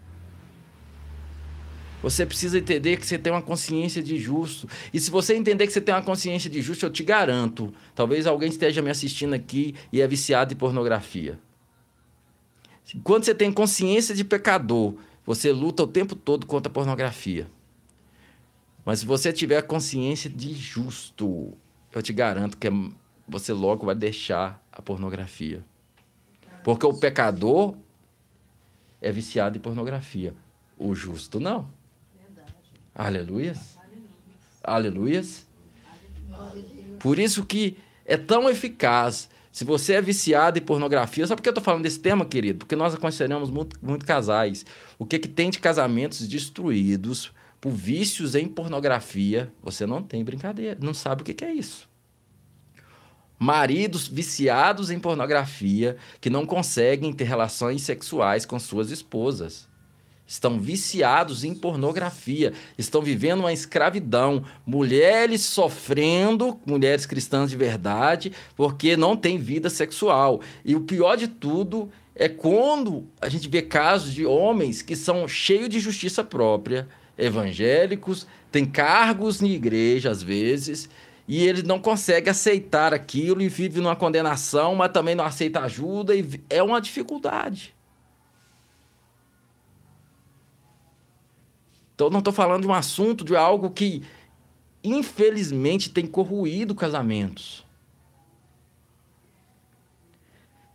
Você 2.02 2.24
precisa 2.24 2.58
entender 2.58 2.96
que 2.96 3.06
você 3.06 3.18
tem 3.18 3.32
uma 3.32 3.42
consciência 3.42 4.02
de 4.02 4.18
justo. 4.18 4.66
E 4.92 4.98
se 4.98 5.10
você 5.10 5.34
entender 5.34 5.66
que 5.66 5.72
você 5.72 5.80
tem 5.80 5.94
uma 5.94 6.02
consciência 6.02 6.48
de 6.48 6.62
justo, 6.62 6.86
eu 6.86 6.90
te 6.90 7.02
garanto, 7.02 7.72
talvez 7.94 8.26
alguém 8.26 8.48
esteja 8.48 8.80
me 8.80 8.88
assistindo 8.88 9.34
aqui 9.34 9.74
e 9.92 10.00
é 10.00 10.06
viciado 10.08 10.54
em 10.54 10.56
pornografia. 10.56 11.38
Quando 13.04 13.24
você 13.24 13.34
tem 13.34 13.52
consciência 13.52 14.14
de 14.14 14.24
pecador, 14.24 14.94
você 15.26 15.52
luta 15.52 15.82
o 15.82 15.86
tempo 15.86 16.16
todo 16.16 16.46
contra 16.46 16.70
a 16.70 16.74
pornografia. 16.74 17.46
Mas 18.84 19.00
se 19.00 19.06
você 19.06 19.32
tiver 19.32 19.62
consciência 19.62 20.28
de 20.28 20.52
justo, 20.54 21.52
eu 21.92 22.02
te 22.02 22.12
garanto 22.12 22.56
que 22.56 22.68
você 23.28 23.52
logo 23.52 23.86
vai 23.86 23.94
deixar 23.94 24.62
a 24.72 24.80
pornografia. 24.82 25.64
Porque 26.64 26.84
o 26.84 26.94
pecador 26.94 27.74
é 29.00 29.10
viciado 29.10 29.56
em 29.56 29.60
pornografia. 29.60 30.34
O 30.78 30.94
justo 30.94 31.38
não. 31.40 31.68
Aleluias. 32.94 33.78
Aleluias. 34.62 35.46
Por 36.98 37.18
isso 37.18 37.44
que 37.44 37.78
é 38.04 38.16
tão 38.16 38.48
eficaz. 38.48 39.28
Se 39.52 39.64
você 39.64 39.94
é 39.94 40.02
viciado 40.02 40.58
em 40.58 40.62
pornografia, 40.62 41.26
sabe 41.26 41.38
por 41.38 41.42
que 41.42 41.48
eu 41.48 41.52
estou 41.52 41.64
falando 41.64 41.82
desse 41.82 41.98
tema, 41.98 42.24
querido? 42.24 42.60
Porque 42.60 42.76
nós 42.76 42.94
aconselhamos 42.94 43.50
muito, 43.50 43.76
muito 43.82 44.06
casais. 44.06 44.64
O 44.98 45.04
que, 45.04 45.18
que 45.18 45.28
tem 45.28 45.50
de 45.50 45.58
casamentos 45.58 46.26
destruídos 46.28 47.32
por 47.60 47.70
vícios 47.72 48.34
em 48.34 48.48
pornografia? 48.48 49.52
Você 49.62 49.86
não 49.86 50.02
tem 50.02 50.24
brincadeira, 50.24 50.78
não 50.80 50.94
sabe 50.94 51.22
o 51.22 51.24
que, 51.24 51.34
que 51.34 51.44
é 51.44 51.52
isso. 51.52 51.88
Maridos 53.38 54.06
viciados 54.06 54.90
em 54.90 54.98
pornografia 54.98 55.96
que 56.20 56.28
não 56.28 56.44
conseguem 56.44 57.12
ter 57.12 57.24
relações 57.24 57.82
sexuais 57.82 58.44
com 58.44 58.58
suas 58.58 58.90
esposas 58.90 59.70
estão 60.30 60.60
viciados 60.60 61.42
em 61.42 61.52
pornografia, 61.52 62.52
estão 62.78 63.02
vivendo 63.02 63.40
uma 63.40 63.52
escravidão, 63.52 64.44
mulheres 64.64 65.40
sofrendo, 65.42 66.56
mulheres 66.64 67.04
cristãs 67.04 67.50
de 67.50 67.56
verdade, 67.56 68.32
porque 68.54 68.96
não 68.96 69.16
tem 69.16 69.38
vida 69.38 69.68
sexual. 69.68 70.40
E 70.64 70.76
o 70.76 70.82
pior 70.82 71.16
de 71.16 71.26
tudo 71.26 71.90
é 72.14 72.28
quando 72.28 73.08
a 73.20 73.28
gente 73.28 73.48
vê 73.48 73.60
casos 73.60 74.14
de 74.14 74.24
homens 74.24 74.82
que 74.82 74.94
são 74.94 75.26
cheios 75.26 75.68
de 75.68 75.80
justiça 75.80 76.22
própria, 76.22 76.86
evangélicos, 77.20 78.26
têm 78.50 78.64
cargos 78.64 79.40
na 79.40 79.48
igreja 79.48 80.10
às 80.10 80.22
vezes, 80.22 80.88
e 81.28 81.44
eles 81.44 81.62
não 81.62 81.78
conseguem 81.78 82.30
aceitar 82.30 82.92
aquilo 82.92 83.40
e 83.40 83.48
vivem 83.48 83.82
numa 83.82 83.94
condenação, 83.94 84.74
mas 84.74 84.90
também 84.90 85.14
não 85.14 85.24
aceita 85.24 85.60
ajuda 85.60 86.14
e 86.16 86.40
é 86.50 86.62
uma 86.62 86.80
dificuldade. 86.80 87.74
Então, 91.94 92.10
não 92.10 92.18
estou 92.20 92.32
falando 92.32 92.62
de 92.62 92.68
um 92.68 92.74
assunto, 92.74 93.24
de 93.24 93.36
algo 93.36 93.70
que, 93.70 94.02
infelizmente, 94.82 95.90
tem 95.90 96.06
corroído 96.06 96.74
casamentos. 96.74 97.64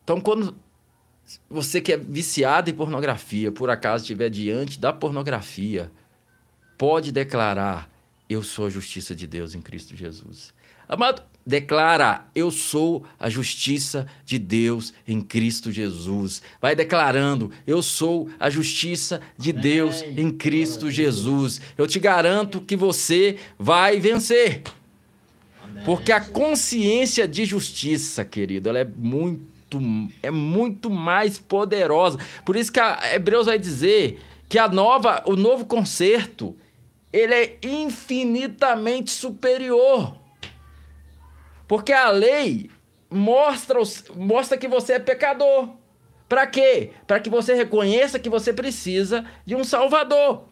Então, 0.03 0.21
quando 0.21 0.55
você 1.49 1.81
que 1.81 1.91
é 1.91 1.97
viciado 1.97 2.69
em 2.69 2.73
pornografia, 2.73 3.51
por 3.51 3.69
acaso 3.71 4.03
estiver 4.03 4.29
diante 4.29 4.79
da 4.79 4.93
pornografia, 4.93 5.91
pode 6.77 7.11
declarar: 7.11 7.89
Eu 8.29 8.43
sou 8.43 8.67
a 8.67 8.69
justiça 8.69 9.15
de 9.15 9.27
Deus 9.27 9.55
em 9.55 9.61
Cristo 9.61 9.95
Jesus. 9.95 10.53
Amado, 10.87 11.21
declara: 11.45 12.25
Eu 12.33 12.51
sou 12.51 13.05
a 13.19 13.29
justiça 13.29 14.07
de 14.25 14.37
Deus 14.37 14.93
em 15.07 15.21
Cristo 15.21 15.71
Jesus. 15.71 16.41
Vai 16.61 16.75
declarando: 16.75 17.51
Eu 17.65 17.81
sou 17.81 18.29
a 18.39 18.49
justiça 18.49 19.21
de 19.37 19.51
Deus 19.51 20.01
em 20.01 20.31
Cristo 20.31 20.89
Jesus. 20.89 21.61
Eu 21.77 21.87
te 21.87 21.99
garanto 21.99 22.61
que 22.61 22.75
você 22.75 23.37
vai 23.57 23.99
vencer. 23.99 24.63
Porque 25.83 26.11
a 26.11 26.21
consciência 26.21 27.27
de 27.27 27.45
justiça, 27.45 28.23
querido, 28.23 28.69
ela 28.69 28.79
é 28.79 28.85
muito 28.85 29.55
é 30.23 30.31
muito 30.31 30.89
mais 30.89 31.37
poderosa. 31.37 32.17
Por 32.45 32.55
isso 32.55 32.71
que 32.71 32.79
a 32.79 33.13
Hebreus 33.13 33.47
vai 33.47 33.59
dizer 33.59 34.21
que 34.47 34.57
a 34.57 34.69
nova, 34.69 35.23
o 35.25 35.35
novo 35.35 35.65
concerto, 35.65 36.55
ele 37.17 37.33
é 37.33 37.57
infinitamente 37.63 39.11
superior 39.11 40.25
porque 41.67 41.91
a 41.91 42.09
lei 42.09 42.69
mostra, 43.09 43.79
mostra 44.15 44.57
que 44.57 44.67
você 44.67 44.93
é 44.93 44.99
pecador. 44.99 45.69
Para 46.27 46.47
quê? 46.47 46.91
Para 47.05 47.19
que 47.19 47.29
você 47.29 47.53
reconheça 47.53 48.19
que 48.19 48.29
você 48.29 48.51
precisa 48.53 49.25
de 49.45 49.55
um 49.55 49.63
Salvador. 49.63 50.45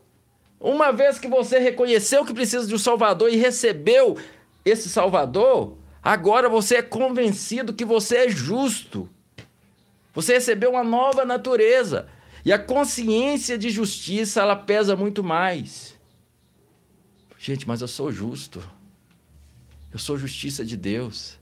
Uma 0.60 0.92
vez 0.92 1.20
que 1.20 1.28
você 1.28 1.60
reconheceu 1.60 2.26
que 2.26 2.34
precisa 2.34 2.68
de 2.68 2.74
um 2.74 2.80
Salvador 2.80 3.30
e 3.30 3.36
recebeu 3.36 4.18
esse 4.64 4.88
Salvador, 4.88 5.78
agora 6.02 6.48
você 6.48 6.78
é 6.78 6.82
convencido 6.82 7.74
que 7.74 7.84
você 7.84 8.18
é 8.18 8.30
justo. 8.30 9.10
Você 10.14 10.36
recebeu 10.36 10.72
uma 10.72 10.84
nova 10.84 11.26
natureza. 11.26 12.08
E 12.46 12.52
a 12.52 12.60
consciência 12.60 13.58
de 13.58 13.70
justiça, 13.70 14.42
ela 14.42 14.56
pesa 14.56 14.96
muito 14.96 15.24
mais. 15.24 15.93
Gente, 17.44 17.68
mas 17.68 17.82
eu 17.82 17.90
sou 17.90 18.10
justo. 18.10 18.64
Eu 19.92 20.00
sou 20.00 20.18
justiça 20.18 20.64
de 20.64 20.78
Deus. 20.78 21.38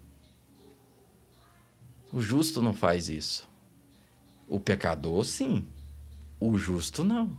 O 2.11 2.19
justo 2.19 2.59
não 2.59 2.73
faz 2.73 3.07
isso. 3.07 3.47
O 4.47 4.59
pecador, 4.59 5.23
sim. 5.23 5.63
O 6.39 6.57
justo, 6.57 7.03
não. 7.03 7.37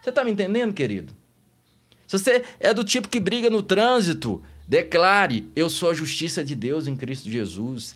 Você 0.00 0.08
está 0.08 0.24
me 0.24 0.30
entendendo, 0.30 0.72
querido? 0.72 1.12
Se 2.06 2.18
você 2.18 2.46
é 2.58 2.72
do 2.72 2.82
tipo 2.82 3.10
que 3.10 3.20
briga 3.20 3.50
no 3.50 3.62
trânsito, 3.62 4.42
declare: 4.66 5.46
Eu 5.54 5.68
sou 5.68 5.90
a 5.90 5.94
justiça 5.94 6.42
de 6.42 6.54
Deus 6.54 6.86
em 6.86 6.96
Cristo 6.96 7.30
Jesus. 7.30 7.94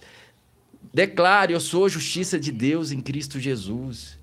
Declare: 0.92 1.54
Eu 1.54 1.60
sou 1.60 1.86
a 1.86 1.88
justiça 1.88 2.38
de 2.38 2.52
Deus 2.52 2.92
em 2.92 3.00
Cristo 3.00 3.40
Jesus. 3.40 4.18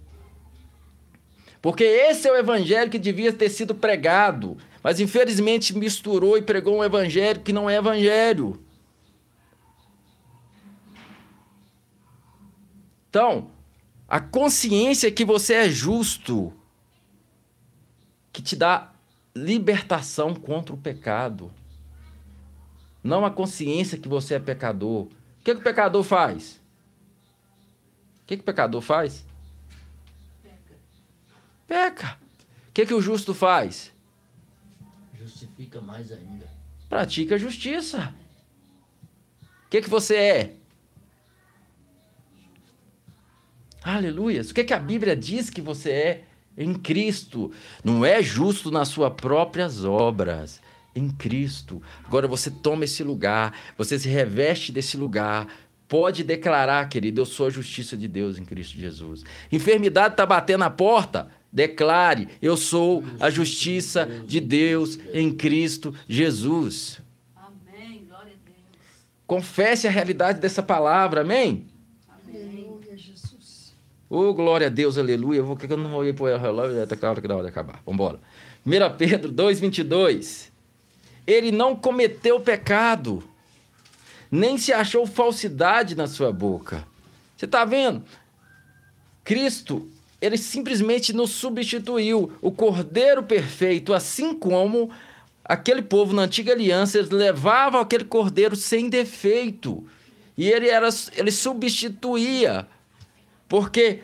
Porque 1.64 1.86
esse 1.86 2.28
é 2.28 2.32
o 2.32 2.36
evangelho 2.36 2.92
que 2.92 3.00
devia 3.00 3.32
ter 3.32 3.48
sido 3.48 3.74
pregado. 3.74 4.58
Mas 4.84 5.00
infelizmente 5.00 5.74
misturou 5.74 6.38
e 6.38 6.42
pregou 6.42 6.78
um 6.78 6.84
evangelho 6.84 7.40
que 7.40 7.54
não 7.54 7.70
é 7.70 7.78
evangelho. 7.78 8.62
Então, 13.10 13.50
a 14.06 14.20
consciência 14.20 15.10
que 15.10 15.24
você 15.24 15.54
é 15.54 15.70
justo, 15.70 16.52
que 18.34 18.42
te 18.42 18.58
dá 18.58 18.92
libertação 19.34 20.36
contra 20.36 20.76
o 20.76 20.78
pecado. 20.78 21.50
Não 23.02 23.24
a 23.24 23.32
consciência 23.32 23.98
que 23.98 24.10
você 24.10 24.34
é 24.34 24.40
pecador. 24.40 25.04
O 25.04 25.10
que, 25.46 25.56
que 25.56 25.62
o 25.62 25.64
pecador 25.64 26.04
faz? 26.04 26.60
O 28.22 28.26
que, 28.28 28.36
que 28.36 28.42
o 28.42 28.46
pecador 28.46 28.82
faz? 28.82 29.26
Peca. 31.74 32.20
O 32.70 32.72
que, 32.72 32.86
que 32.86 32.94
o 32.94 33.02
justo 33.02 33.34
faz? 33.34 33.92
justifica 35.20 35.82
mais 35.82 36.12
ainda. 36.12 36.46
Pratica 36.88 37.34
a 37.34 37.38
justiça. 37.40 38.14
O 39.66 39.70
que, 39.72 39.82
que 39.82 39.90
você 39.90 40.16
é? 40.16 40.54
Aleluia. 43.84 44.42
O 44.42 44.54
que, 44.54 44.64
que 44.64 44.74
a 44.74 44.78
Bíblia 44.80 45.16
diz 45.16 45.50
que 45.50 45.62
você 45.62 45.90
é 45.92 46.24
em 46.56 46.76
Cristo? 46.76 47.52
Não 47.84 48.06
é 48.06 48.22
justo 48.22 48.70
nas 48.70 48.90
suas 48.90 49.14
próprias 49.14 49.84
obras. 49.84 50.62
em 50.96 51.10
Cristo. 51.10 51.82
Agora 52.06 52.28
você 52.28 52.52
toma 52.52 52.84
esse 52.84 53.04
lugar, 53.04 53.58
você 53.76 53.98
se 53.98 54.08
reveste 54.08 54.72
desse 54.72 54.96
lugar. 54.96 55.48
Pode 55.88 56.24
declarar, 56.24 56.88
querido, 56.88 57.22
eu 57.22 57.26
sou 57.26 57.48
a 57.48 57.50
justiça 57.50 57.98
de 57.98 58.08
Deus 58.08 58.38
em 58.38 58.46
Cristo 58.46 58.78
Jesus. 58.78 59.24
Enfermidade 59.52 60.14
está 60.14 60.24
batendo 60.24 60.66
a 60.66 60.70
porta. 60.70 61.32
Declare, 61.54 62.30
eu 62.42 62.58
sou 62.58 63.04
a 63.20 63.30
justiça 63.30 64.08
de 64.26 64.40
Deus 64.40 64.98
em 65.14 65.32
Cristo 65.32 65.94
Jesus. 66.08 67.00
Amém. 67.36 68.06
Glória 68.08 68.34
a 68.34 68.46
Deus. 68.46 68.58
Confesse 69.28 69.88
a 69.88 69.92
realidade 69.92 70.40
dessa 70.40 70.64
palavra, 70.64 71.22
amém? 71.22 71.68
Jesus. 72.96 73.76
Ô, 74.10 74.34
glória 74.34 74.68
a 74.68 74.70
Deus, 74.70 74.98
aleluia. 74.98 75.40
Eu 75.40 75.46
vou 75.46 75.56
que 75.56 75.72
eu 75.72 75.78
não 75.78 75.92
vou 75.92 76.06
ir 76.06 76.16
para 76.16 76.36
o 76.36 76.38
relógio, 76.38 76.82
até 76.82 77.06
a 77.06 77.10
hora 77.10 77.22
que 77.22 77.28
dá 77.28 77.36
hora 77.36 77.44
de 77.44 77.50
acabar. 77.50 77.82
Vamos 77.86 77.94
embora. 77.94 78.20
1 78.66 78.98
Pedro 78.98 79.32
2, 79.32 79.60
22. 79.60 80.52
Ele 81.28 81.52
não 81.52 81.76
cometeu 81.76 82.40
pecado, 82.40 83.24
nem 84.32 84.58
se 84.58 84.74
achou 84.74 85.06
falsidade 85.06 85.96
na 85.96 86.08
sua 86.08 86.32
boca. 86.32 86.86
Você 87.38 87.46
está 87.46 87.64
vendo? 87.64 88.04
Cristo, 89.24 89.90
ele 90.24 90.38
simplesmente 90.38 91.12
nos 91.12 91.32
substituiu, 91.32 92.32
o 92.42 92.50
Cordeiro 92.50 93.24
perfeito, 93.24 93.94
assim 93.94 94.34
como 94.34 94.90
aquele 95.44 95.82
povo 95.82 96.14
na 96.14 96.22
antiga 96.22 96.54
aliança, 96.54 96.98
eles 96.98 97.10
levavam 97.10 97.82
aquele 97.82 98.06
cordeiro 98.06 98.56
sem 98.56 98.88
defeito. 98.88 99.86
E 100.38 100.48
ele 100.50 100.70
era 100.70 100.88
ele 101.18 101.30
substituía. 101.30 102.66
Porque 103.50 104.02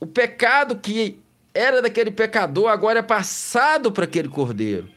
o 0.00 0.06
pecado 0.06 0.76
que 0.78 1.20
era 1.52 1.82
daquele 1.82 2.10
pecador 2.10 2.70
agora 2.70 3.00
é 3.00 3.02
passado 3.02 3.92
para 3.92 4.04
aquele 4.04 4.28
cordeiro. 4.30 4.88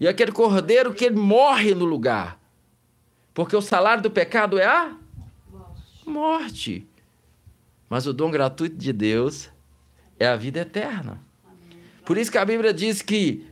E 0.00 0.08
aquele 0.08 0.32
cordeiro 0.32 0.92
que 0.92 1.04
ele 1.04 1.16
morre 1.16 1.76
no 1.76 1.84
lugar. 1.84 2.40
Porque 3.32 3.54
o 3.54 3.62
salário 3.62 4.02
do 4.02 4.10
pecado 4.10 4.58
é 4.58 4.66
a 4.66 4.96
morte. 6.04 6.84
Mas 7.92 8.06
o 8.06 8.14
dom 8.14 8.30
gratuito 8.30 8.74
de 8.74 8.90
Deus 8.90 9.50
é 10.18 10.26
a 10.26 10.34
vida 10.34 10.60
eterna. 10.60 11.20
Por 12.06 12.16
isso 12.16 12.32
que 12.32 12.38
a 12.38 12.44
Bíblia 12.46 12.72
diz 12.72 13.02
que 13.02 13.46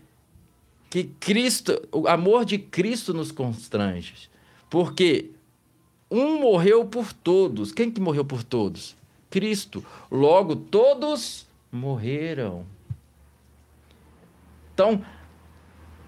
que 0.88 1.04
Cristo, 1.20 1.86
o 1.92 2.08
amor 2.08 2.46
de 2.46 2.56
Cristo 2.56 3.12
nos 3.12 3.30
constrange. 3.30 4.30
Porque 4.70 5.28
um 6.10 6.40
morreu 6.40 6.86
por 6.86 7.12
todos. 7.12 7.70
Quem 7.70 7.90
que 7.90 8.00
morreu 8.00 8.24
por 8.24 8.42
todos? 8.42 8.96
Cristo. 9.28 9.84
Logo 10.10 10.56
todos 10.56 11.46
morreram. 11.70 12.64
Então, 14.72 15.04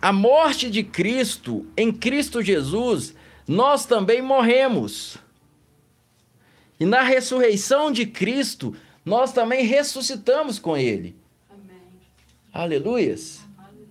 a 0.00 0.10
morte 0.10 0.70
de 0.70 0.82
Cristo, 0.82 1.66
em 1.76 1.92
Cristo 1.92 2.40
Jesus, 2.40 3.14
nós 3.46 3.84
também 3.84 4.22
morremos. 4.22 5.18
E 6.82 6.84
na 6.84 7.04
ressurreição 7.04 7.92
de 7.92 8.04
Cristo, 8.04 8.74
nós 9.04 9.32
também 9.32 9.64
ressuscitamos 9.64 10.58
com 10.58 10.76
Ele. 10.76 11.14
Amém. 11.48 11.76
Aleluias. 12.52 13.40
Aleluia. 13.56 13.86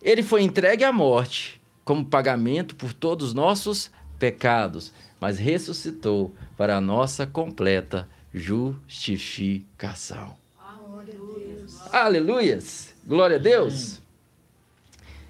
Ele 0.00 0.22
foi 0.22 0.40
entregue 0.40 0.82
à 0.82 0.90
morte 0.90 1.60
como 1.84 2.06
pagamento 2.06 2.74
por 2.74 2.94
todos 2.94 3.28
os 3.28 3.34
nossos 3.34 3.90
pecados, 4.18 4.94
mas 5.20 5.38
ressuscitou 5.38 6.34
para 6.56 6.78
a 6.78 6.80
nossa 6.80 7.26
completa 7.26 8.08
justificação. 8.32 10.34
Aleluia. 10.58 11.66
Aleluias! 11.92 12.94
Glória 13.06 13.36
a 13.36 13.38
Deus! 13.38 14.00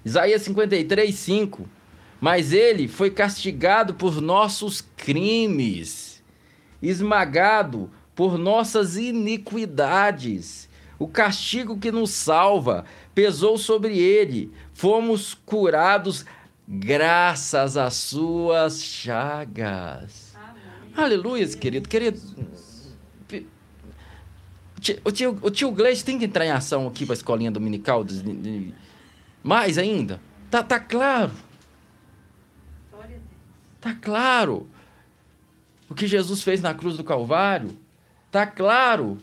Isaías 0.05 0.41
53, 0.43 1.13
5. 1.13 1.67
Mas 2.23 2.53
ele 2.53 2.87
foi 2.87 3.11
castigado 3.11 3.95
por 3.95 4.21
nossos 4.21 4.79
crimes, 4.95 6.23
esmagado 6.81 7.91
por 8.15 8.37
nossas 8.37 8.95
iniquidades. 8.95 10.69
O 10.97 11.05
castigo 11.05 11.77
que 11.77 11.91
nos 11.91 12.11
salva 12.11 12.85
pesou 13.13 13.57
sobre 13.57 13.99
ele. 13.99 14.53
Fomos 14.73 15.33
curados 15.33 16.25
graças 16.65 17.75
às 17.75 17.95
suas 17.95 18.81
chagas. 18.81 20.33
Amém. 20.33 20.93
Aleluias, 20.95 21.55
querido. 21.55 21.89
Querido, 21.89 22.21
O 25.03 25.11
tio, 25.11 25.37
o 25.41 25.51
tio 25.51 25.71
Gleice 25.71 26.05
tem 26.05 26.17
que 26.17 26.23
entrar 26.23 26.45
em 26.45 26.51
ação 26.51 26.87
aqui 26.87 27.05
para 27.05 27.15
a 27.15 27.17
escolinha 27.17 27.51
dominical. 27.51 28.05
Mais 29.43 29.77
ainda? 29.77 30.21
Tá, 30.49 30.63
tá 30.63 30.79
claro. 30.79 31.33
Glória 33.83 33.89
a 33.89 33.91
Deus. 33.91 33.93
Tá 33.93 33.93
claro. 33.93 34.69
O 35.89 35.93
que 35.93 36.07
Jesus 36.07 36.41
fez 36.41 36.61
na 36.61 36.73
cruz 36.73 36.95
do 36.97 37.03
Calvário. 37.03 37.77
Tá 38.31 38.47
claro. 38.47 39.19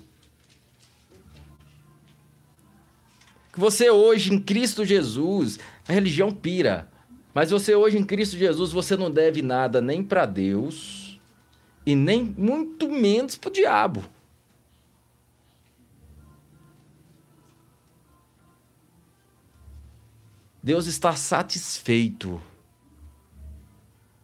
Que 3.52 3.58
você 3.58 3.90
hoje 3.90 4.32
em 4.32 4.40
Cristo 4.40 4.84
Jesus, 4.84 5.58
a 5.88 5.92
religião 5.92 6.30
pira. 6.30 6.88
Mas 7.34 7.50
você 7.50 7.74
hoje 7.74 7.96
em 7.96 8.04
Cristo 8.04 8.36
Jesus, 8.36 8.70
você 8.70 8.96
não 8.96 9.11
deve 9.11 9.42
nada 9.42 9.80
nem 9.80 10.02
para 10.02 10.26
Deus 10.26 11.18
e 11.86 11.96
nem 11.96 12.22
muito 12.24 12.88
menos 12.88 13.36
para 13.36 13.48
o 13.48 13.52
diabo. 13.52 14.04
Deus 20.62 20.86
está 20.86 21.16
satisfeito 21.16 22.40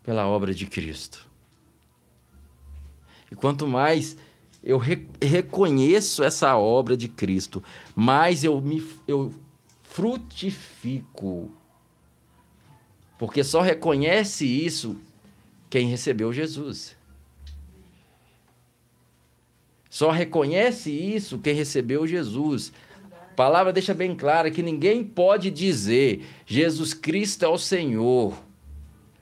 pela 0.07 0.25
obra 0.27 0.55
de 0.55 0.67
Cristo. 0.67 1.27
E 3.31 3.35
quanto 3.35 3.67
mais 3.67 4.17
eu 4.63 4.79
re- 4.79 5.09
reconheço 5.21 6.23
essa 6.23 6.57
obra 6.57 6.97
de 6.97 7.09
Cristo, 7.09 7.63
mais 7.95 8.45
eu 8.45 8.61
me 8.61 8.87
eu 9.09 9.35
frutifico. 9.83 11.51
Porque 13.19 13.43
só 13.43 13.61
reconhece 13.61 14.47
isso 14.47 14.97
quem 15.69 15.89
recebeu 15.89 16.33
Jesus. 16.33 16.97
Só 19.91 20.13
reconhece 20.13 20.91
isso 20.93 21.39
quem 21.39 21.55
recebeu 21.55 22.07
Jesus. 22.07 22.73
A 23.11 23.35
palavra 23.35 23.73
deixa 23.73 23.93
bem 23.93 24.15
clara 24.15 24.53
que 24.53 24.63
ninguém 24.63 25.03
pode 25.03 25.51
dizer 25.51 26.25
Jesus 26.47 26.95
Cristo 26.95 27.45
é 27.45 27.49
o 27.49 27.59
Senhor, 27.59 28.45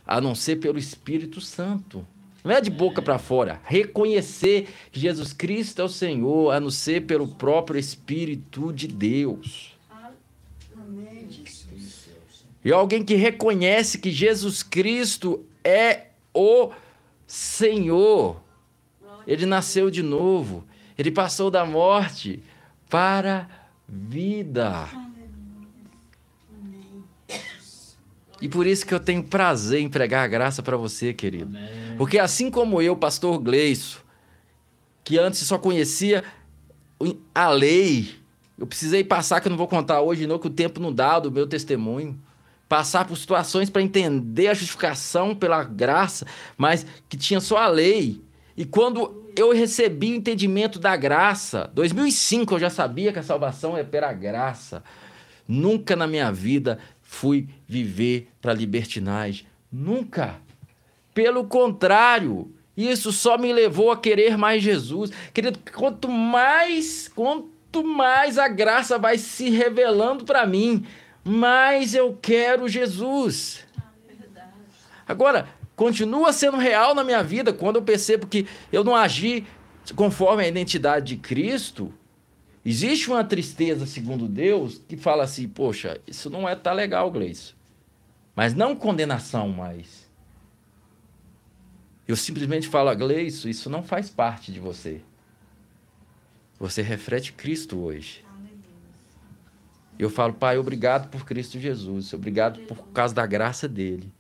a 0.07 0.21
não 0.21 0.35
ser 0.35 0.57
pelo 0.57 0.79
Espírito 0.79 1.41
Santo. 1.41 2.07
Não 2.43 2.53
é 2.53 2.61
de 2.61 2.71
boca 2.71 3.01
para 3.01 3.19
fora. 3.19 3.61
Reconhecer 3.65 4.69
que 4.93 5.01
Jesus 5.01 5.33
Cristo 5.33 5.81
é 5.81 5.85
o 5.85 5.89
Senhor, 5.89 6.53
a 6.53 6.61
não 6.61 6.71
ser 6.71 7.07
pelo 7.07 7.27
próprio 7.27 7.79
Espírito 7.79 8.73
de 8.73 8.87
Deus. 8.87 9.75
E 12.63 12.73
alguém 12.73 13.05
que 13.05 13.15
reconhece 13.15 13.99
que 13.99 14.11
Jesus 14.11 14.63
Cristo 14.63 15.45
é 15.63 16.07
o 16.35 16.71
Senhor. 17.27 18.41
Ele 19.27 19.47
nasceu 19.47 19.91
de 19.91 20.03
novo. 20.03 20.65
Ele 20.97 21.11
passou 21.11 21.51
da 21.51 21.65
morte 21.65 22.43
para 22.89 23.41
a 23.41 23.49
vida. 23.89 25.04
E 28.45 28.49
por 28.49 28.67
isso 28.67 28.85
que 28.85 28.93
eu 28.93 29.01
tenho 29.01 29.25
prazer 29.25 29.81
em 29.81 29.89
pregar 29.89 30.23
a 30.23 30.29
graça 30.29 30.63
para 30.63 30.77
você, 30.77 31.15
querido. 31.15 31.57
Amém. 31.57 31.97
Porque 31.97 32.19
assim 32.19 32.51
como 32.51 32.83
eu, 32.83 32.95
pastor 32.95 33.39
Gleiso, 33.39 34.03
que 35.03 35.19
antes 35.19 35.41
só 35.41 35.57
conhecia 35.57 36.23
a 37.35 37.49
lei, 37.49 38.17
eu 38.59 38.67
precisei 38.67 39.03
passar, 39.03 39.41
que 39.41 39.49
eu 39.49 39.51
não 39.51 39.57
vou 39.57 39.67
contar 39.67 40.03
hoje, 40.03 40.27
não, 40.27 40.39
que 40.39 40.47
o 40.47 40.51
tempo 40.51 40.79
não 40.79 40.93
dá 40.93 41.19
do 41.19 41.33
meu 41.33 41.47
testemunho. 41.47 42.21
Passar 42.69 43.07
por 43.07 43.17
situações 43.17 43.71
para 43.71 43.81
entender 43.81 44.49
a 44.49 44.55
justificação 44.55 45.35
pela 45.35 45.65
graça, 45.65 46.27
mas 46.55 46.85
que 47.09 47.17
tinha 47.17 47.41
só 47.41 47.57
a 47.57 47.67
lei. 47.67 48.21
E 48.55 48.67
quando 48.67 49.25
eu 49.35 49.55
recebi 49.55 50.13
o 50.13 50.17
entendimento 50.17 50.79
da 50.79 50.95
graça, 50.97 51.71
2005 51.73 52.57
eu 52.57 52.59
já 52.59 52.69
sabia 52.69 53.11
que 53.11 53.19
a 53.19 53.23
salvação 53.23 53.75
é 53.75 53.83
pela 53.83 54.13
graça. 54.13 54.85
Nunca 55.49 55.97
na 55.97 56.07
minha 56.07 56.31
vida 56.31 56.79
fui 57.15 57.49
viver 57.67 58.29
para 58.43 58.53
libertinagem. 58.53 59.47
Nunca. 59.73 60.37
Pelo 61.15 61.45
contrário, 61.45 62.53
isso 62.77 63.13
só 63.13 63.39
me 63.39 63.53
levou 63.53 63.91
a 63.91 63.97
querer 63.97 64.37
mais 64.37 64.63
Jesus. 64.63 65.11
Querido, 65.33 65.59
quanto 65.73 66.09
mais, 66.09 67.09
quanto 67.09 67.85
mais 67.85 68.37
a 68.37 68.49
graça 68.49 68.99
vai 68.99 69.17
se 69.17 69.49
revelando 69.49 70.25
para 70.25 70.45
mim, 70.45 70.85
mais 71.23 71.95
eu 71.95 72.19
quero 72.21 72.69
Jesus. 72.69 73.65
Agora, 75.07 75.49
continua 75.77 76.33
sendo 76.33 76.57
real 76.57 76.95
na 76.95 77.05
minha 77.05 77.23
vida 77.23 77.53
quando 77.53 77.77
eu 77.77 77.83
percebo 77.83 78.27
que 78.27 78.47
eu 78.73 78.83
não 78.83 78.97
agi 78.97 79.47
conforme 79.95 80.43
a 80.43 80.49
identidade 80.49 81.15
de 81.15 81.17
Cristo. 81.17 81.93
Existe 82.65 83.11
uma 83.11 83.23
tristeza, 83.23 83.85
segundo 83.87 84.27
Deus, 84.27 84.81
que 84.89 84.97
fala 84.97 85.25
assim: 85.25 85.47
poxa, 85.47 86.01
isso 86.07 86.31
não 86.31 86.49
é 86.49 86.57
tá 86.57 86.73
legal, 86.73 87.11
Gleice. 87.11 87.55
Mas 88.35 88.55
não 88.55 88.75
condenação 88.75 89.49
mais. 89.49 90.09
Eu 92.07 92.17
simplesmente 92.17 92.69
falo, 92.69 92.95
Gleice, 92.95 93.49
isso 93.49 93.69
não 93.69 93.83
faz 93.83 94.09
parte 94.11 94.53
de 94.53 94.61
você. 94.61 95.01
Você 96.59 96.83
reflete 96.83 97.33
Cristo 97.33 97.79
hoje. 97.81 98.25
Eu 99.99 100.11
falo, 100.11 100.33
Pai, 100.33 100.59
obrigado 100.59 101.09
por 101.09 101.25
Cristo 101.25 101.59
Jesus. 101.59 102.13
Obrigado 102.13 102.61
por 102.61 102.89
causa 102.89 103.15
da 103.15 103.27
graça 103.27 103.69
dele. 103.69 104.13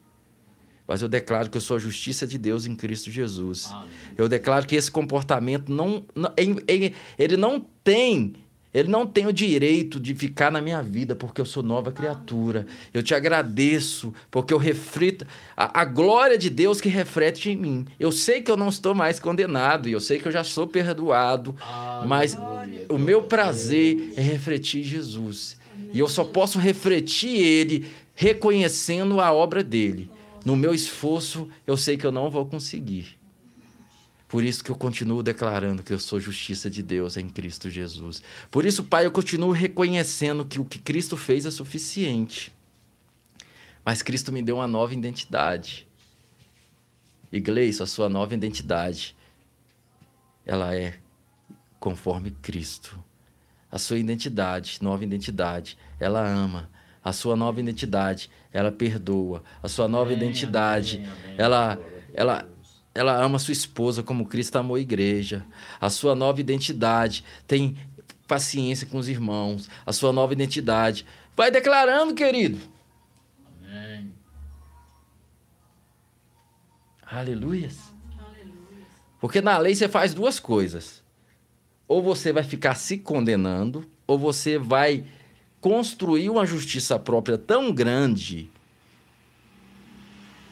Mas 0.86 1.00
eu 1.00 1.08
declaro 1.08 1.48
que 1.48 1.56
eu 1.56 1.62
sou 1.62 1.76
a 1.76 1.80
justiça 1.80 2.26
de 2.26 2.36
Deus 2.36 2.66
em 2.66 2.76
Cristo 2.76 3.10
Jesus. 3.10 3.72
Eu 4.16 4.28
declaro 4.28 4.66
que 4.66 4.76
esse 4.76 4.90
comportamento 4.90 5.72
não, 5.72 6.04
não 6.14 6.32
ele, 6.36 6.94
ele 7.18 7.36
não 7.36 7.64
tem 7.82 8.34
ele 8.74 8.88
não 8.88 9.06
tem 9.06 9.24
o 9.24 9.32
direito 9.32 10.00
de 10.00 10.16
ficar 10.16 10.50
na 10.50 10.60
minha 10.60 10.82
vida 10.82 11.14
porque 11.14 11.40
eu 11.40 11.46
sou 11.46 11.62
nova 11.62 11.92
criatura. 11.92 12.66
Eu 12.92 13.04
te 13.04 13.14
agradeço 13.14 14.12
porque 14.32 14.52
eu 14.52 14.58
reflito 14.58 15.24
a, 15.56 15.82
a, 15.82 15.84
glória 15.84 16.36
de 16.36 16.50
Deus 16.50 16.80
que 16.80 16.88
reflete 16.88 17.50
em 17.50 17.56
mim. 17.56 17.86
Eu 18.00 18.10
sei 18.10 18.42
que 18.42 18.50
eu 18.50 18.56
não 18.56 18.68
estou 18.68 18.92
mais 18.92 19.20
condenado 19.20 19.88
e 19.88 19.92
eu 19.92 20.00
sei 20.00 20.18
que 20.18 20.26
eu 20.26 20.32
já 20.32 20.42
sou 20.42 20.66
perdoado, 20.66 21.54
mas 22.04 22.36
o 22.88 22.98
meu 22.98 23.22
prazer 23.22 24.12
é 24.16 24.20
refletir 24.20 24.82
Jesus. 24.82 25.56
E 25.92 26.00
eu 26.00 26.08
só 26.08 26.24
posso 26.24 26.58
refletir 26.58 27.36
ele 27.36 27.86
reconhecendo 28.16 29.20
a 29.20 29.32
obra 29.32 29.62
dele. 29.62 30.10
No 30.44 30.54
meu 30.54 30.74
esforço, 30.74 31.48
eu 31.66 31.76
sei 31.76 31.96
que 31.96 32.06
eu 32.06 32.12
não 32.12 32.30
vou 32.30 32.44
conseguir. 32.44 33.18
Por 34.28 34.42
isso 34.42 34.64
que 34.64 34.70
eu 34.70 34.76
continuo 34.76 35.22
declarando 35.22 35.82
que 35.82 35.92
eu 35.92 35.98
sou 35.98 36.18
justiça 36.18 36.68
de 36.68 36.82
Deus 36.82 37.16
em 37.16 37.28
Cristo 37.28 37.70
Jesus. 37.70 38.22
Por 38.50 38.66
isso, 38.66 38.82
Pai, 38.82 39.06
eu 39.06 39.12
continuo 39.12 39.52
reconhecendo 39.52 40.44
que 40.44 40.60
o 40.60 40.64
que 40.64 40.78
Cristo 40.78 41.16
fez 41.16 41.46
é 41.46 41.50
suficiente. 41.50 42.52
Mas 43.84 44.02
Cristo 44.02 44.32
me 44.32 44.42
deu 44.42 44.56
uma 44.56 44.66
nova 44.66 44.92
identidade. 44.92 45.86
Igreja, 47.30 47.84
a 47.84 47.86
sua 47.86 48.08
nova 48.08 48.34
identidade, 48.34 49.16
ela 50.44 50.74
é 50.74 50.98
conforme 51.78 52.30
Cristo. 52.30 52.98
A 53.70 53.78
sua 53.78 53.98
identidade, 53.98 54.78
nova 54.80 55.04
identidade, 55.04 55.76
ela 56.00 56.26
ama. 56.26 56.70
A 57.04 57.12
sua 57.12 57.36
nova 57.36 57.60
identidade, 57.60 58.30
ela 58.50 58.72
perdoa. 58.72 59.42
A 59.62 59.68
sua 59.68 59.86
nova 59.86 60.10
amém, 60.10 60.16
identidade, 60.16 60.96
amém, 60.96 61.10
amém, 61.10 61.34
ela, 61.36 61.78
ela, 62.14 62.48
ela 62.94 63.22
ama 63.22 63.38
sua 63.38 63.52
esposa 63.52 64.02
como 64.02 64.26
Cristo 64.26 64.56
amou 64.56 64.76
a 64.76 64.80
igreja. 64.80 65.44
A 65.78 65.90
sua 65.90 66.14
nova 66.14 66.40
identidade 66.40 67.22
tem 67.46 67.76
paciência 68.26 68.86
com 68.86 68.96
os 68.96 69.08
irmãos. 69.08 69.68
A 69.84 69.92
sua 69.92 70.12
nova 70.12 70.32
identidade. 70.32 71.04
Vai 71.36 71.50
declarando, 71.50 72.14
querido. 72.14 72.58
Amém. 73.62 74.12
Aleluias. 77.04 77.92
Porque 79.20 79.40
na 79.40 79.58
lei 79.58 79.74
você 79.74 79.88
faz 79.88 80.14
duas 80.14 80.38
coisas. 80.38 81.02
Ou 81.86 82.02
você 82.02 82.32
vai 82.32 82.42
ficar 82.42 82.74
se 82.74 82.98
condenando, 82.98 83.86
ou 84.06 84.18
você 84.18 84.58
vai 84.58 85.04
construir 85.64 86.28
uma 86.28 86.44
justiça 86.44 86.98
própria 86.98 87.38
tão 87.38 87.72
grande 87.72 88.50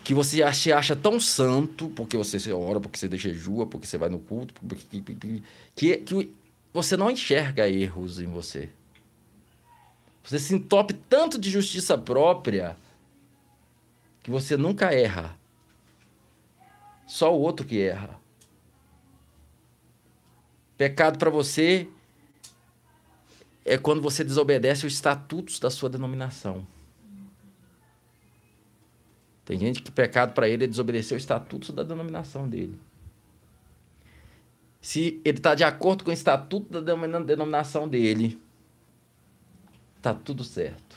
que 0.03 0.15
você 0.15 0.51
se 0.55 0.73
acha 0.73 0.97
tão 0.97 1.21
santo, 1.21 1.91
porque 1.91 2.17
você 2.17 2.51
ora, 2.51 2.81
porque 2.81 2.99
você 2.99 3.15
jejua, 3.19 3.67
porque 3.67 3.87
você 3.87 3.99
vai 3.99 4.09
no 4.09 4.19
culto, 4.19 4.55
que, 5.77 5.97
que 5.99 6.35
você 6.73 6.97
não 6.97 7.11
enxerga 7.11 7.69
erros 7.69 8.21
em 8.21 8.27
você. 8.27 8.71
Você 10.25 10.39
se 10.39 10.55
entope 10.55 10.95
tanto 10.95 11.39
de 11.39 11.51
justiça 11.51 11.99
própria 11.99 12.75
que 14.23 14.31
você 14.31 14.57
nunca 14.57 14.95
erra. 14.95 15.39
Só 17.07 17.37
o 17.37 17.39
outro 17.39 17.67
que 17.67 17.83
erra. 17.83 18.19
Pecado 20.79 21.19
para 21.19 21.29
você 21.29 21.87
é 23.65 23.79
quando 23.79 24.03
você 24.03 24.25
desobedece 24.25 24.87
os 24.87 24.93
estatutos 24.93 25.59
da 25.59 25.71
sua 25.71 25.89
denominação. 25.89 26.67
Tem 29.45 29.59
gente 29.59 29.83
que 29.83 29.91
pecado 29.91 30.33
para 30.33 30.49
ele 30.49 30.65
é 30.65 30.67
desobedecer 30.67 31.17
o 31.17 31.19
estatuto 31.19 31.73
da 31.73 31.83
denominação 31.83 32.49
dele. 32.49 32.79
Se 34.81 35.21
ele 35.25 35.39
está 35.39 35.55
de 35.55 35.63
acordo 35.63 36.05
com 36.05 36.11
o 36.11 36.15
estatuto 36.15 36.81
da 36.81 37.21
denominação 37.21 37.89
dele, 37.89 38.41
está 39.97 40.13
tudo 40.13 40.43
certo. 40.43 40.97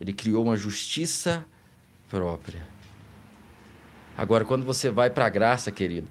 Ele 0.00 0.12
criou 0.12 0.44
uma 0.44 0.56
justiça 0.56 1.44
própria. 2.08 2.66
Agora, 4.16 4.44
quando 4.44 4.64
você 4.64 4.90
vai 4.90 5.10
para 5.10 5.26
a 5.26 5.28
graça, 5.28 5.70
querido, 5.70 6.08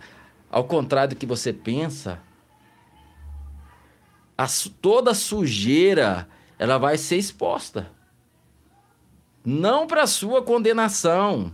ao 0.50 0.64
contrário 0.64 1.16
do 1.16 1.20
que 1.20 1.26
você 1.26 1.52
pensa, 1.52 2.20
a, 4.40 4.48
toda 4.82 5.12
a 5.12 5.14
sujeira 5.14 6.26
ela 6.58 6.78
vai 6.78 6.98
ser 6.98 7.18
exposta 7.18 7.92
não 9.44 9.86
para 9.86 10.08
sua 10.08 10.42
condenação, 10.42 11.52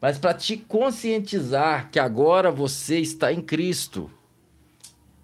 mas 0.00 0.18
para 0.18 0.34
te 0.34 0.58
conscientizar 0.58 1.90
que 1.90 1.98
agora 1.98 2.50
você 2.50 2.98
está 2.98 3.32
em 3.32 3.40
Cristo. 3.40 4.10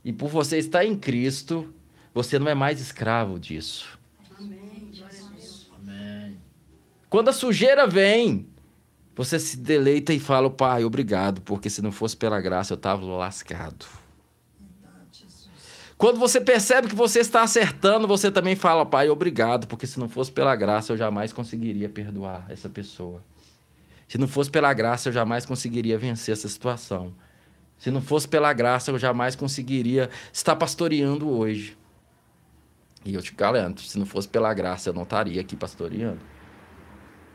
E 0.03 0.12
por 0.12 0.28
você 0.28 0.59
estar 0.59 0.84
em 0.84 0.97
Cristo, 0.97 1.72
você 2.14 2.38
não 2.38 2.49
é 2.49 2.55
mais 2.55 2.80
escravo 2.80 3.38
disso. 3.38 3.99
Amém. 4.38 4.93
Amém. 5.76 6.38
Quando 7.09 7.28
a 7.28 7.32
sujeira 7.32 7.86
vem, 7.86 8.47
você 9.14 9.38
se 9.38 9.57
deleita 9.57 10.12
e 10.12 10.20
fala, 10.20 10.49
Pai, 10.51 10.84
obrigado, 10.84 11.40
porque 11.43 11.68
se 11.68 11.82
não 11.82 11.93
fosse 11.93 12.16
pela 12.16 12.40
graça 12.40 12.72
eu 12.72 12.76
estava 12.76 13.05
lascado. 13.05 14.01
Quando 16.03 16.18
você 16.18 16.40
percebe 16.40 16.88
que 16.88 16.96
você 16.96 17.20
está 17.20 17.44
acertando, 17.44 18.09
você 18.09 18.28
também 18.28 18.57
fala, 18.57 18.84
pai, 18.84 19.09
obrigado, 19.09 19.68
porque 19.68 19.86
se 19.86 20.00
não 20.00 20.09
fosse 20.09 20.32
pela 20.32 20.57
graça 20.57 20.92
eu 20.92 20.96
jamais 20.96 21.32
conseguiria 21.32 21.88
perdoar 21.88 22.44
essa 22.48 22.68
pessoa. 22.68 23.22
Se 24.09 24.18
não 24.18 24.26
fosse 24.26 24.50
pela 24.50 24.74
graça 24.74 25.11
eu 25.11 25.12
jamais 25.12 25.46
conseguiria 25.46 25.96
vencer 25.96 26.32
essa 26.32 26.48
situação. 26.48 27.14
Se 27.78 27.88
não 27.88 28.03
fosse 28.03 28.26
pela 28.26 28.53
graça 28.53 28.90
eu 28.90 28.98
jamais 28.98 29.36
conseguiria 29.36 30.11
estar 30.32 30.57
pastoreando 30.57 31.30
hoje. 31.30 31.78
E 33.05 33.14
eu 33.14 33.22
te 33.22 33.32
garanto, 33.32 33.80
se 33.82 33.96
não 33.96 34.05
fosse 34.05 34.26
pela 34.26 34.53
graça 34.53 34.88
eu 34.88 34.92
não 34.92 35.05
estaria 35.05 35.40
aqui 35.40 35.55
pastoreando. 35.55 36.18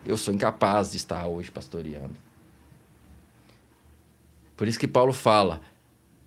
Eu 0.05 0.17
sou 0.17 0.33
incapaz 0.33 0.91
de 0.91 0.97
estar 0.97 1.25
hoje 1.25 1.49
pastoreando. 1.49 2.17
Por 4.57 4.67
isso 4.67 4.77
que 4.77 4.89
Paulo 4.89 5.13
fala, 5.13 5.61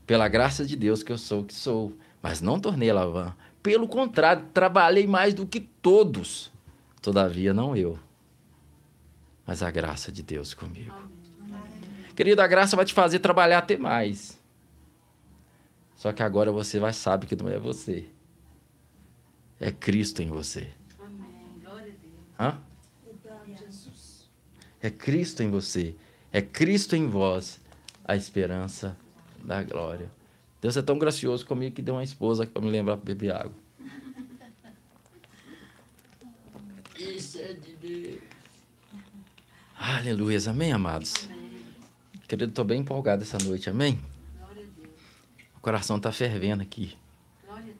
pela 0.06 0.26
graça 0.26 0.64
de 0.64 0.74
Deus 0.74 1.02
que 1.02 1.12
eu 1.12 1.18
sou 1.18 1.40
o 1.42 1.44
que 1.44 1.52
sou 1.52 1.92
mas 2.22 2.40
não 2.40 2.60
tornei 2.60 2.92
Lavan. 2.92 3.34
Pelo 3.62 3.88
contrário, 3.88 4.46
trabalhei 4.54 5.06
mais 5.06 5.34
do 5.34 5.46
que 5.46 5.60
todos. 5.60 6.50
Todavia, 7.02 7.54
não 7.54 7.74
eu, 7.76 7.98
mas 9.46 9.62
a 9.62 9.70
graça 9.70 10.12
de 10.12 10.22
Deus 10.22 10.54
comigo. 10.54 10.94
Querido, 12.14 12.42
a 12.42 12.46
graça 12.46 12.76
vai 12.76 12.84
te 12.84 12.92
fazer 12.92 13.18
trabalhar 13.18 13.58
até 13.58 13.76
mais. 13.76 14.38
Só 15.96 16.12
que 16.12 16.22
agora 16.22 16.52
você 16.52 16.78
vai 16.78 16.92
saber 16.92 17.26
que 17.26 17.34
não 17.34 17.48
é 17.48 17.58
você. 17.58 18.06
É 19.58 19.70
Cristo 19.70 20.22
em 20.22 20.28
você. 20.28 20.70
Amém. 20.98 21.62
Hã? 22.38 22.58
É 24.82 24.90
Cristo 24.90 25.42
em 25.42 25.50
você. 25.50 25.94
É 26.32 26.40
Cristo 26.40 26.94
em 26.94 27.08
vós 27.08 27.60
a 28.04 28.16
esperança 28.16 28.96
da 29.42 29.62
glória. 29.62 30.10
Deus 30.60 30.76
é 30.76 30.82
tão 30.82 30.98
gracioso 30.98 31.46
comigo 31.46 31.74
que 31.74 31.80
deu 31.80 31.94
uma 31.94 32.04
esposa 32.04 32.46
para 32.46 32.60
me 32.60 32.70
lembrar 32.70 32.96
para 32.96 33.06
beber 33.06 33.32
água. 33.32 33.54
Isso 36.98 37.38
é 37.38 37.54
de 37.54 37.76
Deus. 37.76 38.20
Aleluia, 39.74 40.38
amém, 40.48 40.72
amados? 40.72 41.14
Amém. 41.24 41.64
Querido, 42.28 42.50
estou 42.50 42.64
bem 42.64 42.80
empolgado 42.80 43.22
essa 43.22 43.38
noite, 43.38 43.70
amém? 43.70 43.98
Glória 44.38 44.62
a 44.62 44.80
Deus. 44.80 44.94
O 45.56 45.60
coração 45.60 45.96
está 45.96 46.12
fervendo 46.12 46.62
aqui. 46.62 46.94
Glória 47.46 47.62
a 47.62 47.66
Deus. 47.66 47.76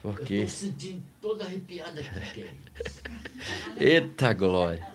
Porque... 0.00 0.34
Eu 0.34 0.44
estou 0.44 0.70
sentindo 0.70 1.02
toda 1.20 1.44
arrepiada 1.44 2.00
aqui, 2.00 2.50
Eita 3.78 4.32
glória. 4.32 4.88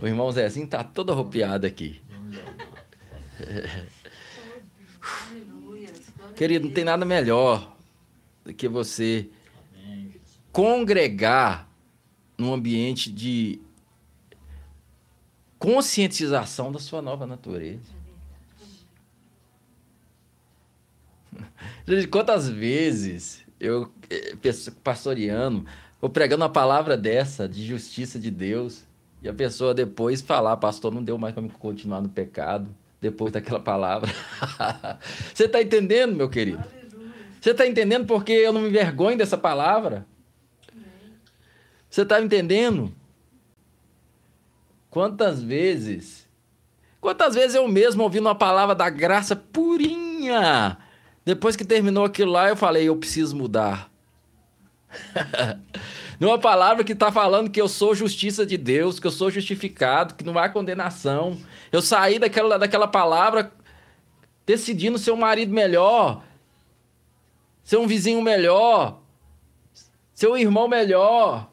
O 0.00 0.06
irmão 0.06 0.30
Zezinho 0.30 0.66
está 0.66 0.84
todo 0.84 1.12
arrepiado 1.12 1.66
aqui. 1.66 2.02
Querido, 6.40 6.68
não 6.68 6.72
tem 6.72 6.84
nada 6.84 7.04
melhor 7.04 7.76
do 8.42 8.54
que 8.54 8.66
você 8.66 9.28
congregar 10.50 11.68
num 12.38 12.54
ambiente 12.54 13.12
de 13.12 13.60
conscientização 15.58 16.72
da 16.72 16.78
sua 16.78 17.02
nova 17.02 17.26
natureza. 17.26 17.92
Quantas 22.10 22.48
vezes 22.48 23.44
eu, 23.60 23.92
eh, 24.08 24.34
pastoreando, 24.82 25.66
vou 26.00 26.08
pregando 26.08 26.42
uma 26.42 26.50
palavra 26.50 26.96
dessa, 26.96 27.46
de 27.46 27.66
justiça 27.66 28.18
de 28.18 28.30
Deus, 28.30 28.86
e 29.22 29.28
a 29.28 29.34
pessoa 29.34 29.74
depois 29.74 30.22
falar, 30.22 30.56
pastor, 30.56 30.90
não 30.90 31.04
deu 31.04 31.18
mais 31.18 31.34
para 31.34 31.42
me 31.42 31.50
continuar 31.50 32.00
no 32.00 32.08
pecado, 32.08 32.74
depois 33.00 33.32
daquela 33.32 33.60
palavra. 33.60 34.12
Você 35.34 35.44
está 35.44 35.62
entendendo, 35.62 36.14
meu 36.14 36.28
querido? 36.28 36.62
Você 37.40 37.52
está 37.52 37.66
entendendo 37.66 38.06
porque 38.06 38.32
eu 38.32 38.52
não 38.52 38.60
me 38.60 38.68
envergonho 38.68 39.16
dessa 39.16 39.38
palavra? 39.38 40.06
Você 41.88 42.02
está 42.02 42.20
entendendo? 42.20 42.94
Quantas 44.90 45.42
vezes, 45.42 46.28
quantas 47.00 47.34
vezes 47.34 47.54
eu 47.54 47.66
mesmo 47.66 48.02
ouvindo 48.02 48.26
uma 48.26 48.34
palavra 48.34 48.74
da 48.74 48.90
graça 48.90 49.34
purinha, 49.34 50.76
depois 51.24 51.56
que 51.56 51.64
terminou 51.64 52.04
aquilo 52.04 52.32
lá, 52.32 52.48
eu 52.48 52.56
falei, 52.56 52.88
eu 52.88 52.96
preciso 52.96 53.36
mudar. 53.36 53.90
Numa 56.20 56.38
palavra 56.38 56.84
que 56.84 56.92
está 56.92 57.10
falando 57.10 57.50
que 57.50 57.58
eu 57.58 57.66
sou 57.66 57.94
justiça 57.94 58.44
de 58.44 58.58
Deus, 58.58 59.00
que 59.00 59.06
eu 59.06 59.10
sou 59.10 59.30
justificado, 59.30 60.14
que 60.14 60.22
não 60.22 60.38
há 60.38 60.50
condenação. 60.50 61.38
Eu 61.72 61.80
saí 61.80 62.18
daquela, 62.18 62.58
daquela 62.58 62.86
palavra 62.86 63.50
decidindo 64.44 64.98
ser 64.98 65.12
um 65.12 65.16
marido 65.16 65.50
melhor, 65.50 66.22
ser 67.64 67.78
um 67.78 67.86
vizinho 67.86 68.20
melhor, 68.20 69.00
ser 70.12 70.28
um 70.28 70.36
irmão 70.36 70.68
melhor. 70.68 71.48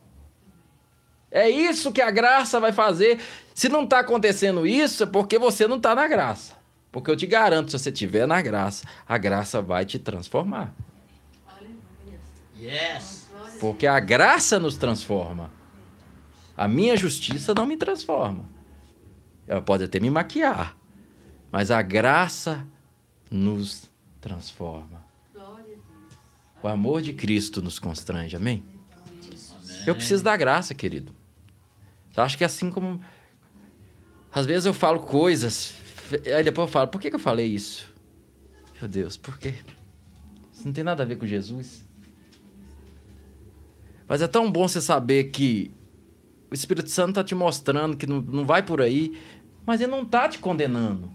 É 1.32 1.50
isso 1.50 1.94
que 1.94 2.02
a 2.02 2.12
graça 2.12 2.60
vai 2.60 2.74
fazer. 2.74 3.22
Se 3.54 3.70
não 3.70 3.86
está 3.86 4.00
acontecendo 4.00 4.68
isso, 4.68 5.04
é 5.04 5.06
porque 5.06 5.40
você 5.40 5.66
não 5.66 5.78
está 5.78 5.96
na 5.96 6.10
graça. 6.10 6.56
Porque 6.92 7.10
eu 7.10 7.16
te 7.16 7.26
garanto, 7.26 7.72
se 7.72 7.80
você 7.80 7.90
estiver 7.90 8.28
na 8.28 8.42
graça, 8.42 8.86
a 9.08 9.18
graça 9.18 9.62
vai 9.62 9.86
te 9.86 9.98
transformar. 9.98 10.74
Porque 13.60 13.88
a 13.88 14.00
graça 14.00 14.60
nos 14.60 14.78
transforma. 14.78 15.52
A 16.56 16.68
minha 16.68 16.98
justiça 16.98 17.54
não 17.54 17.66
me 17.66 17.78
transforma. 17.78 18.46
Ela 19.48 19.62
pode 19.62 19.84
até 19.84 20.00
me 20.00 20.10
maquiar. 20.10 20.76
Mas 21.52 21.72
a 21.72 21.82
graça 21.82 22.66
nos 23.30 23.90
transforma. 24.20 25.06
O 26.62 26.68
amor 26.68 27.02
de 27.02 27.14
Cristo 27.14 27.62
nos 27.62 27.80
constrange, 27.80 28.36
amém? 28.36 28.64
Eu 29.86 29.96
preciso 29.96 30.24
da 30.24 30.36
graça, 30.36 30.74
querido. 30.74 31.14
Eu 32.16 32.24
acho 32.24 32.38
que 32.38 32.44
é 32.44 32.48
assim 32.48 32.70
como. 32.72 33.00
Às 34.34 34.46
vezes 34.46 34.66
eu 34.66 34.74
falo 34.74 35.00
coisas, 35.00 35.74
aí 36.36 36.44
depois 36.44 36.68
eu 36.68 36.72
falo, 36.72 36.88
por 36.90 37.00
que, 37.00 37.10
que 37.10 37.16
eu 37.16 37.20
falei 37.20 37.48
isso? 37.48 37.92
Meu 38.80 38.90
Deus, 38.90 39.16
por 39.18 39.38
quê? 39.38 39.56
Isso 40.52 40.66
não 40.66 40.74
tem 40.74 40.84
nada 40.84 41.04
a 41.04 41.06
ver 41.06 41.16
com 41.16 41.26
Jesus. 41.26 41.87
Mas 44.08 44.22
é 44.22 44.28
tão 44.28 44.52
bom 44.52 44.68
você 44.68 44.80
saber 44.82 45.26
que 45.26 45.72
o 46.50 46.54
Espírito 46.54 46.90
Santo 46.90 47.10
está 47.10 47.24
te 47.24 47.36
mostrando 47.36 47.98
que 47.98 48.08
não, 48.08 48.22
não 48.22 48.46
vai 48.46 48.64
por 48.64 48.82
aí, 48.82 49.18
mas 49.66 49.82
ele 49.82 49.92
não 49.92 50.04
está 50.04 50.30
te 50.30 50.40
condenando. 50.40 51.12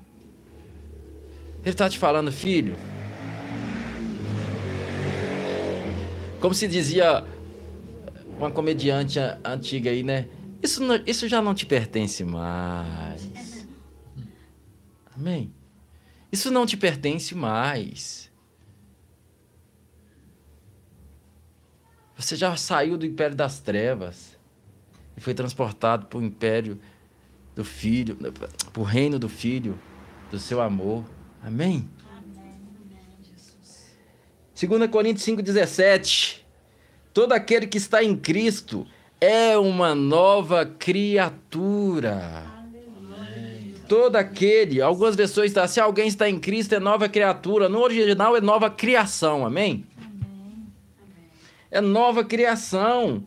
Ele 1.63 1.71
está 1.71 1.89
te 1.89 1.99
falando, 1.99 2.31
filho. 2.33 2.77
Como 6.41 6.53
se 6.55 6.67
dizia 6.67 7.25
uma 8.37 8.51
comediante 8.51 9.19
antiga 9.45 9.91
aí, 9.91 10.03
né? 10.03 10.29
Isso, 10.63 10.83
não- 10.83 11.01
isso 11.07 11.29
já 11.29 11.41
não 11.41 11.55
te 11.55 11.65
pertence 11.65 12.25
mais. 12.25 13.31
Amém? 15.17 15.53
Isso 16.31 16.51
não 16.51 16.67
te 16.67 16.77
pertence 16.77 17.35
mais. 17.35 18.31
Você 22.23 22.37
já 22.37 22.57
saiu 22.57 22.97
do 22.97 23.05
império 23.05 23.35
das 23.35 23.59
trevas 23.59 24.39
e 25.17 25.21
foi 25.21 25.35
transportado 25.35 26.07
para 26.07 26.21
o 26.21 26.23
império 26.23 26.79
do 27.55 27.65
Filho, 27.65 28.17
para 28.17 28.81
o 28.81 28.85
reino 28.85 29.19
do 29.19 29.29
Filho, 29.29 29.77
do 30.31 30.39
seu 30.39 30.61
amor. 30.61 31.05
Amém? 31.43 31.89
2 34.55 34.89
Coríntios 34.89 35.27
5,17. 35.27 36.43
Todo 37.13 37.33
aquele 37.33 37.67
que 37.67 37.77
está 37.77 38.05
em 38.05 38.17
Cristo 38.17 38.87
é 39.21 39.59
uma 39.59 39.93
nova 39.93 40.65
criatura. 40.65 42.45
Todo 43.89 44.15
aquele, 44.15 44.81
algumas 44.81 45.17
versões 45.17 45.49
está, 45.51 45.67
se 45.67 45.81
alguém 45.81 46.07
está 46.07 46.31
em 46.31 46.39
Cristo 46.39 46.75
é 46.77 46.79
nova 46.79 47.09
criatura. 47.09 47.69
No 47.69 47.81
original 47.81 48.37
é 48.37 48.41
nova 48.41 48.71
criação, 48.71 49.45
amém? 49.45 49.85
É 51.73 51.81
nova 51.81 52.23
criação. 52.23 53.27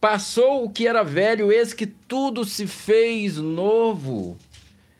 Passou 0.00 0.64
o 0.64 0.70
que 0.70 0.88
era 0.88 1.04
velho, 1.04 1.52
eis 1.52 1.74
que 1.74 1.86
tudo 1.86 2.42
se 2.42 2.66
fez 2.66 3.36
novo. 3.36 4.38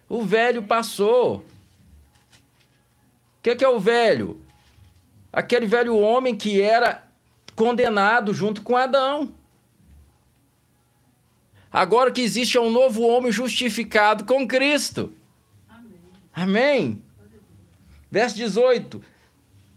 O 0.06 0.22
velho 0.22 0.62
passou. 0.62 1.38
O 1.38 1.42
que, 3.42 3.56
que 3.56 3.64
é 3.64 3.68
o 3.68 3.80
velho? 3.80 4.38
Aquele 5.32 5.66
velho 5.66 5.96
homem 5.96 6.36
que 6.36 6.61
era 6.61 7.02
condenado 7.56 8.34
junto 8.34 8.61
com 8.61 8.76
Adão. 8.76 9.32
Agora 11.72 12.11
que 12.11 12.20
existe 12.20 12.58
é 12.58 12.61
um 12.61 12.70
novo 12.70 13.00
homem 13.00 13.32
justificado 13.32 14.24
com 14.24 14.46
Cristo. 14.46 15.14
Amém. 16.30 17.02
Verso 18.11 18.36
18. 18.36 19.02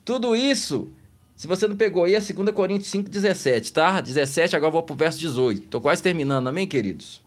Tudo 0.04 0.36
isso, 0.36 0.92
se 1.36 1.48
você 1.48 1.68
não 1.68 1.76
pegou 1.76 2.04
aí, 2.04 2.16
é 2.16 2.20
2 2.20 2.52
Coríntios 2.52 2.90
5, 2.92 3.10
17, 3.10 3.74
tá? 3.74 4.00
17, 4.00 4.56
agora 4.56 4.72
vou 4.72 4.84
pro 4.84 4.96
verso 4.96 5.20
18. 5.20 5.68
Tô 5.68 5.82
quase 5.82 6.02
terminando, 6.02 6.48
amém, 6.48 6.68
queridos? 6.68 7.22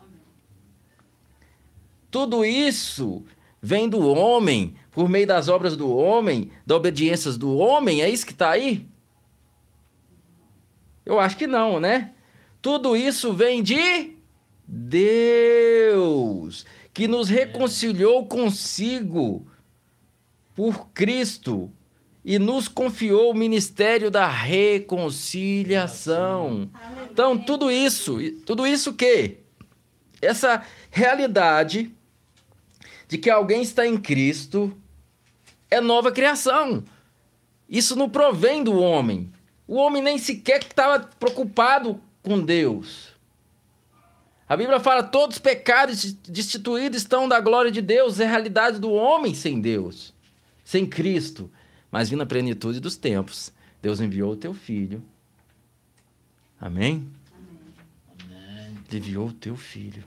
Tudo 2.11 2.45
isso 2.45 3.25
vem 3.61 3.89
do 3.89 4.07
homem, 4.07 4.75
por 4.93 5.09
meio 5.09 5.27
das 5.27 5.49
obras 5.49 5.77
do 5.77 5.95
homem, 5.95 6.51
da 6.65 6.77
obediência 6.77 7.33
do 7.33 7.57
homem, 7.57 8.01
é 8.01 8.09
isso 8.09 8.25
que 8.25 8.33
está 8.33 8.51
aí? 8.51 8.87
Eu 11.05 11.19
acho 11.21 11.37
que 11.37 11.47
não, 11.47 11.79
né? 11.79 12.13
Tudo 12.63 12.97
isso 12.97 13.33
vem 13.33 13.63
de 13.63 14.17
Deus, 14.67 16.65
que 16.93 17.07
nos 17.07 17.29
reconciliou 17.29 18.27
consigo 18.27 19.47
por 20.55 20.89
Cristo 20.89 21.71
e 22.27 22.39
nos 22.41 22.67
confiou 22.67 23.31
o 23.31 23.35
ministério 23.35 24.11
da 24.11 24.27
reconciliação. 24.27 26.69
Então, 27.09 27.39
tudo 27.39 27.71
isso, 27.71 28.19
tudo 28.45 28.67
isso 28.67 28.91
o 28.91 28.95
quê? 28.95 29.37
Essa 30.21 30.65
realidade 30.91 31.95
de 33.07 33.17
que 33.17 33.31
alguém 33.31 33.63
está 33.63 33.87
em 33.87 33.97
Cristo 33.97 34.77
é 35.71 35.81
nova 35.81 36.11
criação. 36.11 36.83
Isso 37.69 37.95
não 37.95 38.11
provém 38.11 38.65
do 38.65 38.77
homem. 38.77 39.31
O 39.69 39.77
homem 39.77 40.03
nem 40.03 40.19
sequer 40.19 40.63
estava 40.63 41.09
preocupado 41.21 42.01
com 42.25 42.41
Deus. 42.41 43.11
A 44.49 44.57
Bíblia 44.57 44.81
fala: 44.81 45.05
todos 45.05 45.37
os 45.37 45.41
pecados 45.41 46.13
destituídos 46.13 47.03
estão 47.03 47.29
da 47.29 47.39
glória 47.39 47.71
de 47.71 47.81
Deus. 47.81 48.19
É 48.19 48.27
a 48.27 48.31
realidade 48.31 48.81
do 48.81 48.91
homem 48.91 49.33
sem 49.33 49.61
Deus, 49.61 50.13
sem 50.65 50.85
Cristo. 50.85 51.49
Mas 51.91 52.11
vindo 52.11 52.23
a 52.23 52.27
plenitude 52.27 52.81
dos 52.81 52.97
tempos, 52.97 53.53
Deus 53.81 54.01
enviou 54.01 54.33
o 54.33 54.37
teu 54.37 54.53
filho. 54.53 55.03
Amém? 56.61 57.09
Amém. 58.19 58.79
Ele 58.89 58.99
enviou 58.99 59.29
o 59.29 59.33
teu 59.33 59.57
filho. 59.57 60.05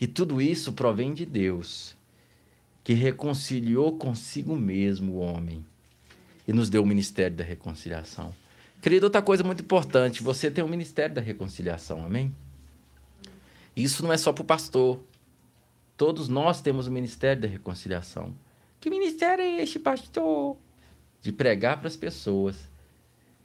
E 0.00 0.06
tudo 0.06 0.40
isso 0.40 0.72
provém 0.72 1.14
de 1.14 1.24
Deus, 1.24 1.96
que 2.82 2.92
reconciliou 2.92 3.96
consigo 3.96 4.56
mesmo 4.56 5.12
o 5.12 5.18
homem 5.18 5.64
e 6.46 6.52
nos 6.52 6.68
deu 6.68 6.82
o 6.82 6.86
ministério 6.86 7.36
da 7.36 7.44
reconciliação. 7.44 8.34
Querido, 8.80 9.06
outra 9.06 9.22
coisa 9.22 9.44
muito 9.44 9.62
importante, 9.62 10.22
você 10.22 10.50
tem 10.50 10.64
o 10.64 10.68
ministério 10.68 11.14
da 11.14 11.20
reconciliação, 11.20 12.04
amém? 12.04 12.34
Isso 13.76 14.02
não 14.02 14.12
é 14.12 14.16
só 14.16 14.32
para 14.32 14.42
o 14.42 14.44
pastor. 14.44 15.00
Todos 15.96 16.28
nós 16.28 16.60
temos 16.60 16.88
o 16.88 16.90
ministério 16.90 17.42
da 17.42 17.48
reconciliação. 17.48 18.34
Que 18.82 18.90
ministério 18.90 19.44
é 19.44 19.62
este, 19.62 19.78
pastor? 19.78 20.56
De 21.20 21.30
pregar 21.30 21.78
para 21.78 21.86
as 21.86 21.94
pessoas 21.94 22.56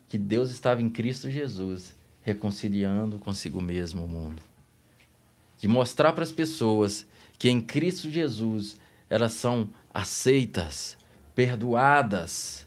que 0.10 0.18
Deus 0.18 0.50
estava 0.50 0.82
em 0.82 0.90
Cristo 0.90 1.30
Jesus, 1.30 1.96
reconciliando 2.24 3.20
consigo 3.20 3.62
mesmo 3.62 4.04
o 4.04 4.08
mundo. 4.08 4.42
De 5.60 5.68
mostrar 5.68 6.12
para 6.14 6.24
as 6.24 6.32
pessoas 6.32 7.06
que 7.38 7.52
em 7.52 7.62
Cristo 7.62 8.10
Jesus 8.10 8.80
elas 9.08 9.34
são 9.34 9.70
aceitas, 9.94 10.98
perdoadas, 11.36 12.66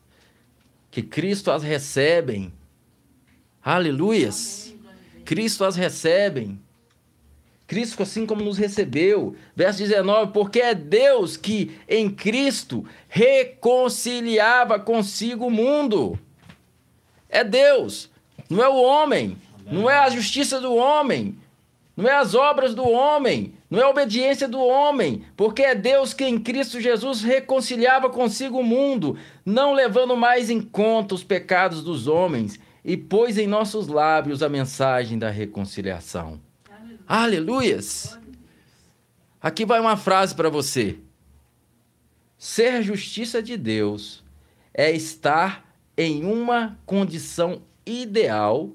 que 0.93 1.03
Cristo 1.03 1.51
as 1.51 1.65
recebem. 1.65 2.53
Aleluias! 3.65 4.73
Cristo 5.25 5.65
as 5.65 5.75
recebem. 5.75 6.63
Cristo 7.71 8.03
assim 8.03 8.27
como 8.27 8.43
nos 8.43 8.59
recebeu. 8.59 9.37
Verso 9.55 9.79
19, 9.79 10.33
porque 10.33 10.59
é 10.59 10.75
Deus 10.75 11.37
que 11.37 11.79
em 11.89 12.11
Cristo 12.11 12.85
reconciliava 13.09 14.77
consigo 14.81 15.47
o 15.47 15.51
mundo. 15.53 16.19
É 17.29 17.45
Deus, 17.45 18.11
não 18.51 18.61
é 18.61 18.69
o 18.69 18.83
homem, 18.83 19.37
não 19.71 19.89
é 19.89 19.97
a 20.01 20.11
justiça 20.11 20.61
do 20.61 20.75
homem, 20.75 21.39
não 21.97 22.09
é 22.09 22.17
as 22.17 22.35
obras 22.35 22.75
do 22.75 22.83
homem, 22.83 23.55
não 23.71 23.79
é 23.79 23.85
a 23.85 23.89
obediência 23.89 24.49
do 24.49 24.59
homem, 24.59 25.23
porque 25.37 25.63
é 25.63 25.73
Deus 25.73 26.13
que 26.13 26.25
em 26.25 26.41
Cristo 26.41 26.81
Jesus 26.81 27.23
reconciliava 27.23 28.11
consigo 28.11 28.59
o 28.59 28.65
mundo, 28.65 29.17
não 29.47 29.75
levando 29.75 30.17
mais 30.17 30.51
em 30.51 30.61
conta 30.61 31.15
os 31.15 31.23
pecados 31.23 31.85
dos 31.85 32.09
homens, 32.09 32.59
e 32.85 32.97
pôs 32.97 33.39
em 33.39 33.47
nossos 33.47 33.87
lábios 33.87 34.43
a 34.43 34.49
mensagem 34.49 35.17
da 35.17 35.31
reconciliação. 35.31 36.50
Aleluias! 37.13 38.17
Aqui 39.43 39.65
vai 39.65 39.81
uma 39.81 39.97
frase 39.97 40.33
para 40.33 40.49
você. 40.49 40.97
Ser 42.39 42.85
justiça 42.85 43.43
de 43.43 43.57
Deus 43.57 44.23
é 44.73 44.93
estar 44.93 45.75
em 45.97 46.25
uma 46.25 46.79
condição 46.87 47.63
ideal 47.85 48.71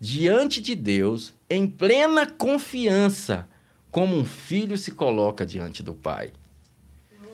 diante 0.00 0.60
de 0.60 0.74
Deus, 0.74 1.32
em 1.48 1.68
plena 1.68 2.26
confiança, 2.26 3.48
como 3.88 4.16
um 4.16 4.24
filho 4.24 4.76
se 4.76 4.90
coloca 4.90 5.46
diante 5.46 5.80
do 5.80 5.94
pai. 5.94 6.32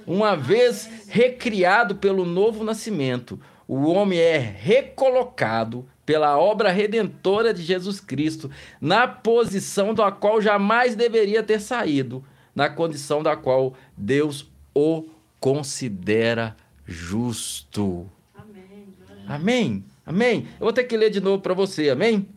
Uma 0.06 0.36
vez 0.36 1.08
recriado 1.08 1.96
pelo 1.96 2.26
novo 2.26 2.62
nascimento, 2.62 3.40
o 3.66 3.86
homem 3.86 4.18
é 4.18 4.36
recolocado 4.36 5.88
pela 6.06 6.38
obra 6.38 6.70
redentora 6.70 7.52
de 7.52 7.62
Jesus 7.62 8.00
Cristo 8.00 8.48
na 8.80 9.08
posição 9.08 9.92
da 9.92 10.12
qual 10.12 10.40
jamais 10.40 10.94
deveria 10.94 11.42
ter 11.42 11.60
saído, 11.60 12.24
na 12.54 12.70
condição 12.70 13.22
da 13.22 13.36
qual 13.36 13.74
Deus 13.96 14.48
o 14.72 15.04
considera 15.40 16.56
justo. 16.86 18.08
Amém. 18.34 18.86
Amém? 19.26 19.84
Amém? 20.06 20.48
Eu 20.60 20.64
vou 20.64 20.72
ter 20.72 20.84
que 20.84 20.96
ler 20.96 21.10
de 21.10 21.20
novo 21.20 21.42
para 21.42 21.52
você, 21.52 21.90
amém? 21.90 22.28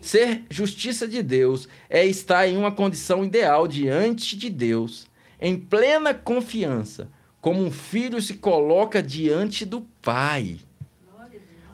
Ser 0.00 0.44
justiça 0.50 1.06
de 1.06 1.22
Deus 1.22 1.68
é 1.88 2.04
estar 2.04 2.46
em 2.46 2.56
uma 2.56 2.70
condição 2.70 3.24
ideal 3.24 3.66
diante 3.66 4.36
de 4.36 4.50
Deus, 4.50 5.06
em 5.40 5.56
plena 5.56 6.12
confiança, 6.12 7.08
como 7.40 7.64
um 7.64 7.70
filho 7.70 8.20
se 8.20 8.34
coloca 8.34 9.02
diante 9.02 9.64
do 9.64 9.80
Pai. 10.02 10.58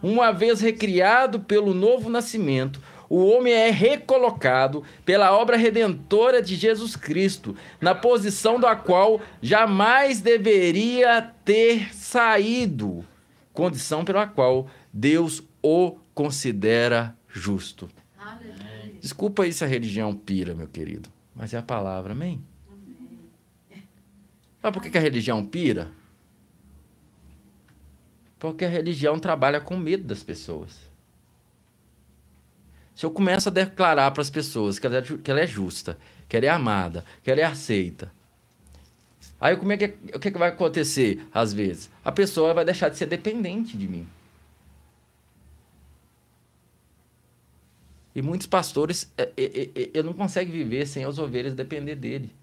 Uma 0.03 0.33
vez 0.33 0.61
recriado 0.61 1.41
pelo 1.41 1.73
novo 1.73 2.11
nascimento, 2.11 2.81
o 3.09 3.27
homem 3.27 3.53
é 3.53 3.71
recolocado 3.71 4.83
pela 5.05 5.37
obra 5.37 5.57
redentora 5.57 6.41
de 6.41 6.57
Jesus 6.57 6.97
Cristo, 6.97 7.55
na 7.81 7.95
posição 7.95 8.59
da 8.59 8.75
qual 8.75 9.21
jamais 9.41 10.21
deveria 10.21 11.21
ter 11.45 11.95
saído, 11.95 13.05
condição 13.53 14.05
pela 14.05 14.27
qual 14.27 14.67
Deus 14.93 15.43
o 15.63 15.99
considera 16.15 17.15
justo. 17.29 17.89
Desculpa 19.01 19.43
aí 19.43 19.53
se 19.53 19.63
a 19.63 19.67
religião 19.67 20.15
pira, 20.15 20.55
meu 20.55 20.67
querido, 20.67 21.09
mas 21.35 21.53
é 21.53 21.59
a 21.59 21.63
palavra, 21.63 22.13
amém? 22.13 22.43
Sabe 24.63 24.79
por 24.79 24.91
que 24.91 24.97
a 24.97 25.01
religião 25.01 25.45
pira? 25.45 25.91
Porque 28.43 28.65
a 28.65 28.69
religião 28.69 29.21
trabalha 29.21 29.61
com 29.61 29.77
medo 29.77 30.03
das 30.03 30.25
pessoas. 30.25 30.77
Se 32.93 33.07
eu 33.07 33.11
começo 33.13 33.49
a 33.49 33.53
declarar 33.53 34.11
para 34.11 34.21
as 34.21 34.31
pessoas 34.31 34.81
que 34.81 34.87
ela, 34.89 34.99
é, 34.99 35.03
que 35.03 35.31
ela 35.31 35.39
é 35.39 35.47
justa, 35.47 35.97
que 36.29 36.37
ela 36.37 36.47
é 36.47 36.49
amada, 36.49 37.05
que 37.23 37.31
ela 37.31 37.41
é 37.41 37.45
aceita, 37.45 38.13
aí 39.41 39.57
como 39.57 39.71
é 39.71 39.77
que, 39.77 39.95
o 40.13 40.19
que, 40.19 40.33
que 40.33 40.39
vai 40.39 40.49
acontecer 40.49 41.25
às 41.33 41.53
vezes? 41.53 41.89
A 42.05 42.11
pessoa 42.11 42.53
vai 42.53 42.65
deixar 42.65 42.89
de 42.89 42.97
ser 42.97 43.07
dependente 43.07 43.77
de 43.77 43.87
mim. 43.87 44.09
E 48.13 48.21
muitos 48.21 48.49
pastores 48.49 49.09
é, 49.17 49.23
é, 49.37 49.45
é, 49.45 49.63
é, 49.63 49.91
ele 49.95 50.03
não 50.03 50.15
consegue 50.15 50.51
viver 50.51 50.85
sem 50.89 51.05
as 51.05 51.17
ovelhas 51.17 51.55
depender 51.55 51.95
dele. 51.95 52.35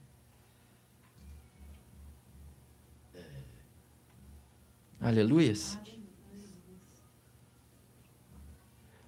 Aleluias. 5.01 5.77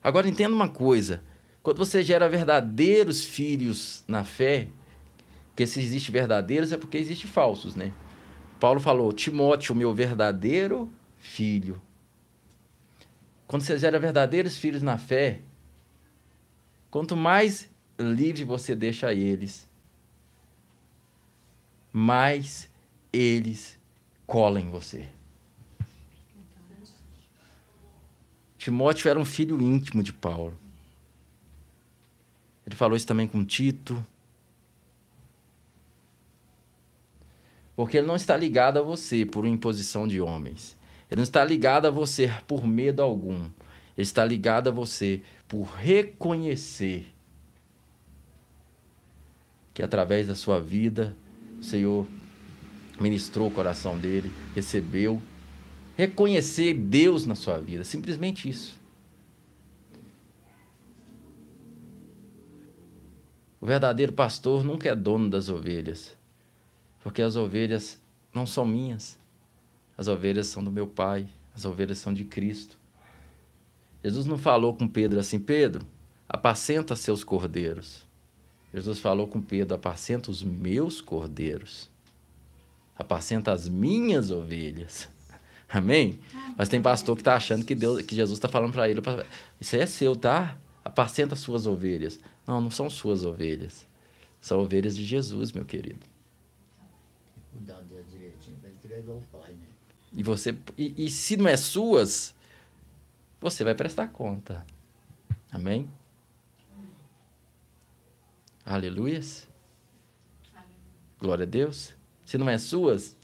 Agora 0.04 0.28
entenda 0.28 0.56
uma 0.56 0.70
coisa: 0.70 1.24
quando 1.62 1.78
você 1.78 2.04
gera 2.04 2.28
verdadeiros 2.28 3.24
filhos 3.24 4.04
na 4.08 4.24
fé, 4.24 4.68
porque 5.50 5.68
se 5.68 5.80
existe 5.80 6.12
verdadeiros 6.12 6.72
é 6.72 6.78
porque 6.78 6.98
existe 6.98 7.28
falsos, 7.28 7.76
né? 7.76 7.94
Paulo 8.60 8.80
falou: 8.80 9.14
Timóteo, 9.14 9.76
meu 9.76 9.94
verdadeiro 9.94 10.92
filho. 11.18 11.82
Quando 13.48 13.64
você 13.64 13.78
gera 13.78 14.00
verdadeiros 14.00 14.58
filhos 14.58 14.82
na 14.82 14.98
fé, 14.98 15.42
quanto 16.90 17.18
mais 17.18 17.70
livre 18.00 18.44
você 18.44 18.74
deixa 18.74 19.14
eles, 19.14 19.70
mais 21.92 22.70
eles 23.12 23.78
colam 24.26 24.62
em 24.62 24.70
você. 24.70 25.10
Timóteo 28.62 29.10
era 29.10 29.20
um 29.20 29.26
filho 29.26 29.60
íntimo 29.60 30.04
de 30.04 30.14
Paulo. 30.14 30.54
Ele 32.64 32.76
falou 32.76 32.96
isso 32.96 33.08
também 33.08 33.28
com 33.28 33.44
Tito. 33.44 34.06
Porque 37.76 37.98
ele 37.98 38.06
não 38.06 38.16
está 38.16 38.38
ligado 38.38 38.78
a 38.78 38.84
você 38.84 39.26
por 39.26 39.48
imposição 39.48 40.08
de 40.08 40.22
homens. 40.22 40.78
Ele 41.10 41.18
não 41.18 41.24
está 41.24 41.44
ligado 41.44 41.88
a 41.88 41.90
você 41.90 42.32
por 42.48 42.64
medo 42.68 43.02
algum. 43.02 43.46
Ele 43.46 43.52
está 43.98 44.24
ligado 44.24 44.68
a 44.68 44.72
você 44.72 45.24
por 45.48 45.64
reconhecer 45.64 47.12
que 49.74 49.82
através 49.82 50.28
da 50.28 50.36
sua 50.36 50.60
vida 50.60 51.18
o 51.60 51.64
Senhor 51.64 52.08
ministrou 53.00 53.48
o 53.48 53.52
coração 53.52 53.98
dele, 53.98 54.32
recebeu 54.54 55.20
reconhecer 56.02 56.74
Deus 56.74 57.28
na 57.28 57.36
sua 57.36 57.60
vida, 57.60 57.84
simplesmente 57.84 58.50
isso. 58.50 58.76
O 63.60 63.68
verdadeiro 63.68 64.12
pastor 64.12 64.64
nunca 64.64 64.90
é 64.90 64.96
dono 64.96 65.30
das 65.30 65.48
ovelhas, 65.48 66.18
porque 67.04 67.22
as 67.22 67.36
ovelhas 67.36 68.02
não 68.34 68.48
são 68.48 68.66
minhas. 68.66 69.16
As 69.96 70.08
ovelhas 70.08 70.48
são 70.48 70.64
do 70.64 70.72
meu 70.72 70.88
Pai, 70.88 71.28
as 71.54 71.66
ovelhas 71.66 72.00
são 72.00 72.12
de 72.12 72.26
Cristo. 72.26 72.80
Jesus 74.04 74.26
não 74.26 74.40
falou 74.40 74.74
com 74.74 74.88
Pedro 74.88 75.20
assim: 75.20 75.40
Pedro, 75.40 75.86
apacenta 76.28 76.96
seus 76.96 77.24
cordeiros. 77.24 78.04
Jesus 78.74 78.98
falou 78.98 79.28
com 79.28 79.40
Pedro: 79.40 79.76
apacenta 79.76 80.32
os 80.32 80.42
meus 80.42 81.00
cordeiros. 81.00 81.92
Apacenta 82.98 83.52
as 83.52 83.70
minhas 83.70 84.32
ovelhas. 84.32 85.08
Amém? 85.72 86.20
Mas 86.58 86.68
tem 86.68 86.82
pastor 86.82 87.16
que 87.16 87.22
está 87.22 87.36
achando 87.36 87.64
que, 87.64 87.74
Deus, 87.74 88.02
que 88.02 88.14
Jesus 88.14 88.38
está 88.38 88.50
falando 88.50 88.74
para 88.74 88.90
ele: 88.90 89.02
Isso 89.60 89.76
aí 89.76 89.82
é 89.82 89.86
seu, 89.86 90.16
tá? 90.16 90.58
Apacenta 90.84 91.34
as 91.34 91.40
suas 91.40 91.66
ovelhas. 91.66 92.20
Não, 92.46 92.60
não 92.60 92.72
são 92.72 92.90
suas 92.90 93.24
ovelhas. 93.24 93.88
São 94.42 94.60
ovelhas 94.60 94.96
de 94.96 95.06
Jesus, 95.06 95.52
meu 95.52 95.64
querido. 95.64 96.06
Pai, 99.32 99.52
né? 99.54 99.68
E 100.14 100.24
você 100.24 100.56
e, 100.78 101.06
e 101.06 101.10
se 101.10 101.38
não 101.38 101.48
é 101.48 101.56
suas, 101.56 102.36
você 103.40 103.64
vai 103.64 103.74
prestar 103.74 104.10
conta. 104.10 104.66
Amém? 105.52 105.90
Aleluias. 108.66 109.48
Glória 111.20 111.44
a 111.44 111.48
Deus. 111.48 111.94
Se 112.26 112.38
não 112.38 112.50
é 112.50 112.58
suas, 112.58 113.16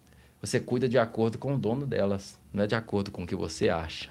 você 0.47 0.59
cuida 0.59 0.87
de 0.87 0.97
acordo 0.97 1.37
com 1.37 1.53
o 1.53 1.57
dono 1.57 1.85
delas, 1.85 2.39
não 2.53 2.63
é 2.63 2.67
de 2.67 2.75
acordo 2.75 3.11
com 3.11 3.23
o 3.23 3.27
que 3.27 3.35
você 3.35 3.69
acha. 3.69 4.09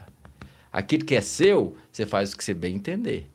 Aquilo 0.72 1.05
que 1.05 1.14
é 1.14 1.20
seu, 1.20 1.76
você 1.91 2.05
faz 2.05 2.32
o 2.32 2.37
que 2.37 2.45
você 2.45 2.53
bem 2.53 2.76
entender. 2.76 3.28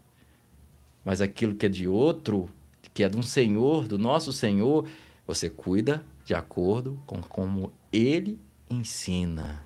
Mas 1.04 1.20
aquilo 1.20 1.56
que 1.56 1.66
é 1.66 1.70
de 1.70 1.88
outro, 1.88 2.48
que 2.94 3.04
é 3.04 3.10
de 3.10 3.18
um 3.18 3.24
Senhor, 3.24 3.88
do 3.88 3.98
nosso 3.98 4.32
Senhor, 4.32 4.88
você 5.26 5.50
cuida 5.50 6.06
de 6.24 6.36
acordo 6.36 7.02
com 7.06 7.22
como 7.22 7.74
ele 7.92 8.40
ensina. 8.70 9.66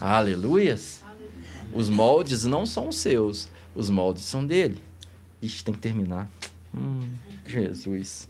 Aleluias. 0.00 1.02
Os 1.72 1.88
moldes 1.88 2.44
não 2.44 2.66
são 2.66 2.88
os 2.88 2.96
seus, 2.96 3.48
os 3.74 3.88
moldes 3.88 4.24
são 4.24 4.46
dele. 4.46 4.82
Ixi, 5.40 5.64
tem 5.64 5.74
que 5.74 5.80
terminar. 5.80 6.30
Hum, 6.74 7.08
Jesus. 7.46 8.26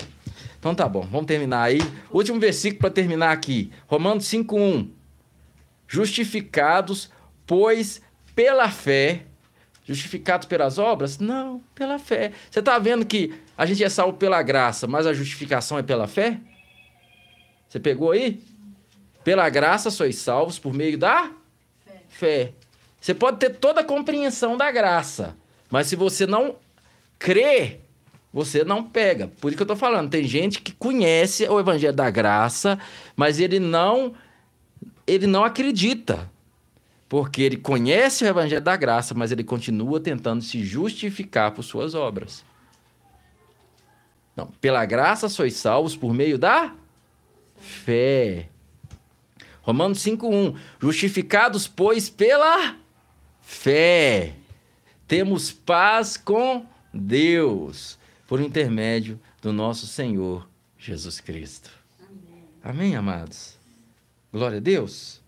Então 0.62 0.76
tá 0.76 0.88
bom, 0.88 1.00
vamos 1.00 1.26
terminar 1.26 1.64
aí. 1.64 1.80
Último 2.08 2.38
versículo 2.38 2.82
para 2.82 2.90
terminar 2.90 3.32
aqui. 3.32 3.72
Romanos 3.88 4.26
5:1. 4.26 4.90
Justificados, 5.88 7.10
pois 7.44 8.00
pela 8.36 8.70
fé 8.70 9.26
Justificados 9.84 10.46
pelas 10.46 10.78
obras? 10.78 11.18
Não, 11.18 11.60
pela 11.74 11.98
fé. 11.98 12.30
Você 12.48 12.60
está 12.60 12.78
vendo 12.78 13.04
que 13.04 13.34
a 13.58 13.66
gente 13.66 13.82
é 13.82 13.88
salvo 13.88 14.16
pela 14.16 14.40
graça, 14.40 14.86
mas 14.86 15.06
a 15.06 15.12
justificação 15.12 15.76
é 15.76 15.82
pela 15.82 16.06
fé? 16.06 16.38
Você 17.68 17.80
pegou 17.80 18.12
aí? 18.12 18.40
Pela 19.24 19.48
graça 19.48 19.90
sois 19.90 20.16
salvos 20.16 20.58
por 20.58 20.72
meio 20.72 20.96
da 20.96 21.32
Fé. 21.84 22.02
fé. 22.08 22.52
Você 23.00 23.12
pode 23.12 23.38
ter 23.38 23.50
toda 23.50 23.80
a 23.80 23.84
compreensão 23.84 24.56
da 24.56 24.70
graça, 24.70 25.36
mas 25.68 25.88
se 25.88 25.96
você 25.96 26.28
não 26.28 26.54
crê, 27.18 27.80
você 28.32 28.64
não 28.64 28.82
pega. 28.82 29.28
Por 29.40 29.48
isso 29.48 29.56
que 29.56 29.62
eu 29.62 29.66
tô 29.66 29.76
falando, 29.76 30.10
tem 30.10 30.24
gente 30.24 30.60
que 30.60 30.72
conhece 30.72 31.46
o 31.46 31.60
evangelho 31.60 31.92
da 31.92 32.08
graça, 32.10 32.78
mas 33.14 33.38
ele 33.38 33.60
não 33.60 34.14
ele 35.06 35.26
não 35.26 35.44
acredita. 35.44 36.30
Porque 37.08 37.42
ele 37.42 37.58
conhece 37.58 38.24
o 38.24 38.26
evangelho 38.26 38.62
da 38.62 38.74
graça, 38.74 39.12
mas 39.14 39.30
ele 39.30 39.44
continua 39.44 40.00
tentando 40.00 40.42
se 40.42 40.64
justificar 40.64 41.50
por 41.50 41.62
suas 41.62 41.94
obras. 41.94 42.42
Não, 44.34 44.46
pela 44.46 44.86
graça 44.86 45.28
sois 45.28 45.54
salvos 45.54 45.94
por 45.94 46.14
meio 46.14 46.38
da 46.38 46.74
fé. 47.58 48.48
Romanos 49.60 49.98
5:1. 49.98 50.56
Justificados, 50.80 51.68
pois, 51.68 52.08
pela 52.08 52.76
fé, 53.42 54.32
temos 55.06 55.52
paz 55.52 56.16
com 56.16 56.64
Deus 56.94 57.98
por 58.32 58.40
intermédio 58.40 59.20
do 59.42 59.52
nosso 59.52 59.86
Senhor 59.86 60.48
Jesus 60.78 61.20
Cristo. 61.20 61.70
Amém, 62.64 62.96
amados. 62.96 63.58
Glória 64.32 64.56
a 64.56 64.60
Deus. 64.60 65.20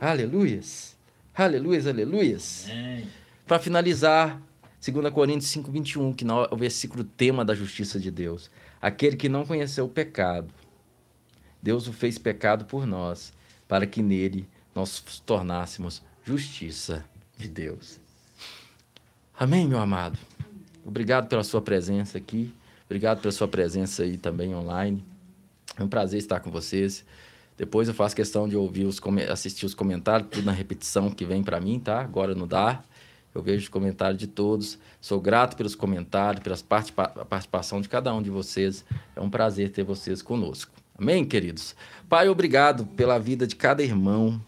Aleluias. 0.00 0.96
Aleluias, 1.34 1.84
aleluias. 1.88 2.66
Amém. 2.70 3.08
Para 3.44 3.58
finalizar, 3.58 4.40
2 4.80 5.12
Coríntios 5.12 5.50
5, 5.50 5.72
21, 5.72 6.12
que 6.12 6.24
é 6.24 6.28
o 6.48 6.56
versículo 6.56 7.02
tema 7.02 7.44
da 7.44 7.56
justiça 7.56 7.98
de 7.98 8.12
Deus. 8.12 8.48
Aquele 8.80 9.16
que 9.16 9.28
não 9.28 9.44
conheceu 9.44 9.86
o 9.86 9.88
pecado, 9.88 10.54
Deus 11.60 11.88
o 11.88 11.92
fez 11.92 12.18
pecado 12.18 12.66
por 12.66 12.86
nós, 12.86 13.32
para 13.66 13.84
que 13.84 14.00
nele 14.00 14.48
nós 14.72 15.00
tornássemos 15.26 16.04
justiça 16.22 17.04
de 17.36 17.48
Deus. 17.48 17.98
Amém, 19.36 19.66
meu 19.66 19.80
amado? 19.80 20.16
Obrigado 20.84 21.28
pela 21.28 21.42
sua 21.42 21.62
presença 21.62 22.18
aqui. 22.18 22.52
Obrigado 22.86 23.20
pela 23.20 23.32
sua 23.32 23.48
presença 23.48 24.02
aí 24.02 24.16
também 24.16 24.54
online. 24.54 25.04
É 25.78 25.82
um 25.82 25.88
prazer 25.88 26.18
estar 26.18 26.40
com 26.40 26.50
vocês. 26.50 27.04
Depois 27.56 27.88
eu 27.88 27.94
faço 27.94 28.14
questão 28.14 28.48
de 28.48 28.56
ouvir 28.56 28.84
os 28.84 29.00
assistir 29.30 29.64
os 29.64 29.74
comentários, 29.74 30.28
tudo 30.30 30.44
na 30.44 30.52
repetição 30.52 31.10
que 31.10 31.24
vem 31.24 31.42
para 31.42 31.60
mim, 31.60 31.78
tá? 31.78 32.00
Agora 32.00 32.34
não 32.34 32.46
dá. 32.46 32.82
Eu 33.34 33.42
vejo 33.42 33.64
os 33.64 33.68
comentários 33.68 34.18
de 34.18 34.26
todos. 34.26 34.78
Sou 35.00 35.20
grato 35.20 35.56
pelos 35.56 35.74
comentários, 35.74 36.42
pelas 36.42 36.62
participa 36.62 37.04
a 37.04 37.24
participação 37.24 37.80
de 37.80 37.88
cada 37.88 38.14
um 38.14 38.22
de 38.22 38.30
vocês. 38.30 38.84
É 39.16 39.20
um 39.20 39.30
prazer 39.30 39.70
ter 39.70 39.82
vocês 39.82 40.20
conosco. 40.20 40.72
Amém, 40.96 41.24
queridos? 41.24 41.74
Pai, 42.08 42.28
obrigado 42.28 42.86
pela 42.86 43.18
vida 43.18 43.46
de 43.46 43.56
cada 43.56 43.82
irmão 43.82 44.40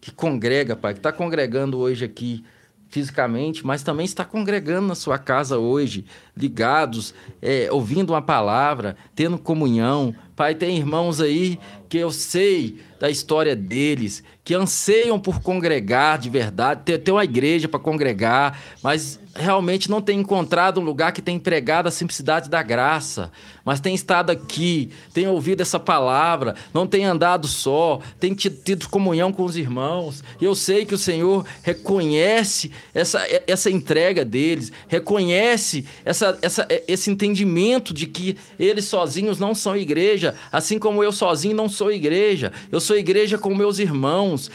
que 0.00 0.10
congrega, 0.10 0.74
Pai, 0.74 0.92
que 0.92 0.98
está 0.98 1.12
congregando 1.12 1.78
hoje 1.78 2.04
aqui 2.04 2.44
fisicamente, 2.92 3.66
mas 3.66 3.82
também 3.82 4.04
está 4.04 4.22
congregando 4.22 4.86
na 4.86 4.94
sua 4.94 5.16
casa 5.18 5.56
hoje, 5.56 6.04
ligados, 6.36 7.14
é, 7.40 7.68
ouvindo 7.72 8.10
uma 8.10 8.20
palavra, 8.20 8.96
tendo 9.14 9.38
comunhão. 9.38 10.14
Pai, 10.36 10.54
tem 10.54 10.76
irmãos 10.76 11.18
aí 11.18 11.58
que 11.88 11.96
eu 11.96 12.10
sei 12.10 12.80
da 13.00 13.08
história 13.08 13.56
deles, 13.56 14.22
que 14.44 14.54
anseiam 14.54 15.18
por 15.18 15.40
congregar 15.40 16.18
de 16.18 16.28
verdade, 16.28 16.82
ter, 16.84 16.98
ter 16.98 17.12
uma 17.12 17.24
igreja 17.24 17.66
para 17.66 17.80
congregar, 17.80 18.60
mas 18.82 19.18
realmente 19.34 19.90
não 19.90 20.00
tem 20.00 20.20
encontrado 20.20 20.80
um 20.80 20.84
lugar 20.84 21.12
que 21.12 21.22
tem 21.22 21.36
empregado 21.36 21.86
a 21.86 21.90
simplicidade 21.90 22.50
da 22.50 22.62
graça, 22.62 23.30
mas 23.64 23.80
tem 23.80 23.94
estado 23.94 24.30
aqui, 24.30 24.90
tem 25.14 25.26
ouvido 25.26 25.62
essa 25.62 25.80
palavra, 25.80 26.54
não 26.74 26.86
tem 26.86 27.04
andado 27.04 27.46
só, 27.46 28.00
tem 28.20 28.34
tido, 28.34 28.62
tido 28.62 28.88
comunhão 28.88 29.32
com 29.32 29.44
os 29.44 29.56
irmãos. 29.56 30.22
E 30.40 30.44
eu 30.44 30.54
sei 30.54 30.84
que 30.84 30.94
o 30.94 30.98
Senhor 30.98 31.46
reconhece 31.62 32.70
essa, 32.92 33.20
essa 33.46 33.70
entrega 33.70 34.24
deles, 34.24 34.72
reconhece 34.88 35.86
essa, 36.04 36.38
essa, 36.42 36.66
esse 36.86 37.10
entendimento 37.10 37.94
de 37.94 38.06
que 38.06 38.36
eles 38.58 38.84
sozinhos 38.84 39.38
não 39.38 39.54
são 39.54 39.76
igreja, 39.76 40.34
assim 40.50 40.78
como 40.78 41.02
eu 41.02 41.12
sozinho 41.12 41.56
não 41.56 41.68
sou 41.68 41.90
igreja. 41.90 42.52
Eu 42.70 42.80
sou 42.80 42.96
igreja 42.96 43.38
com 43.38 43.54
meus 43.54 43.78
irmãos, 43.78 44.50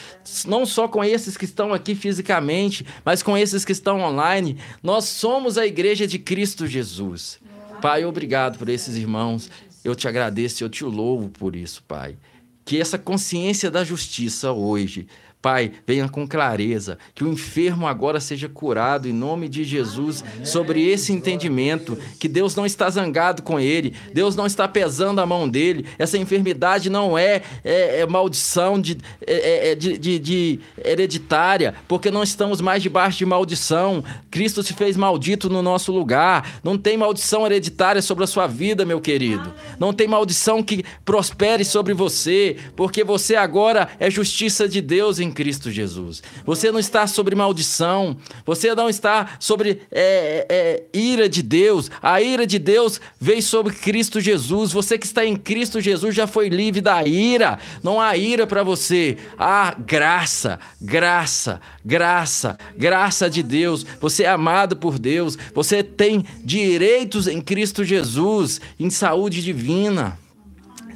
não 0.45 0.65
só 0.65 0.87
com 0.87 1.03
esses 1.03 1.35
que 1.35 1.45
estão 1.45 1.73
aqui 1.73 1.95
fisicamente, 1.95 2.85
mas 3.03 3.23
com 3.23 3.37
esses 3.37 3.65
que 3.65 3.71
estão 3.71 4.01
online. 4.01 4.57
Nós 4.81 5.05
somos 5.05 5.57
a 5.57 5.65
igreja 5.65 6.07
de 6.07 6.19
Cristo 6.19 6.67
Jesus. 6.67 7.39
Pai, 7.81 8.05
obrigado 8.05 8.57
por 8.57 8.69
esses 8.69 8.95
irmãos. 8.95 9.49
Eu 9.83 9.95
te 9.95 10.07
agradeço, 10.07 10.63
eu 10.63 10.69
te 10.69 10.83
louvo 10.83 11.29
por 11.29 11.55
isso, 11.55 11.83
Pai. 11.87 12.17
Que 12.65 12.79
essa 12.81 12.97
consciência 12.97 13.71
da 13.71 13.83
justiça 13.83 14.51
hoje, 14.51 15.07
Pai, 15.41 15.71
venha 15.85 16.09
com 16.09 16.27
clareza, 16.27 16.97
que 17.13 17.23
o 17.23 17.31
enfermo 17.31 17.87
agora 17.87 18.19
seja 18.19 18.49
curado 18.49 19.07
em 19.07 19.13
nome 19.13 19.47
de 19.47 19.63
Jesus, 19.63 20.23
sobre 20.43 20.85
esse 20.85 21.13
entendimento, 21.13 21.97
que 22.19 22.27
Deus 22.27 22.55
não 22.55 22.65
está 22.65 22.89
zangado 22.89 23.43
com 23.43 23.59
ele, 23.59 23.93
Deus 24.13 24.35
não 24.35 24.45
está 24.47 24.67
pesando 24.67 25.21
a 25.21 25.25
mão 25.25 25.47
dele, 25.47 25.85
essa 25.97 26.17
enfermidade 26.17 26.89
não 26.89 27.17
é, 27.17 27.43
é- 27.63 27.99
é 28.01 28.05
maldição 28.07 28.81
de, 28.81 28.97
é- 29.25 29.71
é- 29.71 29.75
de- 29.75 29.97
de- 29.97 30.19
de 30.19 30.59
hereditária, 30.83 31.75
porque 31.87 32.09
não 32.11 32.23
estamos 32.23 32.59
mais 32.59 32.81
debaixo 32.81 33.19
de 33.19 33.25
maldição. 33.25 34.03
Cristo 34.31 34.63
se 34.63 34.73
fez 34.73 34.97
maldito 34.97 35.49
no 35.49 35.61
nosso 35.61 35.91
lugar, 35.91 36.59
não 36.63 36.77
tem 36.77 36.97
maldição 36.97 37.45
hereditária 37.45 38.01
sobre 38.01 38.23
a 38.23 38.27
sua 38.27 38.47
vida, 38.47 38.83
meu 38.85 38.99
querido, 38.99 39.53
não 39.79 39.93
tem 39.93 40.07
maldição 40.07 40.63
que 40.63 40.83
prospere 41.05 41.63
sobre 41.63 41.93
você, 41.93 42.57
porque 42.75 43.03
você 43.03 43.35
agora 43.35 43.87
é 43.99 44.09
justiça 44.09 44.67
de 44.67 44.81
Deus 44.81 45.19
em 45.19 45.26
Cristo 45.31 45.71
Jesus. 45.71 46.21
Você 46.45 46.71
não 46.71 46.79
está 46.79 47.07
sobre 47.07 47.35
maldição, 47.35 48.17
você 48.45 48.73
não 48.75 48.89
está 48.89 49.37
sobre 49.39 49.81
é, 49.91 50.45
é, 50.49 50.83
ira 50.93 51.27
de 51.27 51.41
Deus. 51.41 51.89
A 52.01 52.21
ira 52.21 52.45
de 52.45 52.59
Deus 52.59 52.99
veio 53.19 53.41
sobre 53.41 53.73
Cristo 53.73 54.19
Jesus. 54.19 54.71
Você 54.71 54.97
que 54.97 55.05
está 55.05 55.25
em 55.25 55.35
Cristo 55.35 55.81
Jesus 55.81 56.15
já 56.15 56.27
foi 56.27 56.49
livre 56.49 56.81
da 56.81 57.03
ira. 57.05 57.59
Não 57.83 57.99
há 57.99 58.15
ira 58.17 58.45
para 58.45 58.63
você. 58.63 59.17
Há 59.37 59.75
graça, 59.77 60.59
graça, 60.81 61.61
graça, 61.83 62.57
graça 62.77 63.29
de 63.29 63.43
Deus. 63.43 63.85
Você 63.99 64.23
é 64.23 64.29
amado 64.29 64.75
por 64.75 64.99
Deus. 64.99 65.37
Você 65.53 65.83
tem 65.83 66.25
direitos 66.43 67.27
em 67.27 67.41
Cristo 67.41 67.83
Jesus, 67.83 68.59
em 68.79 68.89
saúde 68.89 69.43
divina 69.43 70.17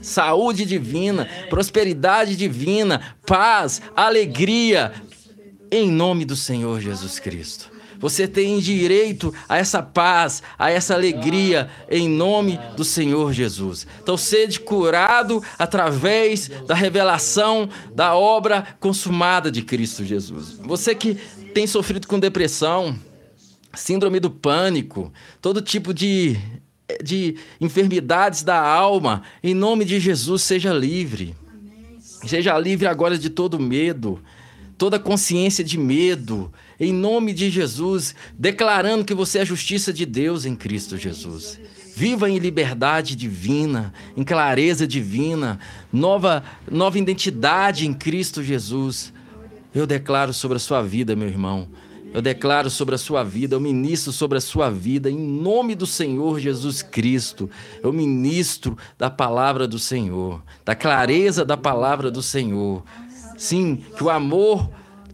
saúde 0.02 0.66
divina, 0.66 1.28
prosperidade 1.50 2.36
divina, 2.36 3.16
paz, 3.26 3.82
alegria, 3.96 4.92
em 5.72 5.90
nome 5.90 6.26
do 6.26 6.36
Senhor 6.36 6.82
Jesus 6.82 7.20
Cristo. 7.20 7.72
Você 8.02 8.28
tem 8.28 8.60
direito 8.60 9.32
a 9.48 9.58
essa 9.58 9.82
paz, 9.82 10.42
a 10.58 10.72
essa 10.72 10.96
alegria, 10.96 11.70
em 11.88 12.10
nome 12.10 12.60
do 12.76 12.84
Senhor 12.84 13.32
Jesus. 13.32 13.86
Então, 14.02 14.18
sede 14.18 14.60
curado 14.60 15.42
através 15.58 16.50
da 16.66 16.74
revelação 16.74 17.70
da 17.94 18.16
obra 18.16 18.76
consumada 18.80 19.52
de 19.52 19.62
Cristo 19.62 20.04
Jesus. 20.04 20.60
Você 20.64 20.96
que 20.96 21.14
tem 21.54 21.68
sofrido 21.68 22.08
com 22.08 22.20
depressão, 22.20 22.98
síndrome 23.76 24.20
do 24.20 24.32
pânico, 24.32 25.14
todo 25.40 25.62
tipo 25.62 25.94
de, 25.94 26.40
de 27.04 27.36
enfermidades 27.60 28.44
da 28.44 28.60
alma, 28.60 29.24
em 29.44 29.54
nome 29.54 29.86
de 29.86 30.00
Jesus, 30.00 30.42
seja 30.42 30.74
livre. 30.74 31.36
Seja 32.26 32.58
livre 32.58 32.88
agora 32.88 33.18
de 33.18 33.30
todo 33.30 33.60
medo, 33.60 34.20
toda 34.78 35.00
consciência 35.00 35.64
de 35.64 35.78
medo, 35.78 36.52
em 36.80 36.94
nome 36.94 37.34
de 37.34 37.50
Jesus, 37.50 38.16
declarando 38.38 39.06
que 39.06 39.14
você 39.14 39.40
é 39.40 39.42
a 39.42 39.46
justiça 39.46 39.92
de 39.92 40.06
Deus 40.06 40.46
em 40.46 40.56
Cristo 40.56 40.98
Jesus. 40.98 41.60
Viva 41.96 42.30
em 42.30 42.38
liberdade 42.38 43.16
divina, 43.16 43.94
em 44.16 44.24
clareza 44.24 44.88
divina, 44.88 45.60
nova, 45.92 46.44
nova 46.70 46.98
identidade 46.98 47.86
em 47.86 47.94
Cristo 47.94 48.44
Jesus. 48.44 49.12
Eu 49.74 49.86
declaro 49.86 50.34
sobre 50.34 50.58
a 50.58 50.60
sua 50.60 50.82
vida, 50.82 51.16
meu 51.16 51.28
irmão. 51.28 51.68
Eu 52.14 52.22
declaro 52.22 52.70
sobre 52.70 52.96
a 52.96 52.98
sua 52.98 53.24
vida, 53.24 53.56
eu 53.56 53.60
ministro 53.60 54.12
sobre 54.12 54.38
a 54.38 54.42
sua 54.42 54.70
vida, 54.70 55.10
em 55.10 55.18
nome 55.18 55.76
do 55.76 55.86
Senhor 55.86 56.40
Jesus 56.40 56.82
Cristo. 56.82 57.50
Eu 57.82 57.94
ministro 57.94 58.78
da 58.98 59.10
palavra 59.10 59.66
do 59.66 59.80
Senhor, 59.80 60.44
da 60.66 60.76
clareza 60.76 61.46
da 61.46 61.56
palavra 61.56 62.12
do 62.12 62.22
Senhor. 62.22 62.84
Sim, 63.38 63.78
que 63.96 64.04
o 64.04 64.10
amor, 64.10 64.70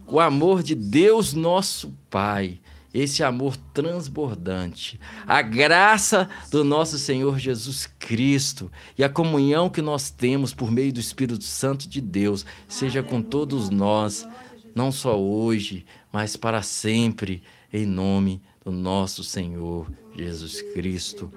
o 0.08 0.18
amor 0.18 0.60
de 0.60 0.74
Deus 0.74 1.34
nosso 1.34 1.94
Pai, 2.10 2.58
esse 2.92 3.22
amor 3.22 3.56
transbordante, 3.72 4.98
a 5.24 5.40
graça 5.40 6.28
do 6.50 6.64
nosso 6.64 6.98
Senhor 6.98 7.38
Jesus 7.38 7.86
Cristo 7.98 8.72
e 8.96 9.04
a 9.04 9.08
comunhão 9.08 9.70
que 9.70 9.80
nós 9.80 10.10
temos 10.10 10.52
por 10.52 10.70
meio 10.70 10.92
do 10.92 10.98
Espírito 10.98 11.44
Santo 11.44 11.88
de 11.88 12.00
Deus, 12.00 12.44
seja 12.66 13.04
com 13.04 13.22
todos 13.22 13.70
nós, 13.70 14.26
não 14.74 14.90
só 14.90 15.18
hoje, 15.18 15.84
mas 16.12 16.36
para 16.36 16.62
sempre, 16.62 17.42
em 17.72 17.86
nome 17.86 18.40
do 18.64 18.70
nosso 18.70 19.22
Senhor 19.22 19.90
Jesus 20.16 20.62
Cristo. 20.72 21.32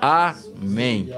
Amém. 0.00 1.08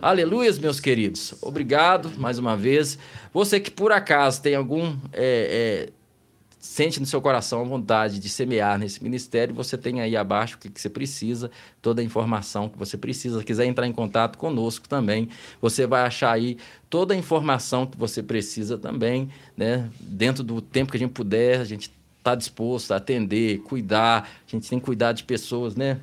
Aleluia, 0.00 0.52
meus 0.54 0.80
queridos. 0.80 1.34
Obrigado 1.42 2.10
mais 2.18 2.38
uma 2.38 2.56
vez. 2.56 2.98
Você 3.32 3.60
que 3.60 3.70
por 3.70 3.92
acaso 3.92 4.40
tem 4.42 4.54
algum. 4.54 4.96
é, 5.12 5.88
é, 5.90 5.92
sente 6.64 6.98
no 6.98 7.04
seu 7.04 7.20
coração 7.20 7.60
a 7.60 7.64
vontade 7.64 8.18
de 8.18 8.26
semear 8.26 8.78
nesse 8.78 9.04
ministério, 9.04 9.54
você 9.54 9.76
tem 9.76 10.00
aí 10.00 10.16
abaixo 10.16 10.56
o 10.56 10.58
que, 10.58 10.70
que 10.70 10.80
você 10.80 10.88
precisa, 10.88 11.50
toda 11.82 12.00
a 12.00 12.04
informação 12.04 12.70
que 12.70 12.78
você 12.78 12.96
precisa. 12.96 13.38
Se 13.38 13.44
quiser 13.44 13.66
entrar 13.66 13.86
em 13.86 13.92
contato 13.92 14.38
conosco 14.38 14.88
também, 14.88 15.28
você 15.60 15.86
vai 15.86 16.06
achar 16.06 16.32
aí 16.32 16.56
toda 16.88 17.12
a 17.12 17.16
informação 17.16 17.84
que 17.84 17.98
você 17.98 18.22
precisa 18.22 18.78
também, 18.78 19.28
né? 19.54 19.90
Dentro 20.00 20.42
do 20.42 20.62
tempo 20.62 20.90
que 20.90 20.96
a 20.96 21.00
gente 21.00 21.12
puder, 21.12 21.60
a 21.60 21.64
gente 21.64 21.92
está 22.24 22.34
disposto 22.34 22.92
a 22.92 22.96
atender, 22.96 23.58
cuidar. 23.58 24.28
A 24.48 24.50
gente 24.50 24.68
tem 24.68 24.78
que 24.78 24.84
cuidar 24.84 25.12
de 25.12 25.24
pessoas, 25.24 25.76
né? 25.76 26.00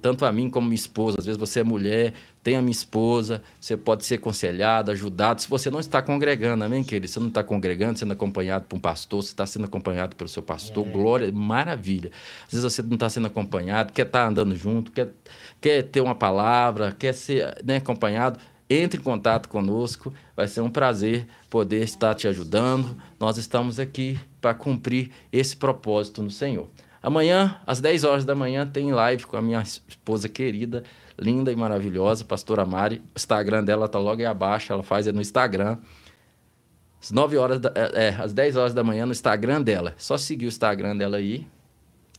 tanto 0.00 0.24
a 0.24 0.32
mim 0.32 0.48
como 0.48 0.66
minha 0.66 0.74
esposa. 0.74 1.16
Às 1.18 1.26
vezes 1.26 1.38
você 1.38 1.60
é 1.60 1.64
mulher, 1.64 2.14
tem 2.42 2.56
a 2.56 2.62
minha 2.62 2.72
esposa, 2.72 3.42
você 3.60 3.76
pode 3.76 4.04
ser 4.04 4.14
aconselhado, 4.14 4.90
ajudado. 4.90 5.42
Se 5.42 5.48
você 5.48 5.70
não 5.70 5.78
está 5.80 6.00
congregando, 6.00 6.64
amém, 6.64 6.82
querido? 6.82 7.06
Você 7.08 7.20
não 7.20 7.28
está 7.28 7.44
congregando, 7.44 7.98
sendo 7.98 8.12
acompanhado 8.12 8.64
por 8.64 8.76
um 8.76 8.80
pastor, 8.80 9.22
você 9.22 9.30
está 9.30 9.44
sendo 9.46 9.66
acompanhado 9.66 10.16
pelo 10.16 10.28
seu 10.28 10.42
pastor, 10.42 10.86
É. 10.86 10.90
glória, 10.90 11.32
maravilha. 11.32 12.10
Às 12.46 12.52
vezes 12.52 12.72
você 12.72 12.82
não 12.82 12.94
está 12.94 13.10
sendo 13.10 13.26
acompanhado, 13.26 13.92
quer 13.92 14.06
estar 14.06 14.26
andando 14.26 14.56
junto, 14.56 14.90
quer, 14.90 15.10
quer 15.60 15.82
ter 15.82 16.00
uma 16.00 16.14
palavra, 16.14 16.96
quer 16.98 17.12
ser 17.12 17.58
né, 17.62 17.76
acompanhado. 17.76 18.38
Entre 18.72 19.00
em 19.00 19.02
contato 19.02 19.48
conosco, 19.48 20.14
vai 20.36 20.46
ser 20.46 20.60
um 20.60 20.70
prazer 20.70 21.26
poder 21.50 21.82
estar 21.82 22.14
te 22.14 22.28
ajudando. 22.28 22.96
Nós 23.18 23.36
estamos 23.36 23.80
aqui 23.80 24.16
para 24.40 24.54
cumprir 24.54 25.10
esse 25.32 25.56
propósito 25.56 26.22
no 26.22 26.30
Senhor. 26.30 26.68
Amanhã, 27.02 27.60
às 27.66 27.80
10 27.80 28.04
horas 28.04 28.24
da 28.24 28.32
manhã, 28.32 28.64
tem 28.64 28.92
live 28.92 29.26
com 29.26 29.36
a 29.36 29.42
minha 29.42 29.60
esposa 29.60 30.28
querida, 30.28 30.84
linda 31.18 31.50
e 31.50 31.56
maravilhosa, 31.56 32.24
pastora 32.24 32.64
Mari. 32.64 33.02
O 33.12 33.16
Instagram 33.16 33.64
dela 33.64 33.88
tá 33.88 33.98
logo 33.98 34.20
aí 34.20 34.26
abaixo, 34.26 34.72
ela 34.72 34.84
faz 34.84 35.08
é 35.08 35.12
no 35.12 35.20
Instagram. 35.20 35.76
Às 37.02 37.10
9 37.10 37.38
horas, 37.38 37.58
da, 37.58 37.72
é, 37.74 38.08
é, 38.08 38.08
às 38.10 38.32
10 38.32 38.54
horas 38.54 38.72
da 38.72 38.84
manhã 38.84 39.04
no 39.04 39.10
Instagram 39.10 39.62
dela. 39.62 39.94
Só 39.98 40.16
seguir 40.16 40.44
o 40.44 40.48
Instagram 40.48 40.96
dela 40.96 41.16
aí. 41.16 41.44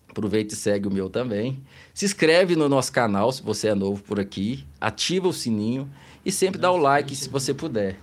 Aproveita 0.09 0.53
e 0.53 0.57
segue 0.57 0.89
o 0.89 0.91
meu 0.91 1.09
também. 1.09 1.63
Se 1.93 2.03
inscreve 2.03 2.57
no 2.57 2.67
nosso 2.67 2.91
canal 2.91 3.31
se 3.31 3.41
você 3.41 3.69
é 3.69 3.75
novo 3.75 4.03
por 4.03 4.19
aqui. 4.19 4.65
Ativa 4.81 5.29
o 5.29 5.33
sininho 5.33 5.89
e 6.25 6.31
sempre 6.31 6.59
dá 6.59 6.71
o 6.71 6.77
like 6.77 7.15
se 7.15 7.29
você 7.29 7.53
puder. 7.53 7.97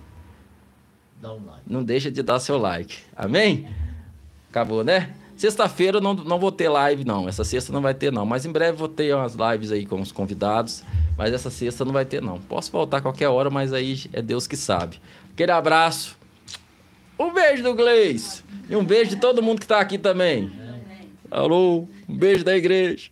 Dá 1.21 1.33
um 1.33 1.45
like. 1.45 1.61
Não 1.67 1.83
deixa 1.83 2.11
de 2.11 2.21
dar 2.23 2.39
seu 2.39 2.57
like. 2.57 2.97
Amém? 3.15 3.67
Acabou, 4.49 4.83
né? 4.83 5.13
Sexta-feira 5.35 5.97
eu 5.97 6.01
não, 6.01 6.13
não 6.13 6.37
vou 6.39 6.51
ter 6.51 6.67
live, 6.67 7.05
não. 7.05 7.27
Essa 7.27 7.45
sexta 7.45 7.71
não 7.71 7.81
vai 7.81 7.93
ter, 7.93 8.11
não. 8.11 8.25
Mas 8.25 8.45
em 8.45 8.51
breve 8.51 8.77
vou 8.77 8.89
ter 8.89 9.15
umas 9.15 9.35
lives 9.35 9.71
aí 9.71 9.85
com 9.85 10.01
os 10.01 10.11
convidados. 10.11 10.83
Mas 11.17 11.33
essa 11.33 11.49
sexta 11.49 11.85
não 11.85 11.93
vai 11.93 12.03
ter, 12.05 12.21
não. 12.21 12.39
Posso 12.39 12.71
voltar 12.71 12.97
a 12.97 13.01
qualquer 13.01 13.29
hora, 13.29 13.49
mas 13.49 13.71
aí 13.71 14.03
é 14.11 14.21
Deus 14.21 14.47
que 14.47 14.57
sabe. 14.57 14.99
Aquele 15.31 15.51
abraço. 15.51 16.17
Um 17.17 17.33
beijo 17.33 17.63
do 17.63 17.73
Gleis. 17.73 18.43
E 18.69 18.75
um 18.75 18.83
beijo 18.83 19.11
de 19.11 19.15
todo 19.17 19.41
mundo 19.41 19.61
que 19.61 19.67
tá 19.67 19.79
aqui 19.79 19.97
também. 19.97 20.51
Alô, 21.31 21.87
um 22.07 22.17
beijo 22.17 22.43
da 22.43 22.55
igreja. 22.57 23.09